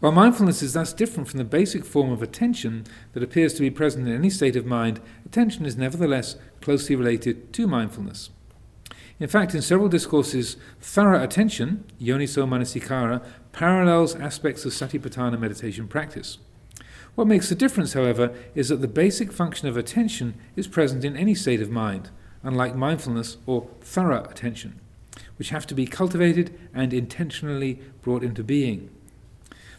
While 0.00 0.12
mindfulness 0.12 0.62
is 0.62 0.74
thus 0.74 0.92
different 0.92 1.28
from 1.28 1.38
the 1.38 1.44
basic 1.44 1.84
form 1.84 2.12
of 2.12 2.22
attention 2.22 2.84
that 3.14 3.22
appears 3.22 3.54
to 3.54 3.60
be 3.60 3.70
present 3.70 4.06
in 4.06 4.14
any 4.14 4.30
state 4.30 4.54
of 4.54 4.64
mind, 4.64 5.00
attention 5.26 5.66
is 5.66 5.76
nevertheless 5.76 6.36
closely 6.60 6.94
related 6.94 7.52
to 7.54 7.66
mindfulness. 7.66 8.30
In 9.18 9.26
fact, 9.26 9.56
in 9.56 9.62
several 9.62 9.88
discourses, 9.88 10.56
thorough 10.80 11.20
attention, 11.20 11.82
yoniso 12.00 12.46
manasikara, 12.46 13.26
parallels 13.50 14.14
aspects 14.14 14.64
of 14.64 14.70
satipatthana 14.70 15.36
meditation 15.36 15.88
practice. 15.88 16.38
What 17.16 17.26
makes 17.26 17.48
the 17.48 17.56
difference, 17.56 17.94
however, 17.94 18.32
is 18.54 18.68
that 18.68 18.80
the 18.80 18.86
basic 18.86 19.32
function 19.32 19.66
of 19.66 19.76
attention 19.76 20.34
is 20.54 20.68
present 20.68 21.04
in 21.04 21.16
any 21.16 21.34
state 21.34 21.60
of 21.60 21.70
mind, 21.70 22.10
unlike 22.44 22.76
mindfulness 22.76 23.38
or 23.46 23.66
thorough 23.80 24.22
attention, 24.26 24.78
which 25.38 25.50
have 25.50 25.66
to 25.66 25.74
be 25.74 25.86
cultivated 25.86 26.56
and 26.72 26.94
intentionally 26.94 27.80
brought 28.00 28.22
into 28.22 28.44
being. 28.44 28.90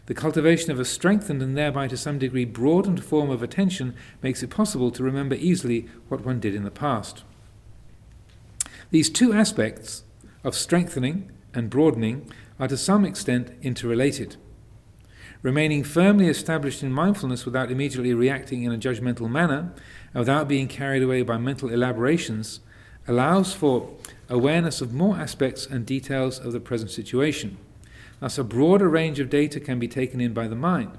The 0.10 0.16
cultivation 0.16 0.72
of 0.72 0.80
a 0.80 0.86
strengthened 0.86 1.44
and 1.44 1.56
thereby 1.56 1.88
to 1.88 1.96
some 1.96 2.18
degree 2.18 2.44
broadened 2.44 3.04
form 3.04 3.30
of 3.30 3.44
attention 3.44 3.94
makes 4.24 4.42
it 4.42 4.50
possible 4.50 4.90
to 4.90 5.04
remember 5.04 5.36
easily 5.36 5.88
what 6.08 6.26
one 6.26 6.40
did 6.40 6.56
in 6.56 6.64
the 6.64 6.72
past. 6.72 7.24
These 8.90 9.12
two 9.12 9.34
aspects 9.34 10.02
of 10.44 10.56
strengthening 10.56 11.32
and 11.54 11.70
broadening 11.70 12.28
are 12.60 12.68
to 12.68 12.76
some 12.76 13.06
extent 13.06 13.52
interrelated. 13.62 14.38
Remaining 15.44 15.84
firmly 15.84 16.26
established 16.26 16.82
in 16.82 16.92
mindfulness 16.92 17.46
without 17.46 17.70
immediately 17.70 18.16
reacting 18.16 18.64
in 18.64 18.74
a 18.74 18.80
judgmental 18.80 19.30
manner 19.30 19.72
and 20.16 20.22
without 20.22 20.48
being 20.48 20.68
carried 20.68 21.04
away 21.04 21.22
by 21.22 21.38
mental 21.38 21.70
elaborations 21.70 22.62
allows 23.08 23.54
for 23.54 23.96
awareness 24.28 24.82
of 24.82 24.92
more 24.92 25.18
aspects 25.18 25.68
and 25.68 25.86
details 25.86 26.40
of 26.40 26.52
the 26.52 26.60
present 26.60 26.90
situation. 26.90 27.60
Thus, 28.20 28.38
a 28.38 28.44
broader 28.44 28.90
range 28.90 29.20
of 29.20 29.30
data 29.30 29.60
can 29.60 29.80
be 29.80 29.88
taken 29.88 30.20
in 30.20 30.34
by 30.34 30.48
the 30.48 30.56
mind. 30.56 30.98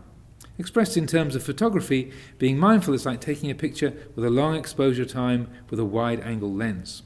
Expressed 0.59 0.97
in 0.97 1.07
terms 1.07 1.35
of 1.35 1.43
photography, 1.43 2.12
being 2.39 2.59
mindful 2.59 2.95
is 2.95 3.07
like 3.07 3.21
taking 3.21 3.51
a 3.51 3.55
picture 3.55 3.93
with 4.14 4.25
a 4.25 4.31
long 4.31 4.57
exposure 4.57 5.05
time 5.05 5.49
with 5.71 5.79
a 5.79 5.85
wide 5.85 6.21
angle 6.21 6.53
lens. 6.53 7.03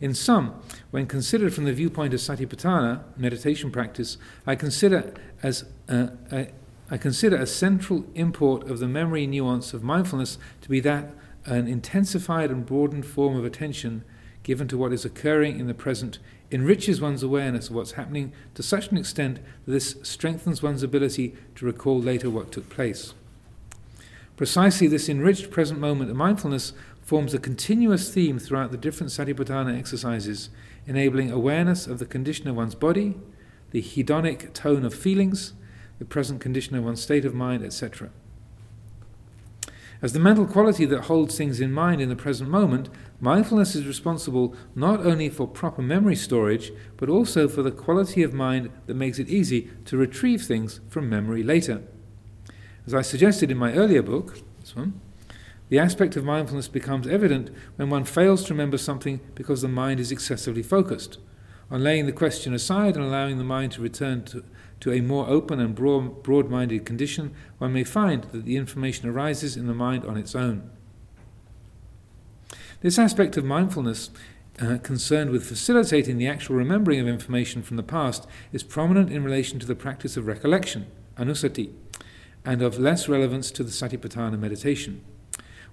In 0.00 0.14
sum, 0.14 0.60
when 0.90 1.06
considered 1.06 1.52
from 1.52 1.64
the 1.64 1.72
viewpoint 1.72 2.14
of 2.14 2.20
satipatthana, 2.20 3.02
meditation 3.16 3.70
practice, 3.70 4.16
I 4.46 4.54
consider 4.54 5.12
as 5.42 5.64
uh, 5.88 6.08
I 6.92 6.96
consider 6.96 7.36
a 7.36 7.46
central 7.46 8.04
import 8.14 8.68
of 8.68 8.80
the 8.80 8.88
memory 8.88 9.26
nuance 9.26 9.72
of 9.72 9.84
mindfulness 9.84 10.38
to 10.62 10.68
be 10.68 10.80
that 10.80 11.14
an 11.46 11.68
intensified 11.68 12.50
and 12.50 12.66
broadened 12.66 13.06
form 13.06 13.36
of 13.36 13.44
attention 13.44 14.04
given 14.42 14.66
to 14.68 14.76
what 14.76 14.92
is 14.92 15.04
occurring 15.04 15.60
in 15.60 15.68
the 15.68 15.74
present 15.74 16.18
enriches 16.50 17.00
one's 17.00 17.22
awareness 17.22 17.68
of 17.68 17.74
what's 17.74 17.92
happening 17.92 18.32
to 18.54 18.62
such 18.62 18.88
an 18.88 18.96
extent 18.96 19.38
that 19.64 19.72
this 19.72 19.96
strengthens 20.02 20.62
one's 20.62 20.82
ability 20.82 21.34
to 21.54 21.64
recall 21.64 21.98
later 22.00 22.28
what 22.28 22.50
took 22.50 22.68
place. 22.68 23.14
Precisely 24.36 24.86
this 24.86 25.08
enriched 25.08 25.50
present 25.50 25.78
moment 25.78 26.10
of 26.10 26.16
mindfulness 26.16 26.72
forms 27.02 27.34
a 27.34 27.38
continuous 27.38 28.12
theme 28.12 28.38
throughout 28.38 28.70
the 28.70 28.76
different 28.76 29.12
satipatthana 29.12 29.76
exercises, 29.78 30.48
enabling 30.86 31.30
awareness 31.30 31.86
of 31.86 31.98
the 31.98 32.06
condition 32.06 32.48
of 32.48 32.56
one's 32.56 32.74
body, 32.74 33.14
the 33.70 33.82
hedonic 33.82 34.52
tone 34.52 34.84
of 34.84 34.94
feelings, 34.94 35.52
the 35.98 36.04
present 36.04 36.40
condition 36.40 36.74
of 36.76 36.84
one's 36.84 37.02
state 37.02 37.24
of 37.24 37.34
mind, 37.34 37.62
etc. 37.62 38.10
As 40.02 40.14
the 40.14 40.18
mental 40.18 40.46
quality 40.46 40.86
that 40.86 41.02
holds 41.02 41.36
things 41.36 41.60
in 41.60 41.72
mind 41.72 42.00
in 42.00 42.08
the 42.08 42.16
present 42.16 42.48
moment, 42.48 42.88
mindfulness 43.20 43.74
is 43.76 43.86
responsible 43.86 44.54
not 44.74 45.00
only 45.00 45.28
for 45.28 45.46
proper 45.46 45.82
memory 45.82 46.16
storage, 46.16 46.72
but 46.96 47.08
also 47.08 47.46
for 47.46 47.62
the 47.62 47.70
quality 47.70 48.22
of 48.22 48.32
mind 48.32 48.70
that 48.86 48.94
makes 48.94 49.18
it 49.18 49.28
easy 49.28 49.70
to 49.84 49.96
retrieve 49.96 50.42
things 50.42 50.80
from 50.88 51.08
memory 51.08 51.42
later. 51.42 51.82
As 52.86 52.94
I 52.94 53.02
suggested 53.02 53.50
in 53.50 53.58
my 53.58 53.74
earlier 53.74 54.02
book, 54.02 54.38
this 54.60 54.74
one, 54.74 55.00
the 55.68 55.78
aspect 55.78 56.16
of 56.16 56.24
mindfulness 56.24 56.66
becomes 56.66 57.06
evident 57.06 57.50
when 57.76 57.90
one 57.90 58.04
fails 58.04 58.44
to 58.44 58.54
remember 58.54 58.76
something 58.76 59.20
because 59.36 59.62
the 59.62 59.68
mind 59.68 60.00
is 60.00 60.10
excessively 60.10 60.64
focused. 60.64 61.18
On 61.70 61.84
laying 61.84 62.06
the 62.06 62.12
question 62.12 62.52
aside 62.52 62.96
and 62.96 63.04
allowing 63.04 63.38
the 63.38 63.44
mind 63.44 63.70
to 63.72 63.82
return 63.82 64.24
to, 64.24 64.42
to 64.80 64.92
a 64.92 65.00
more 65.00 65.28
open 65.28 65.60
and 65.60 65.74
broad 65.74 66.50
minded 66.50 66.84
condition, 66.84 67.32
one 67.58 67.72
may 67.72 67.84
find 67.84 68.24
that 68.24 68.44
the 68.44 68.56
information 68.56 69.08
arises 69.08 69.56
in 69.56 69.68
the 69.68 69.74
mind 69.74 70.04
on 70.04 70.16
its 70.16 70.34
own. 70.34 70.68
This 72.80 72.98
aspect 72.98 73.36
of 73.36 73.44
mindfulness, 73.44 74.08
uh, 74.58 74.78
concerned 74.78 75.30
with 75.30 75.44
facilitating 75.44 76.16
the 76.16 76.26
actual 76.26 76.56
remembering 76.56 76.98
of 76.98 77.06
information 77.06 77.62
from 77.62 77.76
the 77.76 77.82
past, 77.82 78.26
is 78.52 78.62
prominent 78.62 79.12
in 79.12 79.22
relation 79.22 79.58
to 79.58 79.66
the 79.66 79.74
practice 79.74 80.16
of 80.16 80.26
recollection, 80.26 80.86
anusati, 81.18 81.74
and 82.42 82.62
of 82.62 82.78
less 82.78 83.06
relevance 83.06 83.50
to 83.50 83.62
the 83.62 83.70
satipatthana 83.70 84.38
meditation. 84.38 85.04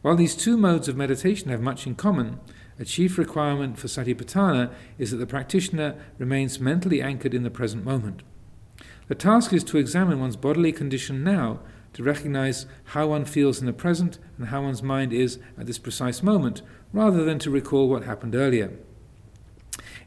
While 0.02 0.18
these 0.18 0.36
two 0.36 0.58
modes 0.58 0.90
of 0.90 0.98
meditation 0.98 1.50
have 1.50 1.62
much 1.62 1.88
in 1.88 1.96
common, 1.96 2.42
a 2.78 2.84
chief 2.84 3.18
requirement 3.18 3.80
for 3.80 3.88
satipatthana 3.88 4.74
is 4.98 5.12
that 5.12 5.18
the 5.18 5.26
practitioner 5.26 5.96
remains 6.18 6.60
mentally 6.60 7.02
anchored 7.02 7.34
in 7.34 7.44
the 7.44 7.50
present 7.50 7.86
moment. 7.86 8.22
The 9.08 9.16
task 9.16 9.54
is 9.54 9.64
to 9.64 9.78
examine 9.78 10.20
one's 10.20 10.36
bodily 10.36 10.74
condition 10.74 11.24
now, 11.24 11.62
to 11.98 12.04
recognize 12.04 12.68
how 12.94 13.08
one 13.08 13.26
feels 13.26 13.60
in 13.60 13.66
the 13.66 13.74
present 13.74 14.20
and 14.38 14.50
how 14.50 14.62
one's 14.62 14.84
mind 14.84 15.12
is 15.12 15.40
at 15.58 15.66
this 15.66 15.80
precise 15.80 16.22
moment, 16.22 16.62
rather 16.94 17.24
than 17.24 17.40
to 17.40 17.50
recall 17.50 17.90
what 17.90 18.04
happened 18.04 18.36
earlier. 18.36 18.72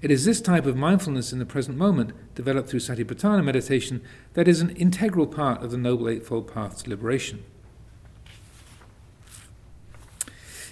It 0.01 0.13
is 0.13 0.25
this 0.25 0.41
type 0.41 0.67
of 0.67 0.77
mindfulness 0.77 1.33
in 1.33 1.41
the 1.41 1.45
present 1.45 1.77
moment, 1.77 2.13
developed 2.37 2.69
through 2.69 2.79
Satipatthana 2.79 3.43
meditation, 3.43 4.03
that 4.35 4.47
is 4.47 4.61
an 4.61 4.71
integral 4.77 5.27
part 5.27 5.65
of 5.65 5.73
the 5.73 5.77
Noble 5.77 6.09
Eightfold 6.09 6.55
Path's 6.55 6.87
liberation. 6.87 7.43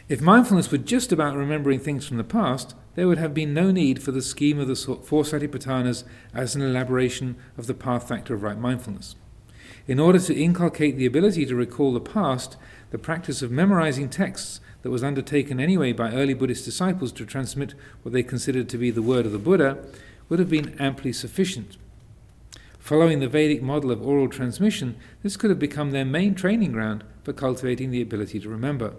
If 0.08 0.20
mindfulness 0.20 0.70
were 0.70 0.78
just 0.78 1.10
about 1.10 1.36
remembering 1.36 1.80
things 1.80 2.06
from 2.06 2.16
the 2.16 2.22
past, 2.22 2.76
there 2.94 3.08
would 3.08 3.18
have 3.18 3.34
been 3.34 3.52
no 3.52 3.72
need 3.72 4.00
for 4.00 4.12
the 4.12 4.22
scheme 4.22 4.60
of 4.60 4.68
the 4.68 4.76
four 4.76 5.24
satipatthanas 5.24 6.04
as 6.32 6.54
an 6.54 6.62
elaboration 6.62 7.34
of 7.56 7.66
the 7.66 7.74
path 7.74 8.06
factor 8.06 8.34
of 8.34 8.44
right 8.44 8.56
mindfulness. 8.56 9.16
In 9.88 9.98
order 9.98 10.18
to 10.18 10.38
inculcate 10.38 10.98
the 10.98 11.06
ability 11.06 11.46
to 11.46 11.56
recall 11.56 11.94
the 11.94 12.00
past, 12.00 12.58
the 12.90 12.98
practice 12.98 13.40
of 13.40 13.50
memorizing 13.50 14.10
texts 14.10 14.60
that 14.82 14.90
was 14.90 15.02
undertaken 15.02 15.58
anyway 15.58 15.92
by 15.92 16.12
early 16.12 16.34
Buddhist 16.34 16.66
disciples 16.66 17.10
to 17.12 17.24
transmit 17.24 17.72
what 18.02 18.12
they 18.12 18.22
considered 18.22 18.68
to 18.68 18.76
be 18.76 18.90
the 18.90 19.00
word 19.00 19.24
of 19.24 19.32
the 19.32 19.38
Buddha 19.38 19.82
would 20.28 20.40
have 20.40 20.50
been 20.50 20.76
amply 20.78 21.10
sufficient. 21.14 21.78
Following 22.78 23.20
the 23.20 23.28
Vedic 23.28 23.62
model 23.62 23.90
of 23.90 24.06
oral 24.06 24.28
transmission, 24.28 24.94
this 25.22 25.38
could 25.38 25.48
have 25.48 25.58
become 25.58 25.90
their 25.90 26.04
main 26.04 26.34
training 26.34 26.72
ground 26.72 27.02
for 27.24 27.32
cultivating 27.32 27.90
the 27.90 28.02
ability 28.02 28.38
to 28.40 28.48
remember. 28.50 28.92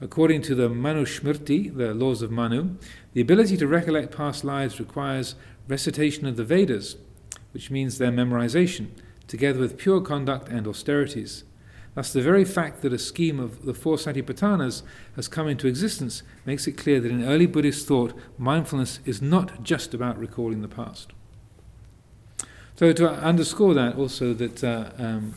According 0.00 0.40
to 0.42 0.54
the 0.54 0.70
Manusmriti, 0.70 1.74
the 1.76 1.92
laws 1.92 2.22
of 2.22 2.30
Manu, 2.30 2.76
the 3.12 3.20
ability 3.20 3.58
to 3.58 3.66
recollect 3.66 4.16
past 4.16 4.42
lives 4.42 4.80
requires 4.80 5.34
recitation 5.68 6.26
of 6.26 6.36
the 6.36 6.44
Vedas, 6.44 6.96
which 7.52 7.70
means 7.70 7.98
their 7.98 8.12
memorization, 8.12 8.88
together 9.28 9.60
with 9.60 9.78
pure 9.78 10.00
conduct 10.00 10.48
and 10.48 10.66
austerities. 10.66 11.44
Thus, 11.94 12.12
the 12.12 12.20
very 12.20 12.44
fact 12.44 12.82
that 12.82 12.92
a 12.92 12.98
scheme 12.98 13.40
of 13.40 13.64
the 13.64 13.72
four 13.72 13.96
satipatthanas 13.96 14.82
has 15.16 15.28
come 15.28 15.48
into 15.48 15.66
existence 15.66 16.22
makes 16.44 16.66
it 16.66 16.72
clear 16.72 17.00
that 17.00 17.10
in 17.10 17.24
early 17.24 17.46
Buddhist 17.46 17.86
thought, 17.86 18.12
mindfulness 18.36 19.00
is 19.06 19.22
not 19.22 19.62
just 19.62 19.94
about 19.94 20.18
recalling 20.18 20.60
the 20.60 20.68
past. 20.68 21.12
So, 22.74 22.92
to 22.92 23.08
underscore 23.08 23.72
that, 23.72 23.96
also, 23.96 24.34
that 24.34 24.62
uh, 24.62 24.90
um, 24.98 25.34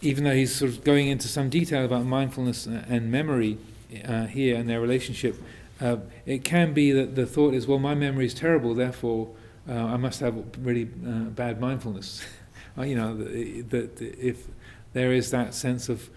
even 0.00 0.22
though 0.22 0.34
he's 0.34 0.54
sort 0.54 0.70
of 0.70 0.84
going 0.84 1.08
into 1.08 1.26
some 1.26 1.50
detail 1.50 1.84
about 1.84 2.04
mindfulness 2.04 2.66
and 2.66 3.10
memory, 3.10 3.58
uh, 4.04 4.26
here 4.26 4.56
and 4.56 4.68
their 4.68 4.80
relationship, 4.80 5.36
uh, 5.80 5.96
it 6.26 6.44
can 6.44 6.72
be 6.72 6.92
that 6.92 7.16
the 7.16 7.26
thought 7.26 7.54
is, 7.54 7.66
well, 7.66 7.78
my 7.78 7.94
memory 7.94 8.26
is 8.26 8.34
terrible, 8.34 8.74
therefore 8.74 9.28
uh, 9.68 9.72
I 9.72 9.96
must 9.96 10.20
have 10.20 10.44
really 10.58 10.88
uh, 11.06 11.30
bad 11.30 11.60
mindfulness. 11.60 12.24
Uh, 12.76 12.82
you 12.82 12.94
know, 12.94 13.16
that 13.16 14.00
if 14.00 14.46
there 14.92 15.12
is 15.12 15.30
that 15.30 15.54
sense 15.54 15.88
of 15.88 16.10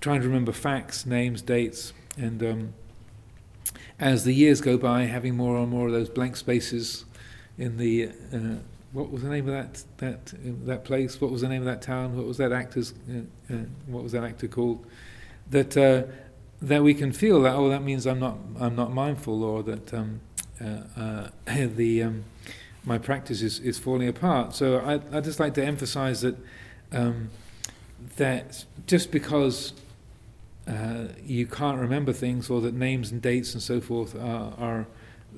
trying 0.00 0.20
to 0.20 0.26
remember 0.26 0.52
facts, 0.52 1.06
names, 1.06 1.42
dates, 1.42 1.92
and 2.16 2.42
um, 2.42 2.74
as 3.98 4.24
the 4.24 4.32
years 4.32 4.60
go 4.60 4.76
by, 4.76 5.02
having 5.02 5.36
more 5.36 5.56
and 5.58 5.70
more 5.70 5.86
of 5.86 5.92
those 5.92 6.08
blank 6.08 6.36
spaces 6.36 7.04
in 7.58 7.76
the 7.76 8.10
uh, 8.32 8.56
what 8.92 9.10
was 9.10 9.22
the 9.22 9.28
name 9.28 9.48
of 9.48 9.54
that 9.54 9.84
that 9.98 10.34
that 10.66 10.84
place? 10.84 11.20
What 11.20 11.30
was 11.30 11.42
the 11.42 11.48
name 11.48 11.62
of 11.62 11.66
that 11.66 11.82
town? 11.82 12.16
What 12.16 12.26
was 12.26 12.38
that 12.38 12.52
actor's? 12.52 12.94
what 13.86 14.02
was 14.02 14.12
that 14.12 14.24
actor 14.24 14.48
called? 14.48 14.86
That 15.50 15.76
that 16.62 16.82
we 16.82 16.94
can 16.94 17.12
feel 17.12 17.42
that 17.42 17.54
oh 17.54 17.68
that 17.68 17.82
means 17.82 18.06
I'm 18.06 18.20
not 18.20 18.38
I'm 18.58 18.76
not 18.76 18.92
mindful 18.92 19.44
or 19.44 19.62
that 19.64 19.92
um, 19.92 20.20
uh, 20.60 20.80
uh, 20.96 21.28
the 21.46 22.02
um, 22.02 22.24
my 22.86 22.96
practice 22.96 23.42
is, 23.42 23.58
is 23.58 23.78
falling 23.78 24.08
apart. 24.08 24.54
So 24.54 24.78
I 24.78 24.94
I 25.16 25.20
just 25.20 25.38
like 25.38 25.52
to 25.54 25.64
emphasize 25.64 26.22
that 26.22 26.36
um, 26.92 27.30
that 28.16 28.64
just 28.86 29.10
because 29.10 29.74
uh, 30.66 31.08
you 31.22 31.46
can't 31.46 31.78
remember 31.78 32.12
things 32.12 32.48
or 32.48 32.60
that 32.60 32.74
names 32.74 33.12
and 33.12 33.20
dates 33.20 33.52
and 33.52 33.62
so 33.62 33.80
forth 33.80 34.14
are, 34.16 34.54
are 34.58 34.86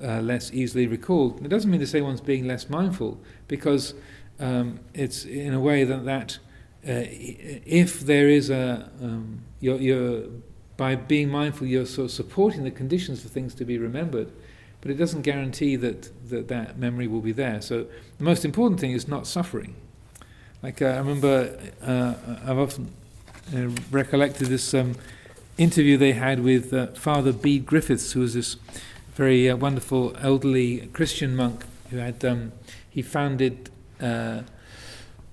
uh, 0.03 0.21
less 0.21 0.53
easily 0.53 0.87
recalled, 0.87 1.45
it 1.45 1.49
doesn't 1.49 1.71
mean 1.71 1.81
to 1.81 1.87
say 1.87 2.01
one's 2.01 2.21
being 2.21 2.47
less 2.47 2.71
mindful 2.71 3.19
because 3.49 3.95
um, 4.39 4.79
it's 4.95 5.25
in 5.25 5.55
a 5.55 5.61
way 5.61 5.85
that 5.85 6.05
that 6.05 6.39
uh, 6.87 7.05
if 7.67 8.01
there 8.01 8.29
is 8.29 8.51
a 8.51 8.91
um, 9.03 9.41
you're, 9.61 9.81
you're 9.81 10.25
by 10.77 10.95
being 10.95 11.29
mindful, 11.29 11.67
you're 11.67 11.85
sort 11.87 12.05
of 12.07 12.11
supporting 12.13 12.63
the 12.63 12.71
conditions 12.71 13.21
for 13.21 13.29
things 13.29 13.53
to 13.55 13.65
be 13.65 13.79
remembered, 13.79 14.31
but 14.89 14.95
it 14.95 14.99
doesn't 14.99 15.20
guarantee 15.20 15.76
that 15.76 16.09
that, 16.30 16.49
that 16.49 16.78
memory 16.78 17.07
will 17.07 17.20
be 17.20 17.32
there. 17.32 17.61
So 17.61 17.84
the 18.16 18.24
most 18.24 18.43
important 18.43 18.80
thing 18.80 18.93
is 18.93 19.07
not 19.07 19.26
suffering. 19.26 19.74
Like 20.62 20.80
uh, 20.80 20.86
I 20.86 20.97
remember, 20.97 21.59
uh, 21.82 22.14
I've 22.47 22.57
often 22.57 22.91
uh, 23.55 23.68
recollected 23.91 24.47
this 24.47 24.72
um, 24.72 24.95
interview 25.59 25.99
they 25.99 26.12
had 26.12 26.43
with 26.43 26.72
uh, 26.72 26.86
Father 26.95 27.34
Bede 27.34 27.66
Griffiths, 27.66 28.12
who 28.12 28.20
was 28.20 28.32
this 28.32 28.57
very 29.14 29.51
uh, 29.51 29.57
wonderful 29.57 30.16
elderly 30.20 30.86
Christian 30.95 31.36
monk 31.36 31.66
who 31.91 31.99
had 31.99 32.24
um, 32.24 32.53
he 32.89 33.03
founded. 33.03 33.68
Uh, 34.01 34.41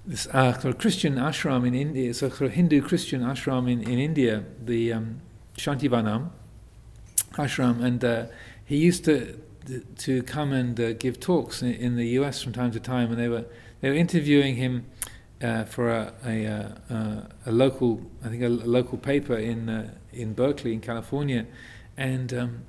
this 0.06 0.28
uh, 0.28 0.52
sort 0.52 0.66
of 0.66 0.78
Christian 0.78 1.16
ashram 1.16 1.66
in 1.66 1.74
India, 1.74 2.12
a 2.12 2.14
sort 2.14 2.42
of 2.42 2.52
Hindu 2.52 2.82
Christian 2.82 3.22
ashram 3.22 3.72
in, 3.72 3.82
in 3.82 4.00
India, 4.00 4.44
the 4.64 4.92
um, 4.94 5.22
Shantivanam 5.58 6.30
ashram, 7.38 7.84
and 7.84 8.04
uh, 8.04 8.26
he 8.66 8.78
used 8.78 9.06
to 9.06 9.40
to 9.98 10.22
come 10.24 10.52
and 10.52 10.80
uh, 10.80 10.94
give 10.94 11.20
talks 11.20 11.62
in, 11.64 11.74
in, 11.74 11.96
the 11.96 12.08
U.S. 12.20 12.42
from 12.42 12.54
time 12.54 12.72
to 12.72 12.80
time, 12.80 13.12
and 13.12 13.20
they 13.20 13.28
were 13.28 13.46
they 13.82 13.90
were 13.90 13.96
interviewing 13.96 14.56
him 14.58 14.86
uh, 15.42 15.64
for 15.64 15.90
a, 15.90 16.14
a, 16.26 16.46
uh, 16.46 17.22
a, 17.46 17.52
local, 17.52 18.02
I 18.24 18.30
think 18.30 18.44
a, 18.44 18.50
local 18.50 18.98
paper 18.98 19.36
in 19.36 19.70
uh, 19.70 19.92
in 20.14 20.34
Berkeley, 20.34 20.74
in 20.74 20.82
California, 20.82 21.46
and 21.98 22.34
um, 22.34 22.64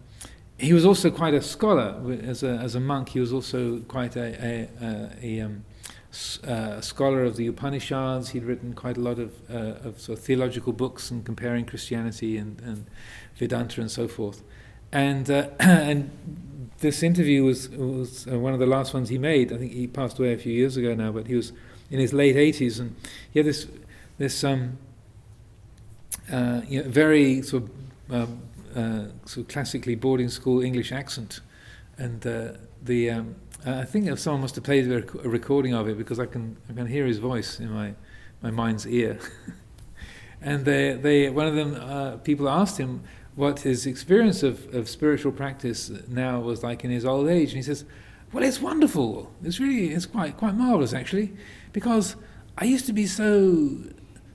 he 0.59 0.73
was 0.73 0.87
also 0.87 1.11
quite 1.11 1.35
a 1.35 1.43
scholar 1.43 2.01
as 2.23 2.43
a 2.43 2.51
as 2.51 2.75
a 2.75 2.81
monk. 2.81 3.11
He 3.11 3.21
was 3.21 3.33
also 3.33 3.81
quite 3.81 4.17
a 4.17 4.69
a, 4.83 5.11
a 5.23 5.41
um, 5.41 5.65
uh, 6.45 6.81
scholar 6.81 7.25
of 7.25 7.37
the 7.37 7.47
Upanishads. 7.47 8.31
He'd 8.31 8.45
written 8.45 8.73
quite 8.73 8.97
a 8.97 9.01
lot 9.01 9.19
of, 9.19 9.33
uh, 9.51 9.89
of 9.89 10.01
sort 10.01 10.19
of 10.19 10.25
theological 10.25 10.73
books 10.73 11.11
and 11.11 11.25
comparing 11.25 11.67
Christianity 11.67 12.39
and, 12.39 12.61
and 12.63 12.87
Vedanta 13.37 13.81
and 13.81 13.91
so 13.91 14.09
forth. 14.09 14.43
And 14.93 15.31
uh, 15.31 15.49
and 15.61 16.11
this 16.79 17.03
interview 17.03 17.45
was 17.45 17.69
was 17.71 18.27
uh, 18.27 18.39
one 18.39 18.53
of 18.53 18.61
the 18.61 18.67
last 18.67 18.95
ones 18.95 19.09
he 19.09 19.19
made. 19.19 19.53
I 19.53 19.59
think 19.59 19.73
he 19.73 19.87
passed 19.87 20.19
away 20.19 20.33
a 20.33 20.39
few 20.39 20.53
years 20.53 20.77
ago 20.77 20.95
now, 20.95 21.13
but 21.13 21.27
he 21.27 21.35
was 21.35 21.53
in 21.91 22.01
his 22.01 22.13
late 22.13 22.37
80s, 22.37 22.81
and 22.81 22.97
he 23.33 23.39
had 23.39 23.47
this 23.47 23.67
this 24.19 24.45
um, 24.45 24.79
uh, 26.33 26.61
you 26.69 26.83
know, 26.83 26.89
very 26.89 27.43
sort 27.43 27.65
of, 27.65 27.71
um, 28.15 28.41
uh, 28.75 29.05
sort 29.27 29.47
of 29.47 29.49
classically 29.49 29.95
boarding 29.95 30.29
school 30.29 30.61
English 30.61 30.93
accent, 30.93 31.41
and 31.99 32.27
uh, 32.27 32.53
the 32.83 33.11
um, 33.11 33.37
I 33.65 33.85
think 33.85 34.17
someone 34.19 34.43
must 34.43 34.55
have 34.55 34.65
played 34.65 34.91
a, 34.91 35.01
recording 35.29 35.75
of 35.75 35.89
it 35.89 35.99
because 35.99 36.21
I 36.21 36.27
can 36.27 36.57
I 36.69 36.73
can 36.73 36.87
hear 36.87 37.07
his 37.07 37.19
voice 37.19 37.59
in 37.61 37.71
my 37.71 37.95
my 38.43 38.51
mind's 38.51 38.87
ear. 38.87 39.19
and 40.41 40.65
they 40.65 40.95
they 40.95 41.31
one 41.31 41.47
of 41.47 41.55
them 41.55 41.75
uh, 41.75 42.17
people 42.19 42.49
asked 42.49 42.79
him 42.79 43.03
what 43.37 43.61
his 43.61 43.87
experience 43.87 44.43
of, 44.43 44.75
of 44.75 44.89
spiritual 44.89 45.31
practice 45.31 45.91
now 46.09 46.41
was 46.41 46.63
like 46.63 46.85
in 46.85 46.91
his 46.91 47.05
old 47.05 47.29
age, 47.29 47.51
and 47.51 47.57
he 47.57 47.63
says, 47.63 47.85
"Well, 48.33 48.43
it's 48.43 48.61
wonderful. 48.61 49.31
It's 49.45 49.61
really 49.61 49.91
it's 49.91 50.07
quite 50.07 50.37
quite 50.37 50.55
marvelous 50.55 50.93
actually, 50.93 51.35
because 51.73 52.17
I 52.59 52.65
used 52.65 52.87
to 52.87 52.93
be 52.93 53.07
so 53.07 53.77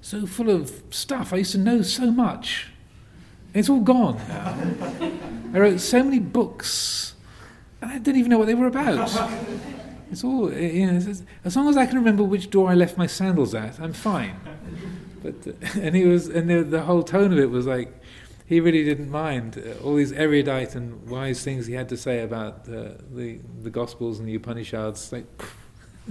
so 0.01 0.25
full 0.25 0.49
of 0.49 0.83
stuff. 0.91 1.33
I 1.33 1.37
used 1.37 1.51
to 1.51 1.57
know 1.57 1.81
so 1.81 2.11
much. 2.11 2.67
It's 3.53 3.69
all 3.69 3.81
gone 3.81 4.17
now. 4.29 4.57
I 5.53 5.59
wrote 5.59 5.79
so 5.81 6.03
many 6.03 6.19
books, 6.19 7.15
and 7.81 7.91
I 7.91 7.97
didn't 7.97 8.19
even 8.19 8.29
know 8.29 8.37
what 8.37 8.47
they 8.47 8.55
were 8.55 8.67
about." 8.67 9.09
It's 10.11 10.25
all, 10.25 10.51
you 10.51 10.91
know, 10.91 11.13
as 11.45 11.55
long 11.55 11.69
as 11.69 11.77
I 11.77 11.85
can 11.85 11.95
remember 11.97 12.21
which 12.21 12.49
door 12.49 12.69
I 12.69 12.73
left 12.73 12.97
my 12.97 13.07
sandals 13.07 13.55
at, 13.55 13.79
I'm 13.79 13.93
fine. 13.93 14.35
But, 15.23 15.35
uh, 15.47 15.79
and 15.79 15.95
he 15.95 16.05
was, 16.05 16.27
and 16.27 16.49
the, 16.49 16.63
the 16.63 16.81
whole 16.81 17.01
tone 17.01 17.31
of 17.31 17.39
it 17.39 17.49
was 17.49 17.65
like, 17.65 18.00
he 18.51 18.59
really 18.59 18.83
didn't 18.83 19.09
mind 19.09 19.57
uh, 19.57 19.81
all 19.81 19.95
these 19.95 20.11
erudite 20.11 20.75
and 20.75 21.09
wise 21.09 21.41
things 21.41 21.67
he 21.67 21.73
had 21.73 21.87
to 21.87 21.95
say 21.95 22.21
about 22.21 22.67
uh, 22.67 22.95
the 23.09 23.39
the 23.63 23.69
Gospels 23.69 24.19
and 24.19 24.27
the 24.27 24.35
Upanishads. 24.35 25.09
Like 25.13 25.25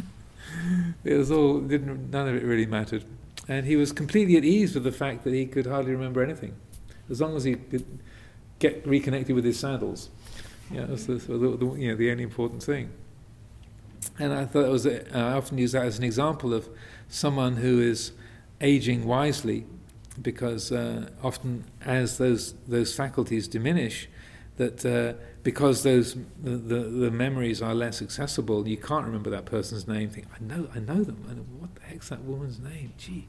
it 1.05 1.19
was 1.19 1.31
all 1.31 1.61
didn't 1.61 2.11
none 2.11 2.27
of 2.29 2.35
it 2.35 2.43
really 2.43 2.65
mattered, 2.65 3.05
and 3.47 3.67
he 3.67 3.77
was 3.77 3.93
completely 3.93 4.39
at 4.39 4.45
ease 4.45 4.75
with 4.75 4.85
the 4.85 4.93
fact 4.93 5.23
that 5.25 5.35
he 5.35 5.45
could 5.45 5.67
hardly 5.67 5.93
remember 5.93 6.23
anything, 6.23 6.55
as 7.11 7.21
long 7.21 7.37
as 7.37 7.45
he 7.45 7.57
could 7.57 7.85
get 8.59 8.87
reconnected 8.87 9.35
with 9.35 9.45
his 9.45 9.59
sandals. 9.59 10.09
Yeah, 10.71 10.87
that's 10.87 11.05
the, 11.05 11.17
the, 11.17 11.37
the, 11.37 11.67
you 11.75 11.89
know 11.91 11.97
the 11.97 12.11
only 12.11 12.23
important 12.23 12.63
thing. 12.63 12.91
And 14.19 14.33
I 14.33 14.47
thought 14.47 14.65
it 14.65 14.71
was 14.71 14.87
a, 14.87 15.15
I 15.15 15.33
often 15.33 15.59
use 15.59 15.73
that 15.73 15.85
as 15.85 15.99
an 15.99 16.05
example 16.05 16.55
of 16.55 16.71
someone 17.07 17.57
who 17.57 17.81
is 17.81 18.13
aging 18.63 19.05
wisely 19.05 19.67
because 20.21 20.73
uh, 20.73 21.09
often 21.23 21.65
as 21.85 22.19
those 22.19 22.55
those 22.67 22.95
faculties 22.95 23.49
diminish, 23.49 24.09
that 24.57 24.85
uh, 24.85 25.15
because 25.43 25.83
those 25.83 26.15
the, 26.43 26.51
the, 26.51 26.81
the, 26.81 27.11
memories 27.11 27.63
are 27.63 27.75
less 27.75 28.03
accessible, 28.03 28.69
you 28.69 28.77
can't 28.77 29.07
remember 29.07 29.31
that 29.31 29.47
person's 29.47 29.89
name. 29.89 30.11
Think, 30.11 30.27
I 30.35 30.43
know, 30.43 30.69
I 30.75 30.81
know 30.81 31.03
them. 31.03 31.17
What 31.59 31.75
the 31.75 31.83
heck's 31.83 32.11
that 32.11 32.23
woman's 32.23 32.59
name? 32.59 32.93
Gee, 32.99 33.29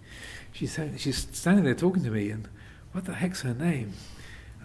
she's 0.52 0.78
she's 0.98 1.28
standing 1.32 1.64
there 1.64 1.76
talking 1.76 2.04
to 2.04 2.12
me, 2.12 2.30
and 2.30 2.50
what 2.92 3.06
the 3.06 3.14
heck's 3.14 3.42
her 3.42 3.54
name? 3.54 3.94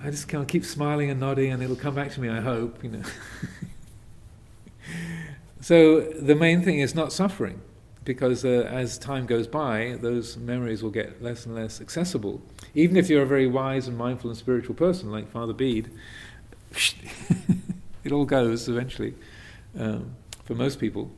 I 0.03 0.11
just 0.11 0.33
of 0.33 0.47
keep 0.47 0.65
smiling 0.65 1.11
and 1.11 1.21
nodding, 1.21 1.53
and 1.53 1.63
it'll 1.63 1.77
come 1.77 1.95
back 1.95 2.11
to 2.13 2.21
me. 2.21 2.29
I 2.29 2.41
hope, 2.41 2.83
you 2.85 2.91
know. 2.91 3.03
so 5.61 6.01
the 6.01 6.35
main 6.35 6.63
thing 6.63 6.81
is 6.81 6.95
not 6.95 7.13
suffering 7.13 7.61
because 8.07 8.45
uh, 8.45 8.67
as 8.71 8.97
time 8.97 9.27
goes 9.27 9.47
by, 9.47 9.99
those 10.01 10.39
memories 10.39 10.83
will 10.83 10.91
get 10.91 11.23
less 11.23 11.45
and 11.45 11.55
less 11.55 11.81
accessible. 11.81 12.41
Even 12.75 12.97
if 12.97 13.11
you're 13.11 13.25
a 13.25 13.27
very 13.27 13.47
wise 13.47 13.87
and 13.89 13.99
mindful 13.99 14.31
and 14.31 14.39
spiritual 14.39 14.75
person 14.75 15.11
like 15.11 15.31
Father 15.31 15.53
Bede, 15.53 15.91
it 18.05 18.13
all 18.13 18.25
goes 18.25 18.69
eventually 18.69 19.15
um, 19.79 20.17
for 20.45 20.55
most 20.55 20.79
people. 20.79 21.11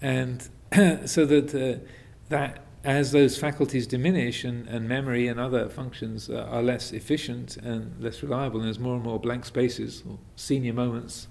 And 0.00 0.42
so 1.04 1.24
that, 1.26 1.54
uh, 1.54 1.84
that 2.30 2.64
as 2.82 3.12
those 3.12 3.36
faculties 3.36 3.86
diminish 3.86 4.42
and, 4.42 4.66
and 4.66 4.88
memory 4.88 5.28
and 5.28 5.38
other 5.38 5.68
functions 5.68 6.30
uh, 6.30 6.48
are 6.50 6.62
less 6.62 6.92
efficient 6.92 7.58
and 7.58 8.02
less 8.02 8.22
reliable, 8.22 8.60
and 8.60 8.66
there's 8.66 8.78
more 8.78 8.94
and 8.94 9.04
more 9.04 9.20
blank 9.20 9.44
spaces, 9.44 10.02
or 10.08 10.18
senior 10.36 10.72
moments 10.72 11.28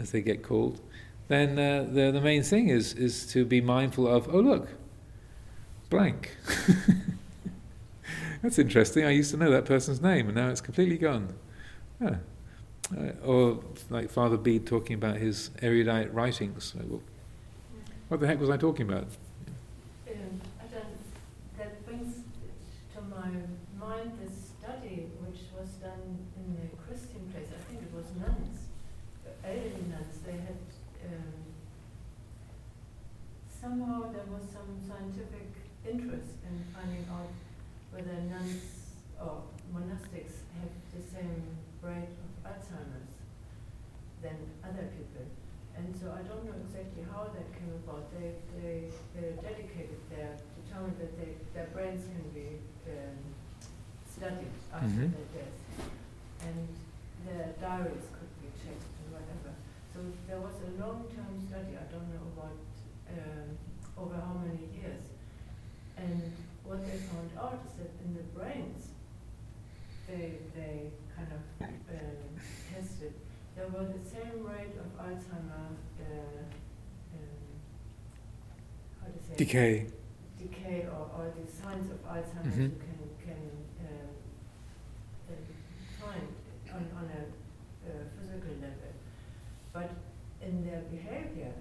as 0.00 0.12
they 0.12 0.22
get 0.22 0.42
called, 0.42 0.80
then 1.28 1.58
uh, 1.58 1.86
the, 1.90 2.10
the 2.10 2.20
main 2.20 2.42
thing 2.42 2.68
is, 2.68 2.92
is 2.94 3.26
to 3.28 3.44
be 3.44 3.60
mindful 3.60 4.06
of, 4.06 4.32
oh, 4.32 4.40
look, 4.40 4.68
blank. 5.88 6.36
That's 8.42 8.58
interesting. 8.58 9.04
I 9.04 9.10
used 9.10 9.30
to 9.30 9.38
know 9.38 9.50
that 9.50 9.64
person's 9.64 10.02
name, 10.02 10.26
and 10.26 10.36
now 10.36 10.50
it's 10.50 10.60
completely 10.60 10.98
gone. 10.98 11.34
Yeah. 12.00 12.16
Uh, 12.94 13.12
or 13.24 13.60
like 13.88 14.10
Father 14.10 14.36
Bede 14.36 14.66
talking 14.66 14.94
about 14.94 15.16
his 15.16 15.50
erudite 15.62 16.12
writings. 16.12 16.74
what 18.08 18.20
the 18.20 18.26
heck 18.26 18.38
was 18.38 18.50
I 18.50 18.58
talking 18.58 18.86
about? 18.86 19.06
Um, 20.06 20.40
that 21.56 21.86
brings 21.86 22.16
to 22.94 23.00
my 23.00 23.30
mind 23.80 24.12
this 24.20 24.52
study 24.60 25.08
which 25.24 25.40
was 25.58 25.70
done 25.80 26.18
in 26.36 26.58
a 26.60 26.68
Christian 26.86 27.26
place. 27.32 27.48
I 27.48 27.56
think 27.70 27.80
it 27.80 27.94
was 27.96 28.04
nuns, 28.20 28.68
elderly 29.42 29.88
nuns. 29.88 30.20
They 30.26 30.32
had 30.32 30.58
somehow 33.64 34.12
there 34.12 34.28
was 34.28 34.44
some 34.52 34.68
scientific 34.84 35.48
interest 35.88 36.36
in 36.44 36.54
finding 36.76 37.00
out 37.08 37.32
whether 37.96 38.12
nuns 38.28 38.60
or 39.16 39.40
monastics 39.72 40.44
have 40.60 40.68
the 40.92 41.00
same 41.00 41.56
rate 41.80 42.12
of 42.12 42.30
Alzheimer's 42.44 43.16
than 44.20 44.36
other 44.60 44.84
people. 44.92 45.24
And 45.72 45.96
so 45.96 46.12
I 46.12 46.20
don't 46.28 46.44
know 46.44 46.60
exactly 46.60 47.08
how 47.08 47.32
that 47.32 47.48
came 47.56 47.72
about. 47.80 48.12
They, 48.12 48.36
they, 48.60 48.92
they 49.16 49.32
dedicated 49.40 49.96
their, 50.12 50.36
determined 50.60 51.00
that 51.00 51.16
they, 51.16 51.32
their 51.56 51.72
brains 51.72 52.04
can 52.04 52.24
be 52.36 52.60
um, 52.84 53.16
studied 54.04 54.52
after 54.76 55.08
mm-hmm. 55.08 55.08
their 55.08 55.28
death. 55.40 55.56
And 56.44 56.68
their 57.24 57.56
diaries 57.56 58.12
could 58.12 58.32
be 58.44 58.52
checked 58.60 58.92
and 59.00 59.08
whatever. 59.08 59.56
So 59.96 60.04
there 60.28 60.40
was 60.44 60.52
a 60.60 60.70
long-term 60.76 61.32
study, 61.48 61.80
I 61.80 61.88
don't 61.88 62.12
know 62.12 62.28
about 62.36 62.60
um, 63.14 63.58
over 63.96 64.14
how 64.14 64.34
many 64.44 64.68
years. 64.74 65.04
And 65.96 66.32
what 66.64 66.84
they 66.84 66.98
found 66.98 67.30
out 67.38 67.60
is 67.66 67.74
that 67.78 67.90
in 68.04 68.14
the 68.14 68.22
brains, 68.36 68.88
they, 70.06 70.32
they 70.54 70.90
kind 71.16 71.28
of 71.32 71.68
um, 71.68 72.40
tested, 72.72 73.14
there 73.56 73.68
was 73.68 73.88
the 73.88 74.10
same 74.10 74.44
rate 74.44 74.74
of 74.82 74.88
Alzheimer, 74.98 75.78
uh, 76.00 76.42
um, 77.14 77.44
how 79.00 79.06
to 79.06 79.18
say 79.22 79.36
decay, 79.36 79.86
decay, 80.38 80.86
or, 80.90 81.08
or 81.16 81.32
the 81.38 81.50
signs 81.50 81.90
of 81.90 82.02
Alzheimer 82.04 82.50
mm-hmm. 82.50 82.62
you 82.62 82.80
can 82.82 82.98
can 83.24 83.42
um, 83.86 84.10
uh, 85.30 86.04
find 86.04 86.28
on 86.74 86.84
on 86.98 87.06
a 87.14 87.22
uh, 87.88 88.04
physical 88.18 88.54
level, 88.60 88.92
but 89.72 89.90
in 90.42 90.66
their 90.66 90.82
behavior, 90.90 91.52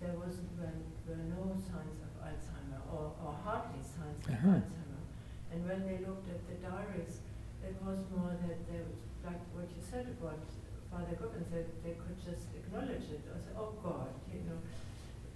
there 0.00 0.14
was 0.14 0.36
were, 0.58 0.72
were 1.06 1.22
no 1.22 1.54
signs 1.72 2.04
of 2.04 2.12
Alzheimer 2.20 2.84
or, 2.92 3.16
or 3.16 3.32
hardly 3.40 3.80
signs 3.80 4.20
of 4.28 4.36
uh-huh. 4.36 4.60
Alzheimer. 4.60 5.02
And 5.48 5.64
when 5.64 5.80
they 5.88 6.04
looked 6.04 6.28
at 6.28 6.44
the 6.44 6.60
diaries, 6.60 7.24
it 7.64 7.76
was 7.80 8.04
more 8.12 8.36
that 8.44 8.60
they, 8.68 8.84
like 9.24 9.40
what 9.56 9.72
you 9.72 9.80
said 9.80 10.12
about 10.20 10.44
Father 10.92 11.16
Goodman, 11.16 11.48
that 11.48 11.72
they 11.80 11.96
could 11.96 12.20
just 12.20 12.52
acknowledge 12.52 13.08
it 13.08 13.24
or 13.24 13.40
say, 13.40 13.56
oh 13.56 13.72
God, 13.80 14.12
you 14.28 14.44
know, 14.44 14.60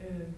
um, 0.04 0.36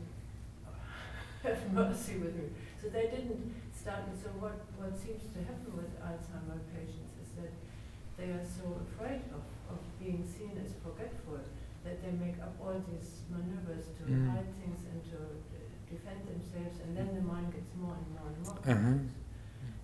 have 1.43 1.59
mercy 1.75 2.23
with 2.23 2.39
me. 2.39 2.55
So 2.79 2.87
they 2.95 3.11
didn't 3.11 3.55
start, 3.75 4.07
And 4.07 4.15
so 4.15 4.31
what, 4.39 4.63
what 4.79 4.95
seems 4.95 5.27
to 5.35 5.43
happen 5.43 5.75
with 5.75 5.91
Alzheimer 5.99 6.63
patients 6.71 7.19
is 7.19 7.31
that 7.43 7.51
they 8.15 8.31
are 8.31 8.47
so 8.47 8.79
afraid 8.87 9.27
of, 9.35 9.43
of 9.71 9.79
being 9.99 10.23
seen 10.23 10.55
as 10.63 10.75
forgetful 10.83 11.43
that 11.87 12.03
they 12.03 12.13
make 12.19 12.39
up 12.43 12.55
all 12.59 12.79
these 12.91 13.23
maneuvers 13.31 13.91
to 13.99 14.03
mm. 14.07 14.27
hide 14.31 14.51
things 14.59 14.83
and 14.91 15.01
to 15.11 15.19
defend 15.91 16.21
themselves, 16.29 16.81
and 16.85 16.97
then 16.97 17.15
the 17.15 17.23
mind 17.23 17.53
gets 17.53 17.71
more 17.81 17.95
and 17.97 18.09
more 18.15 18.29
and 18.29 18.39
more. 18.45 18.59
Uh-huh. 18.75 18.99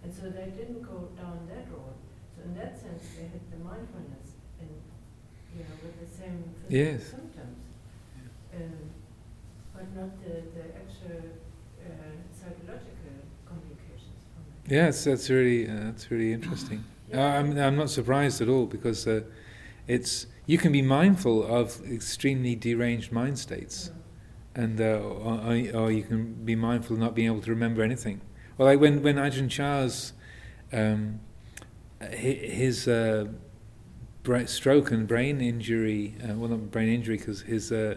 And 0.04 0.12
so 0.14 0.28
they 0.30 0.50
didn't 0.56 0.82
go 0.82 1.08
down 1.16 1.48
that 1.48 1.66
road. 1.72 1.96
So 2.36 2.42
in 2.44 2.54
that 2.56 2.78
sense, 2.78 3.02
they 3.16 3.24
had 3.24 3.40
the 3.50 3.58
mindfulness, 3.64 4.36
and 4.60 4.68
you 5.56 5.64
know, 5.64 5.74
with 5.82 5.96
the 6.00 6.10
same 6.16 6.44
Yes. 6.68 7.10
symptoms, 7.10 7.58
um, 8.54 8.72
but 9.74 9.94
not 9.94 10.10
the 10.22 10.34
the 10.56 10.64
actual 10.76 11.20
uh, 11.80 11.90
psychological 12.32 13.16
complications. 13.46 14.18
Yes, 14.68 15.04
that's 15.04 15.30
really 15.30 15.68
uh, 15.68 15.74
that's 15.86 16.10
really 16.10 16.32
interesting. 16.32 16.84
Uh, 17.14 17.20
I'm 17.20 17.56
I'm 17.58 17.76
not 17.76 17.90
surprised 17.90 18.40
at 18.40 18.48
all 18.48 18.66
because 18.66 19.06
uh, 19.06 19.20
it's 19.86 20.26
you 20.46 20.58
can 20.58 20.72
be 20.72 20.82
mindful 20.82 21.44
of 21.44 21.80
extremely 21.90 22.56
deranged 22.56 23.12
mind 23.12 23.38
states, 23.38 23.90
and 24.54 24.80
uh, 24.80 24.84
or, 24.84 25.56
or 25.74 25.90
you 25.90 26.02
can 26.02 26.34
be 26.44 26.54
mindful 26.54 26.94
of 26.94 27.00
not 27.00 27.14
being 27.14 27.26
able 27.26 27.42
to 27.42 27.50
remember 27.50 27.82
anything. 27.82 28.20
Well, 28.56 28.68
like 28.68 28.80
when 28.80 29.02
when 29.02 29.16
Ajahn 29.16 29.50
Chah's 29.50 30.12
um, 30.72 31.20
his 32.10 32.88
uh, 32.88 33.26
stroke 34.46 34.90
and 34.90 35.06
brain 35.06 35.40
injury, 35.40 36.16
uh, 36.22 36.34
well, 36.34 36.50
not 36.50 36.70
brain 36.70 36.88
injury, 36.88 37.18
because 37.18 37.42
his 37.42 37.72
uh, 37.72 37.96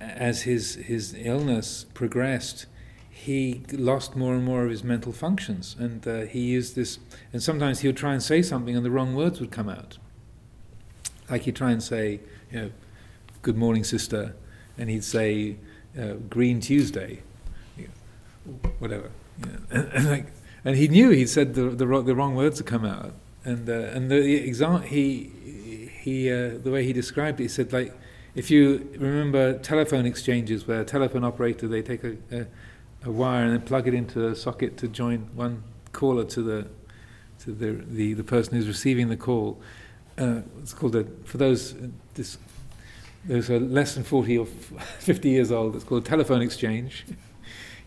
as 0.00 0.42
his 0.42 0.74
his 0.74 1.14
illness 1.18 1.86
progressed, 1.94 2.66
he 3.10 3.62
lost 3.72 4.16
more 4.16 4.34
and 4.34 4.44
more 4.44 4.64
of 4.64 4.70
his 4.70 4.84
mental 4.84 5.12
functions, 5.12 5.76
and 5.78 6.06
uh, 6.06 6.20
he 6.22 6.40
used 6.40 6.76
this. 6.76 6.98
And 7.32 7.42
sometimes 7.42 7.80
he 7.80 7.88
would 7.88 7.96
try 7.96 8.12
and 8.12 8.22
say 8.22 8.42
something, 8.42 8.76
and 8.76 8.84
the 8.84 8.90
wrong 8.90 9.14
words 9.14 9.40
would 9.40 9.50
come 9.50 9.68
out. 9.68 9.98
Like 11.30 11.42
he'd 11.42 11.56
try 11.56 11.70
and 11.70 11.82
say, 11.82 12.20
you 12.50 12.60
know, 12.60 12.70
"Good 13.42 13.56
morning, 13.56 13.84
sister," 13.84 14.34
and 14.78 14.90
he'd 14.90 15.04
say, 15.04 15.56
uh, 15.98 16.14
"Green 16.28 16.60
Tuesday," 16.60 17.22
whatever. 18.78 19.10
And, 19.70 19.88
and 19.92 20.08
like, 20.10 20.26
and 20.64 20.76
he 20.76 20.88
knew 20.88 21.10
he'd 21.10 21.28
said 21.28 21.54
the 21.54 21.70
the, 21.70 21.86
the 22.02 22.14
wrong 22.14 22.34
words 22.34 22.58
had 22.58 22.66
come 22.66 22.84
out, 22.84 23.12
and 23.44 23.68
uh, 23.68 23.72
and 23.72 24.10
the 24.10 24.34
exam 24.34 24.82
he 24.82 25.90
he 26.00 26.30
uh, 26.30 26.58
the 26.62 26.70
way 26.70 26.84
he 26.84 26.92
described 26.92 27.40
it, 27.40 27.44
he 27.44 27.48
said 27.48 27.72
like. 27.72 27.94
If 28.34 28.50
you 28.50 28.88
remember 28.98 29.60
telephone 29.60 30.06
exchanges 30.06 30.66
where 30.66 30.80
a 30.80 30.84
telephone 30.84 31.22
operator 31.22 31.68
they 31.68 31.82
take 31.82 32.02
a, 32.02 32.16
a, 32.32 32.46
a 33.04 33.10
wire 33.12 33.44
and 33.44 33.52
then 33.52 33.60
plug 33.60 33.86
it 33.86 33.94
into 33.94 34.26
a 34.26 34.34
socket 34.34 34.76
to 34.78 34.88
join 34.88 35.30
one 35.36 35.62
caller 35.92 36.24
to 36.24 36.42
the 36.42 36.66
to 37.44 37.52
the 37.52 37.72
the, 37.86 38.14
the 38.14 38.24
person 38.24 38.54
who's 38.54 38.68
receiving 38.68 39.08
the 39.08 39.16
call. 39.16 39.60
Uh, 40.18 40.40
it's 40.60 40.72
called 40.72 40.94
a 40.96 41.04
for 41.24 41.38
those 41.38 41.74
uh, 41.74 41.86
those 43.26 43.50
are 43.50 43.60
less 43.60 43.94
than 43.94 44.04
forty 44.04 44.38
or 44.38 44.46
fifty 44.98 45.30
years 45.30 45.50
old. 45.50 45.76
It's 45.76 45.84
called 45.84 46.04
a 46.04 46.08
telephone 46.08 46.42
exchange. 46.42 47.04
he 47.06 47.14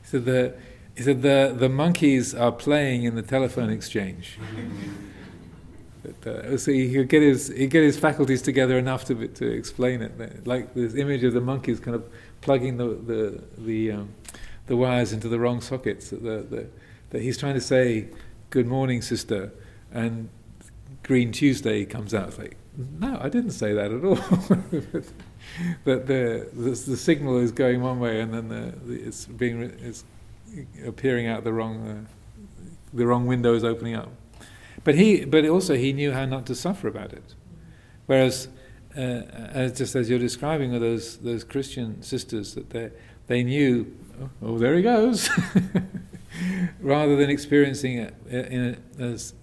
said 0.04 0.26
the 0.26 0.56
he 0.96 1.04
said 1.04 1.22
the 1.22 1.54
the 1.56 1.70
monkeys 1.70 2.34
are 2.34 2.52
playing 2.52 3.04
in 3.04 3.16
the 3.16 3.22
telephone 3.22 3.70
exchange. 3.70 4.38
But, 6.04 6.28
uh, 6.28 6.58
so 6.58 6.72
he 6.72 6.94
could 6.94 7.10
get 7.10 7.22
his 7.22 7.50
he 7.50 7.68
get 7.68 7.84
his 7.84 8.00
faculties 8.00 8.42
together 8.42 8.78
enough 8.78 9.06
to 9.06 9.28
to 9.28 9.46
explain 9.46 10.02
it. 10.02 10.48
Like 10.48 10.74
this 10.74 10.96
image 10.96 11.24
of 11.24 11.34
the 11.34 11.42
monkeys 11.42 11.80
kind 11.80 11.96
of 11.96 12.10
plugging 12.42 12.78
the 12.78 12.88
the 12.88 13.44
the, 13.58 13.92
um, 13.92 14.14
the 14.68 14.78
wires 14.78 15.14
into 15.14 15.28
the 15.28 15.40
wrong 15.40 15.62
sockets. 15.62 16.10
That 16.10 16.24
the, 16.24 16.56
the, 16.56 16.68
that 17.10 17.22
he's 17.22 17.38
trying 17.38 17.56
to 17.56 17.62
say, 17.62 18.08
"Good 18.50 18.68
morning, 18.68 19.02
sister," 19.02 19.52
and 19.92 20.30
Green 21.04 21.32
Tuesday 21.32 21.86
comes 21.86 22.14
out. 22.14 22.30
It's 22.30 22.38
like, 22.38 22.58
no, 23.00 23.18
I 23.22 23.30
didn't 23.30 23.52
say 23.52 23.74
that 23.74 23.92
at 23.92 24.04
all. 24.04 25.04
that 25.86 26.08
the, 26.08 26.50
the 26.54 26.70
the 26.70 26.98
signal 26.98 27.38
is 27.38 27.52
going 27.52 27.82
one 27.82 28.00
way, 28.00 28.22
and 28.22 28.34
then 28.34 28.50
the, 28.50 28.74
the 28.86 29.08
it's 29.08 29.26
being 29.26 29.62
it's 29.62 30.04
appearing 30.86 31.28
out 31.28 31.44
the 31.44 31.54
wrong 31.54 31.88
uh, 31.88 32.18
the 32.94 33.06
wrong 33.06 33.26
window 33.26 33.54
is 33.54 33.64
opening 33.64 33.96
up. 33.96 34.12
But 34.84 34.96
he, 34.96 35.26
but 35.26 35.46
also 35.46 35.76
he 35.76 35.92
knew 35.94 36.14
how 36.14 36.26
not 36.26 36.46
to 36.46 36.56
suffer 36.56 36.88
about 36.88 37.14
it. 37.14 37.36
Whereas, 38.06 38.48
uh, 38.96 39.00
as 39.00 39.78
just 39.78 39.96
as 39.96 40.10
you're 40.10 40.20
describing 40.20 40.72
with 40.72 40.82
those 40.82 41.18
those 41.18 41.44
Christian 41.44 42.02
sisters, 42.02 42.56
that 42.56 42.70
they 42.70 42.92
they 43.28 43.44
knew, 43.44 43.96
oh, 44.22 44.30
oh 44.44 44.58
there 44.58 44.76
he 44.76 44.82
goes, 44.82 45.30
rather 46.80 47.16
than 47.16 47.30
experiencing 47.30 47.98
it 47.98 48.14
in 48.30 48.78
a, 49.00 49.04
as 49.04 49.34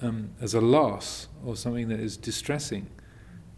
um, 0.00 0.30
as 0.40 0.54
a 0.54 0.60
loss 0.60 1.28
or 1.44 1.56
something 1.56 1.88
that 1.88 2.00
is 2.00 2.16
distressing. 2.16 2.86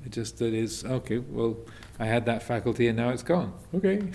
It 0.04 0.12
just 0.12 0.38
that 0.38 0.54
is 0.54 0.84
okay. 0.84 1.18
Well, 1.18 1.56
I 1.98 2.06
had 2.06 2.26
that 2.26 2.42
faculty 2.42 2.88
and 2.88 2.96
now 2.96 3.10
it's 3.10 3.22
gone. 3.22 3.52
Okay. 3.74 4.02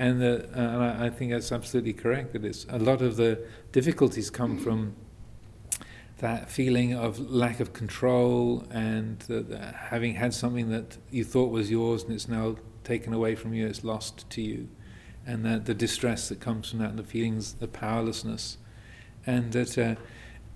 And, 0.00 0.22
uh, 0.22 0.46
and 0.54 0.82
I, 0.82 1.06
I 1.06 1.10
think 1.10 1.30
that's 1.30 1.52
absolutely 1.52 1.92
correct. 1.92 2.32
That 2.32 2.42
it's 2.42 2.64
a 2.70 2.78
lot 2.78 3.02
of 3.02 3.16
the 3.16 3.46
difficulties 3.70 4.30
come 4.30 4.56
from 4.56 4.96
that 6.20 6.50
feeling 6.50 6.94
of 6.94 7.18
lack 7.30 7.60
of 7.60 7.74
control 7.74 8.64
and 8.70 9.22
uh, 9.30 9.72
having 9.72 10.14
had 10.14 10.32
something 10.32 10.70
that 10.70 10.96
you 11.10 11.22
thought 11.22 11.50
was 11.50 11.70
yours 11.70 12.02
and 12.02 12.14
it's 12.14 12.28
now 12.28 12.56
taken 12.82 13.12
away 13.12 13.34
from 13.34 13.52
you, 13.52 13.66
it's 13.66 13.84
lost 13.84 14.28
to 14.30 14.40
you, 14.40 14.68
and 15.26 15.44
that 15.44 15.66
the 15.66 15.74
distress 15.74 16.30
that 16.30 16.40
comes 16.40 16.70
from 16.70 16.78
that, 16.78 16.90
and 16.90 16.98
the 16.98 17.04
feelings, 17.04 17.54
the 17.54 17.68
powerlessness, 17.68 18.56
and 19.26 19.52
that 19.52 19.98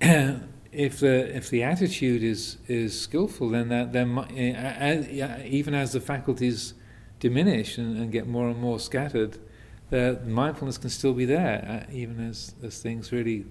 uh, 0.02 0.38
if 0.74 1.00
the 1.00 1.36
if 1.36 1.50
the 1.50 1.62
attitude 1.62 2.22
is 2.22 2.58
is 2.68 3.00
skillful, 3.00 3.50
then 3.50 3.68
that 3.68 3.92
then 3.92 4.14
mi- 4.14 4.54
uh, 4.54 5.38
even 5.44 5.74
as 5.74 5.92
the 5.92 6.00
faculties 6.00 6.74
diminish 7.20 7.78
and, 7.78 7.96
and 7.96 8.12
get 8.12 8.26
more 8.26 8.48
and 8.48 8.60
more 8.60 8.78
scattered, 8.78 9.38
the 9.90 10.20
mindfulness 10.26 10.78
can 10.78 10.90
still 10.90 11.14
be 11.14 11.24
there, 11.24 11.86
even 11.92 12.20
as 12.28 12.54
as 12.62 12.80
things 12.80 13.12
really 13.12 13.46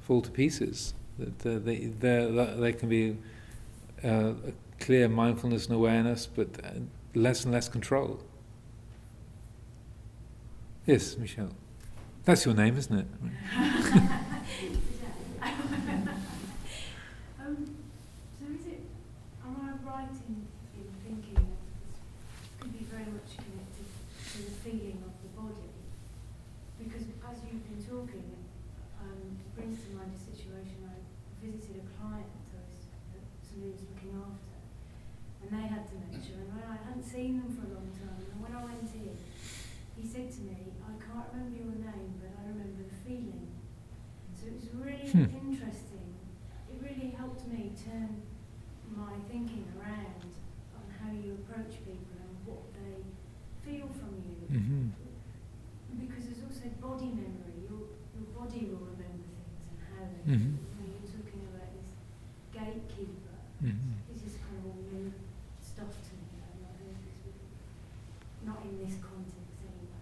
fall 0.00 0.22
to 0.22 0.30
pieces 0.30 0.94
that 1.18 1.46
uh, 1.46 1.58
they, 1.58 1.86
there 1.86 2.72
can 2.72 2.88
be 2.88 3.16
uh, 4.04 4.32
a 4.46 4.52
clear 4.78 5.08
mindfulness 5.08 5.66
and 5.66 5.74
awareness, 5.74 6.26
but 6.26 6.48
uh, 6.64 6.70
less 7.14 7.44
and 7.44 7.52
less 7.52 7.68
control. 7.68 8.22
Yes, 10.86 11.18
Michelle. 11.18 11.50
That's 12.24 12.44
your 12.44 12.54
name, 12.54 12.76
isn't 12.76 12.98
it? 12.98 13.06
um, 17.40 17.56
so 18.38 18.46
is 18.46 18.66
it, 18.66 18.82
am 19.44 19.56
I 19.60 19.90
right 19.90 20.10
in, 20.28 20.46
in 20.76 20.86
thinking 21.04 21.34
that 21.34 21.42
this 21.42 21.98
could 22.60 22.72
be 22.78 22.84
very 22.84 23.04
much 23.04 23.36
connected 23.36 23.86
to 24.32 24.38
the 24.38 24.47
feeling 24.64 24.98
of 25.06 25.14
the 25.22 25.30
body? 25.38 25.70
Because 26.78 27.06
as 27.26 27.36
you've 27.46 27.62
been 27.66 27.82
talking, 27.82 28.28
um, 29.02 29.38
it 29.38 29.50
brings 29.54 29.78
to 29.86 29.94
mind 29.94 30.10
a 30.14 30.18
situation 30.20 30.82
I 30.86 30.98
visited 31.42 31.82
a 31.82 31.86
client 31.98 32.26
I 32.26 32.58
was, 32.58 32.86
that 33.14 33.24
somebody 33.42 33.72
was 33.74 33.82
looking 33.90 34.14
after, 34.18 34.54
and 35.42 35.48
they 35.54 35.66
had 35.70 35.86
dementia, 35.86 36.42
and 36.42 36.50
when 36.54 36.64
I 36.66 36.76
hadn't 36.82 37.06
seen 37.06 37.38
them 37.38 37.50
for 37.54 37.66
a 37.66 37.72
long 37.78 37.90
time, 37.94 38.22
and 38.30 38.38
when 38.42 38.52
I 38.54 38.62
went 38.66 38.90
in, 38.94 39.14
he 39.98 40.02
said 40.06 40.30
to 40.34 40.40
me, 40.46 40.74
I 40.82 40.94
can't 40.98 41.26
remember 41.34 41.58
your 41.58 41.74
name, 41.78 42.18
but 42.22 42.30
I 42.38 42.42
remember 42.50 42.82
the 42.86 42.98
feeling. 43.06 43.50
So 44.34 44.46
it 44.46 44.54
was 44.54 44.70
really 44.74 45.10
Hmm. 45.10 45.26
interesting. 45.34 46.14
It 46.70 46.78
really 46.82 47.10
helped 47.18 47.46
me 47.50 47.74
turn 47.74 48.22
my 48.94 49.14
thinking 49.30 49.66
around 49.78 50.30
on 50.78 50.86
how 50.98 51.10
you 51.10 51.34
approach 51.42 51.82
people 51.82 51.98
and 51.98 52.06
what 52.06 52.17
they 52.17 52.17
feel 53.68 53.88
from 53.92 54.12
you. 54.24 54.40
Mm-hmm. 54.48 54.88
Because 56.00 56.24
there's 56.24 56.40
also 56.48 56.64
body 56.80 57.12
memory. 57.12 57.68
Your, 57.68 57.84
your 58.16 58.28
body 58.32 58.64
will 58.72 58.88
remember 58.96 59.28
things 59.28 59.64
and 59.68 59.78
how 59.84 60.08
they 60.08 60.24
Mhm. 60.24 60.56
feel. 60.56 60.72
When 60.80 60.86
you're 60.88 61.10
talking 61.12 61.42
about 61.52 61.68
this 61.76 61.90
gatekeeper, 62.48 63.36
Mm-hmm. 63.60 63.92
this 64.08 64.22
is 64.24 64.38
kind 64.40 64.56
of 64.62 64.70
all 64.72 64.80
new 64.88 65.12
stuff 65.60 65.90
to 65.90 66.12
me. 66.16 66.30
I've 66.40 66.62
not 66.64 66.72
heard 66.80 66.96
this 67.04 67.18
before. 67.26 67.52
Not 68.48 68.62
in 68.64 68.78
this 68.80 68.96
context 69.02 69.58
anyway. 69.66 70.00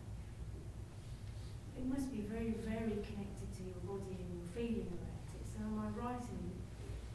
It 1.80 1.86
must 1.90 2.12
be 2.12 2.20
very, 2.28 2.52
very 2.62 3.00
connected 3.02 3.48
to 3.56 3.60
your 3.66 3.80
body 3.82 4.12
and 4.20 4.28
your 4.36 4.46
feeling 4.54 4.92
about 4.94 5.24
it. 5.34 5.42
So 5.48 5.64
am 5.64 5.74
I 5.80 5.88
right 5.96 6.20
in 6.22 6.44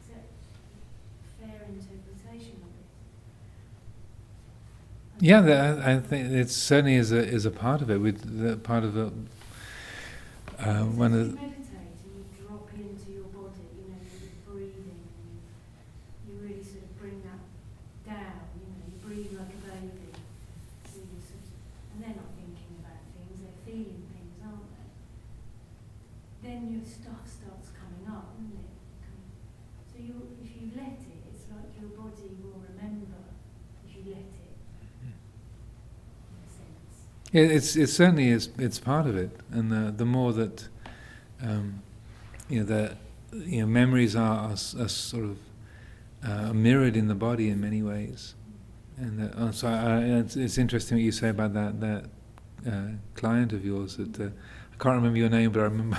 is 0.02 0.06
that 0.10 0.26
a 0.28 1.30
fair 1.38 1.62
interpretation 1.70 2.58
of 2.66 2.74
it? 2.74 2.90
Yeah, 5.22 5.80
I 5.84 5.98
think 6.00 6.32
it 6.32 6.50
certainly 6.50 6.96
is 6.96 7.12
a 7.12 7.18
is 7.24 7.46
a 7.46 7.50
part 7.52 7.80
of 7.80 7.90
it. 7.90 7.98
With 7.98 8.62
part 8.64 8.82
of 8.82 8.94
the 8.94 9.12
uh, 10.58 10.84
one 10.84 11.12
of 11.12 11.18
the, 11.32 11.36
meditate 11.36 11.70
and 11.74 12.10
you 12.10 12.24
drop 12.42 12.66
into 12.74 13.06
your 13.14 13.28
body, 13.30 13.62
you 13.78 13.86
know, 13.90 13.98
you're 14.02 14.42
breathing 14.46 14.98
and 14.98 15.06
you, 15.30 15.38
you 16.26 16.32
really 16.42 16.62
sort 16.62 16.86
of 16.86 16.92
bring 16.98 17.22
that 17.26 17.42
down, 18.06 18.50
you 18.58 18.66
know, 18.66 18.78
you 18.86 18.94
breathe 19.02 19.32
like 19.38 19.52
a 19.54 19.60
baby. 19.62 20.10
So 20.90 21.02
you 21.06 21.18
sort 21.22 21.42
of, 21.46 21.54
and 21.94 21.98
they're 22.02 22.18
not 22.18 22.30
thinking 22.38 22.72
about 22.82 23.02
things, 23.14 23.36
they're 23.42 23.60
feeling 23.66 24.02
things, 24.10 24.34
aren't 24.42 24.66
they? 24.74 24.86
Then 26.42 26.60
your 26.74 26.86
stuff 26.86 27.22
starts 27.30 27.70
coming 27.74 28.06
up, 28.10 28.34
isn't 28.38 28.58
it? 28.58 28.74
Come- 29.06 29.30
So 29.90 29.96
you, 30.02 30.14
if 30.42 30.50
you 30.58 30.66
let 30.74 30.98
it, 30.98 31.20
it's 31.30 31.46
like 31.50 31.70
your 31.78 31.90
body 31.94 32.34
will 32.42 32.58
remember 32.62 33.22
if 33.86 33.90
you 33.94 34.02
let 34.14 34.26
it. 34.26 34.50
In 36.32 36.38
a 36.42 36.48
sense. 36.50 36.96
Yeah, 37.32 37.42
it's 37.44 37.76
it 37.76 37.88
certainly 37.88 38.28
is. 38.28 38.50
It's 38.58 38.78
part 38.78 39.06
of 39.06 39.16
it, 39.16 39.30
and 39.50 39.70
the 39.72 39.92
the 39.96 40.04
more 40.04 40.32
that 40.34 40.68
um, 41.42 41.82
you 42.48 42.60
know 42.60 42.66
that 42.66 42.96
you 43.32 43.60
know 43.62 43.66
memories 43.66 44.14
are, 44.16 44.50
are, 44.50 44.52
are 44.52 44.88
sort 44.88 45.24
of 45.24 45.38
uh, 46.24 46.52
mirrored 46.52 46.96
in 46.96 47.08
the 47.08 47.14
body 47.14 47.48
in 47.48 47.60
many 47.60 47.82
ways, 47.82 48.34
and 48.98 49.18
that, 49.18 49.34
uh, 49.36 49.52
so 49.52 49.68
I, 49.68 49.98
it's, 50.20 50.36
it's 50.36 50.58
interesting 50.58 50.98
what 50.98 51.04
you 51.04 51.12
say 51.12 51.30
about 51.30 51.54
that 51.54 51.80
that 51.80 52.04
uh, 52.70 52.88
client 53.14 53.52
of 53.52 53.64
yours. 53.64 53.96
That 53.96 54.20
uh, 54.20 54.24
I 54.24 54.76
can't 54.82 54.96
remember 54.96 55.18
your 55.18 55.30
name, 55.30 55.52
but 55.52 55.60
I 55.60 55.64
remember 55.64 55.98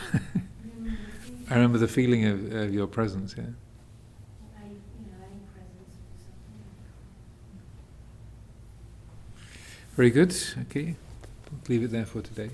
Remember 0.63 0.89
the 0.89 1.07
feeling 1.19 1.47
I 1.49 1.55
remember 1.55 1.77
the 1.79 1.88
feeling 1.88 2.25
of, 2.25 2.53
of 2.53 2.73
your 2.73 2.88
presence. 2.88 3.36
Yeah. 3.38 3.43
of 3.43 3.49
a, 3.49 4.67
you 4.69 4.75
know, 5.09 5.25
a 5.25 5.53
presence 5.53 5.95
or 5.97 6.15
something. 6.23 6.61
Very 9.95 10.09
good. 10.09 10.36
Okay, 10.69 10.95
leave 11.70 11.84
it 11.84 11.91
there 11.91 12.05
for 12.05 12.22
today. 12.22 12.49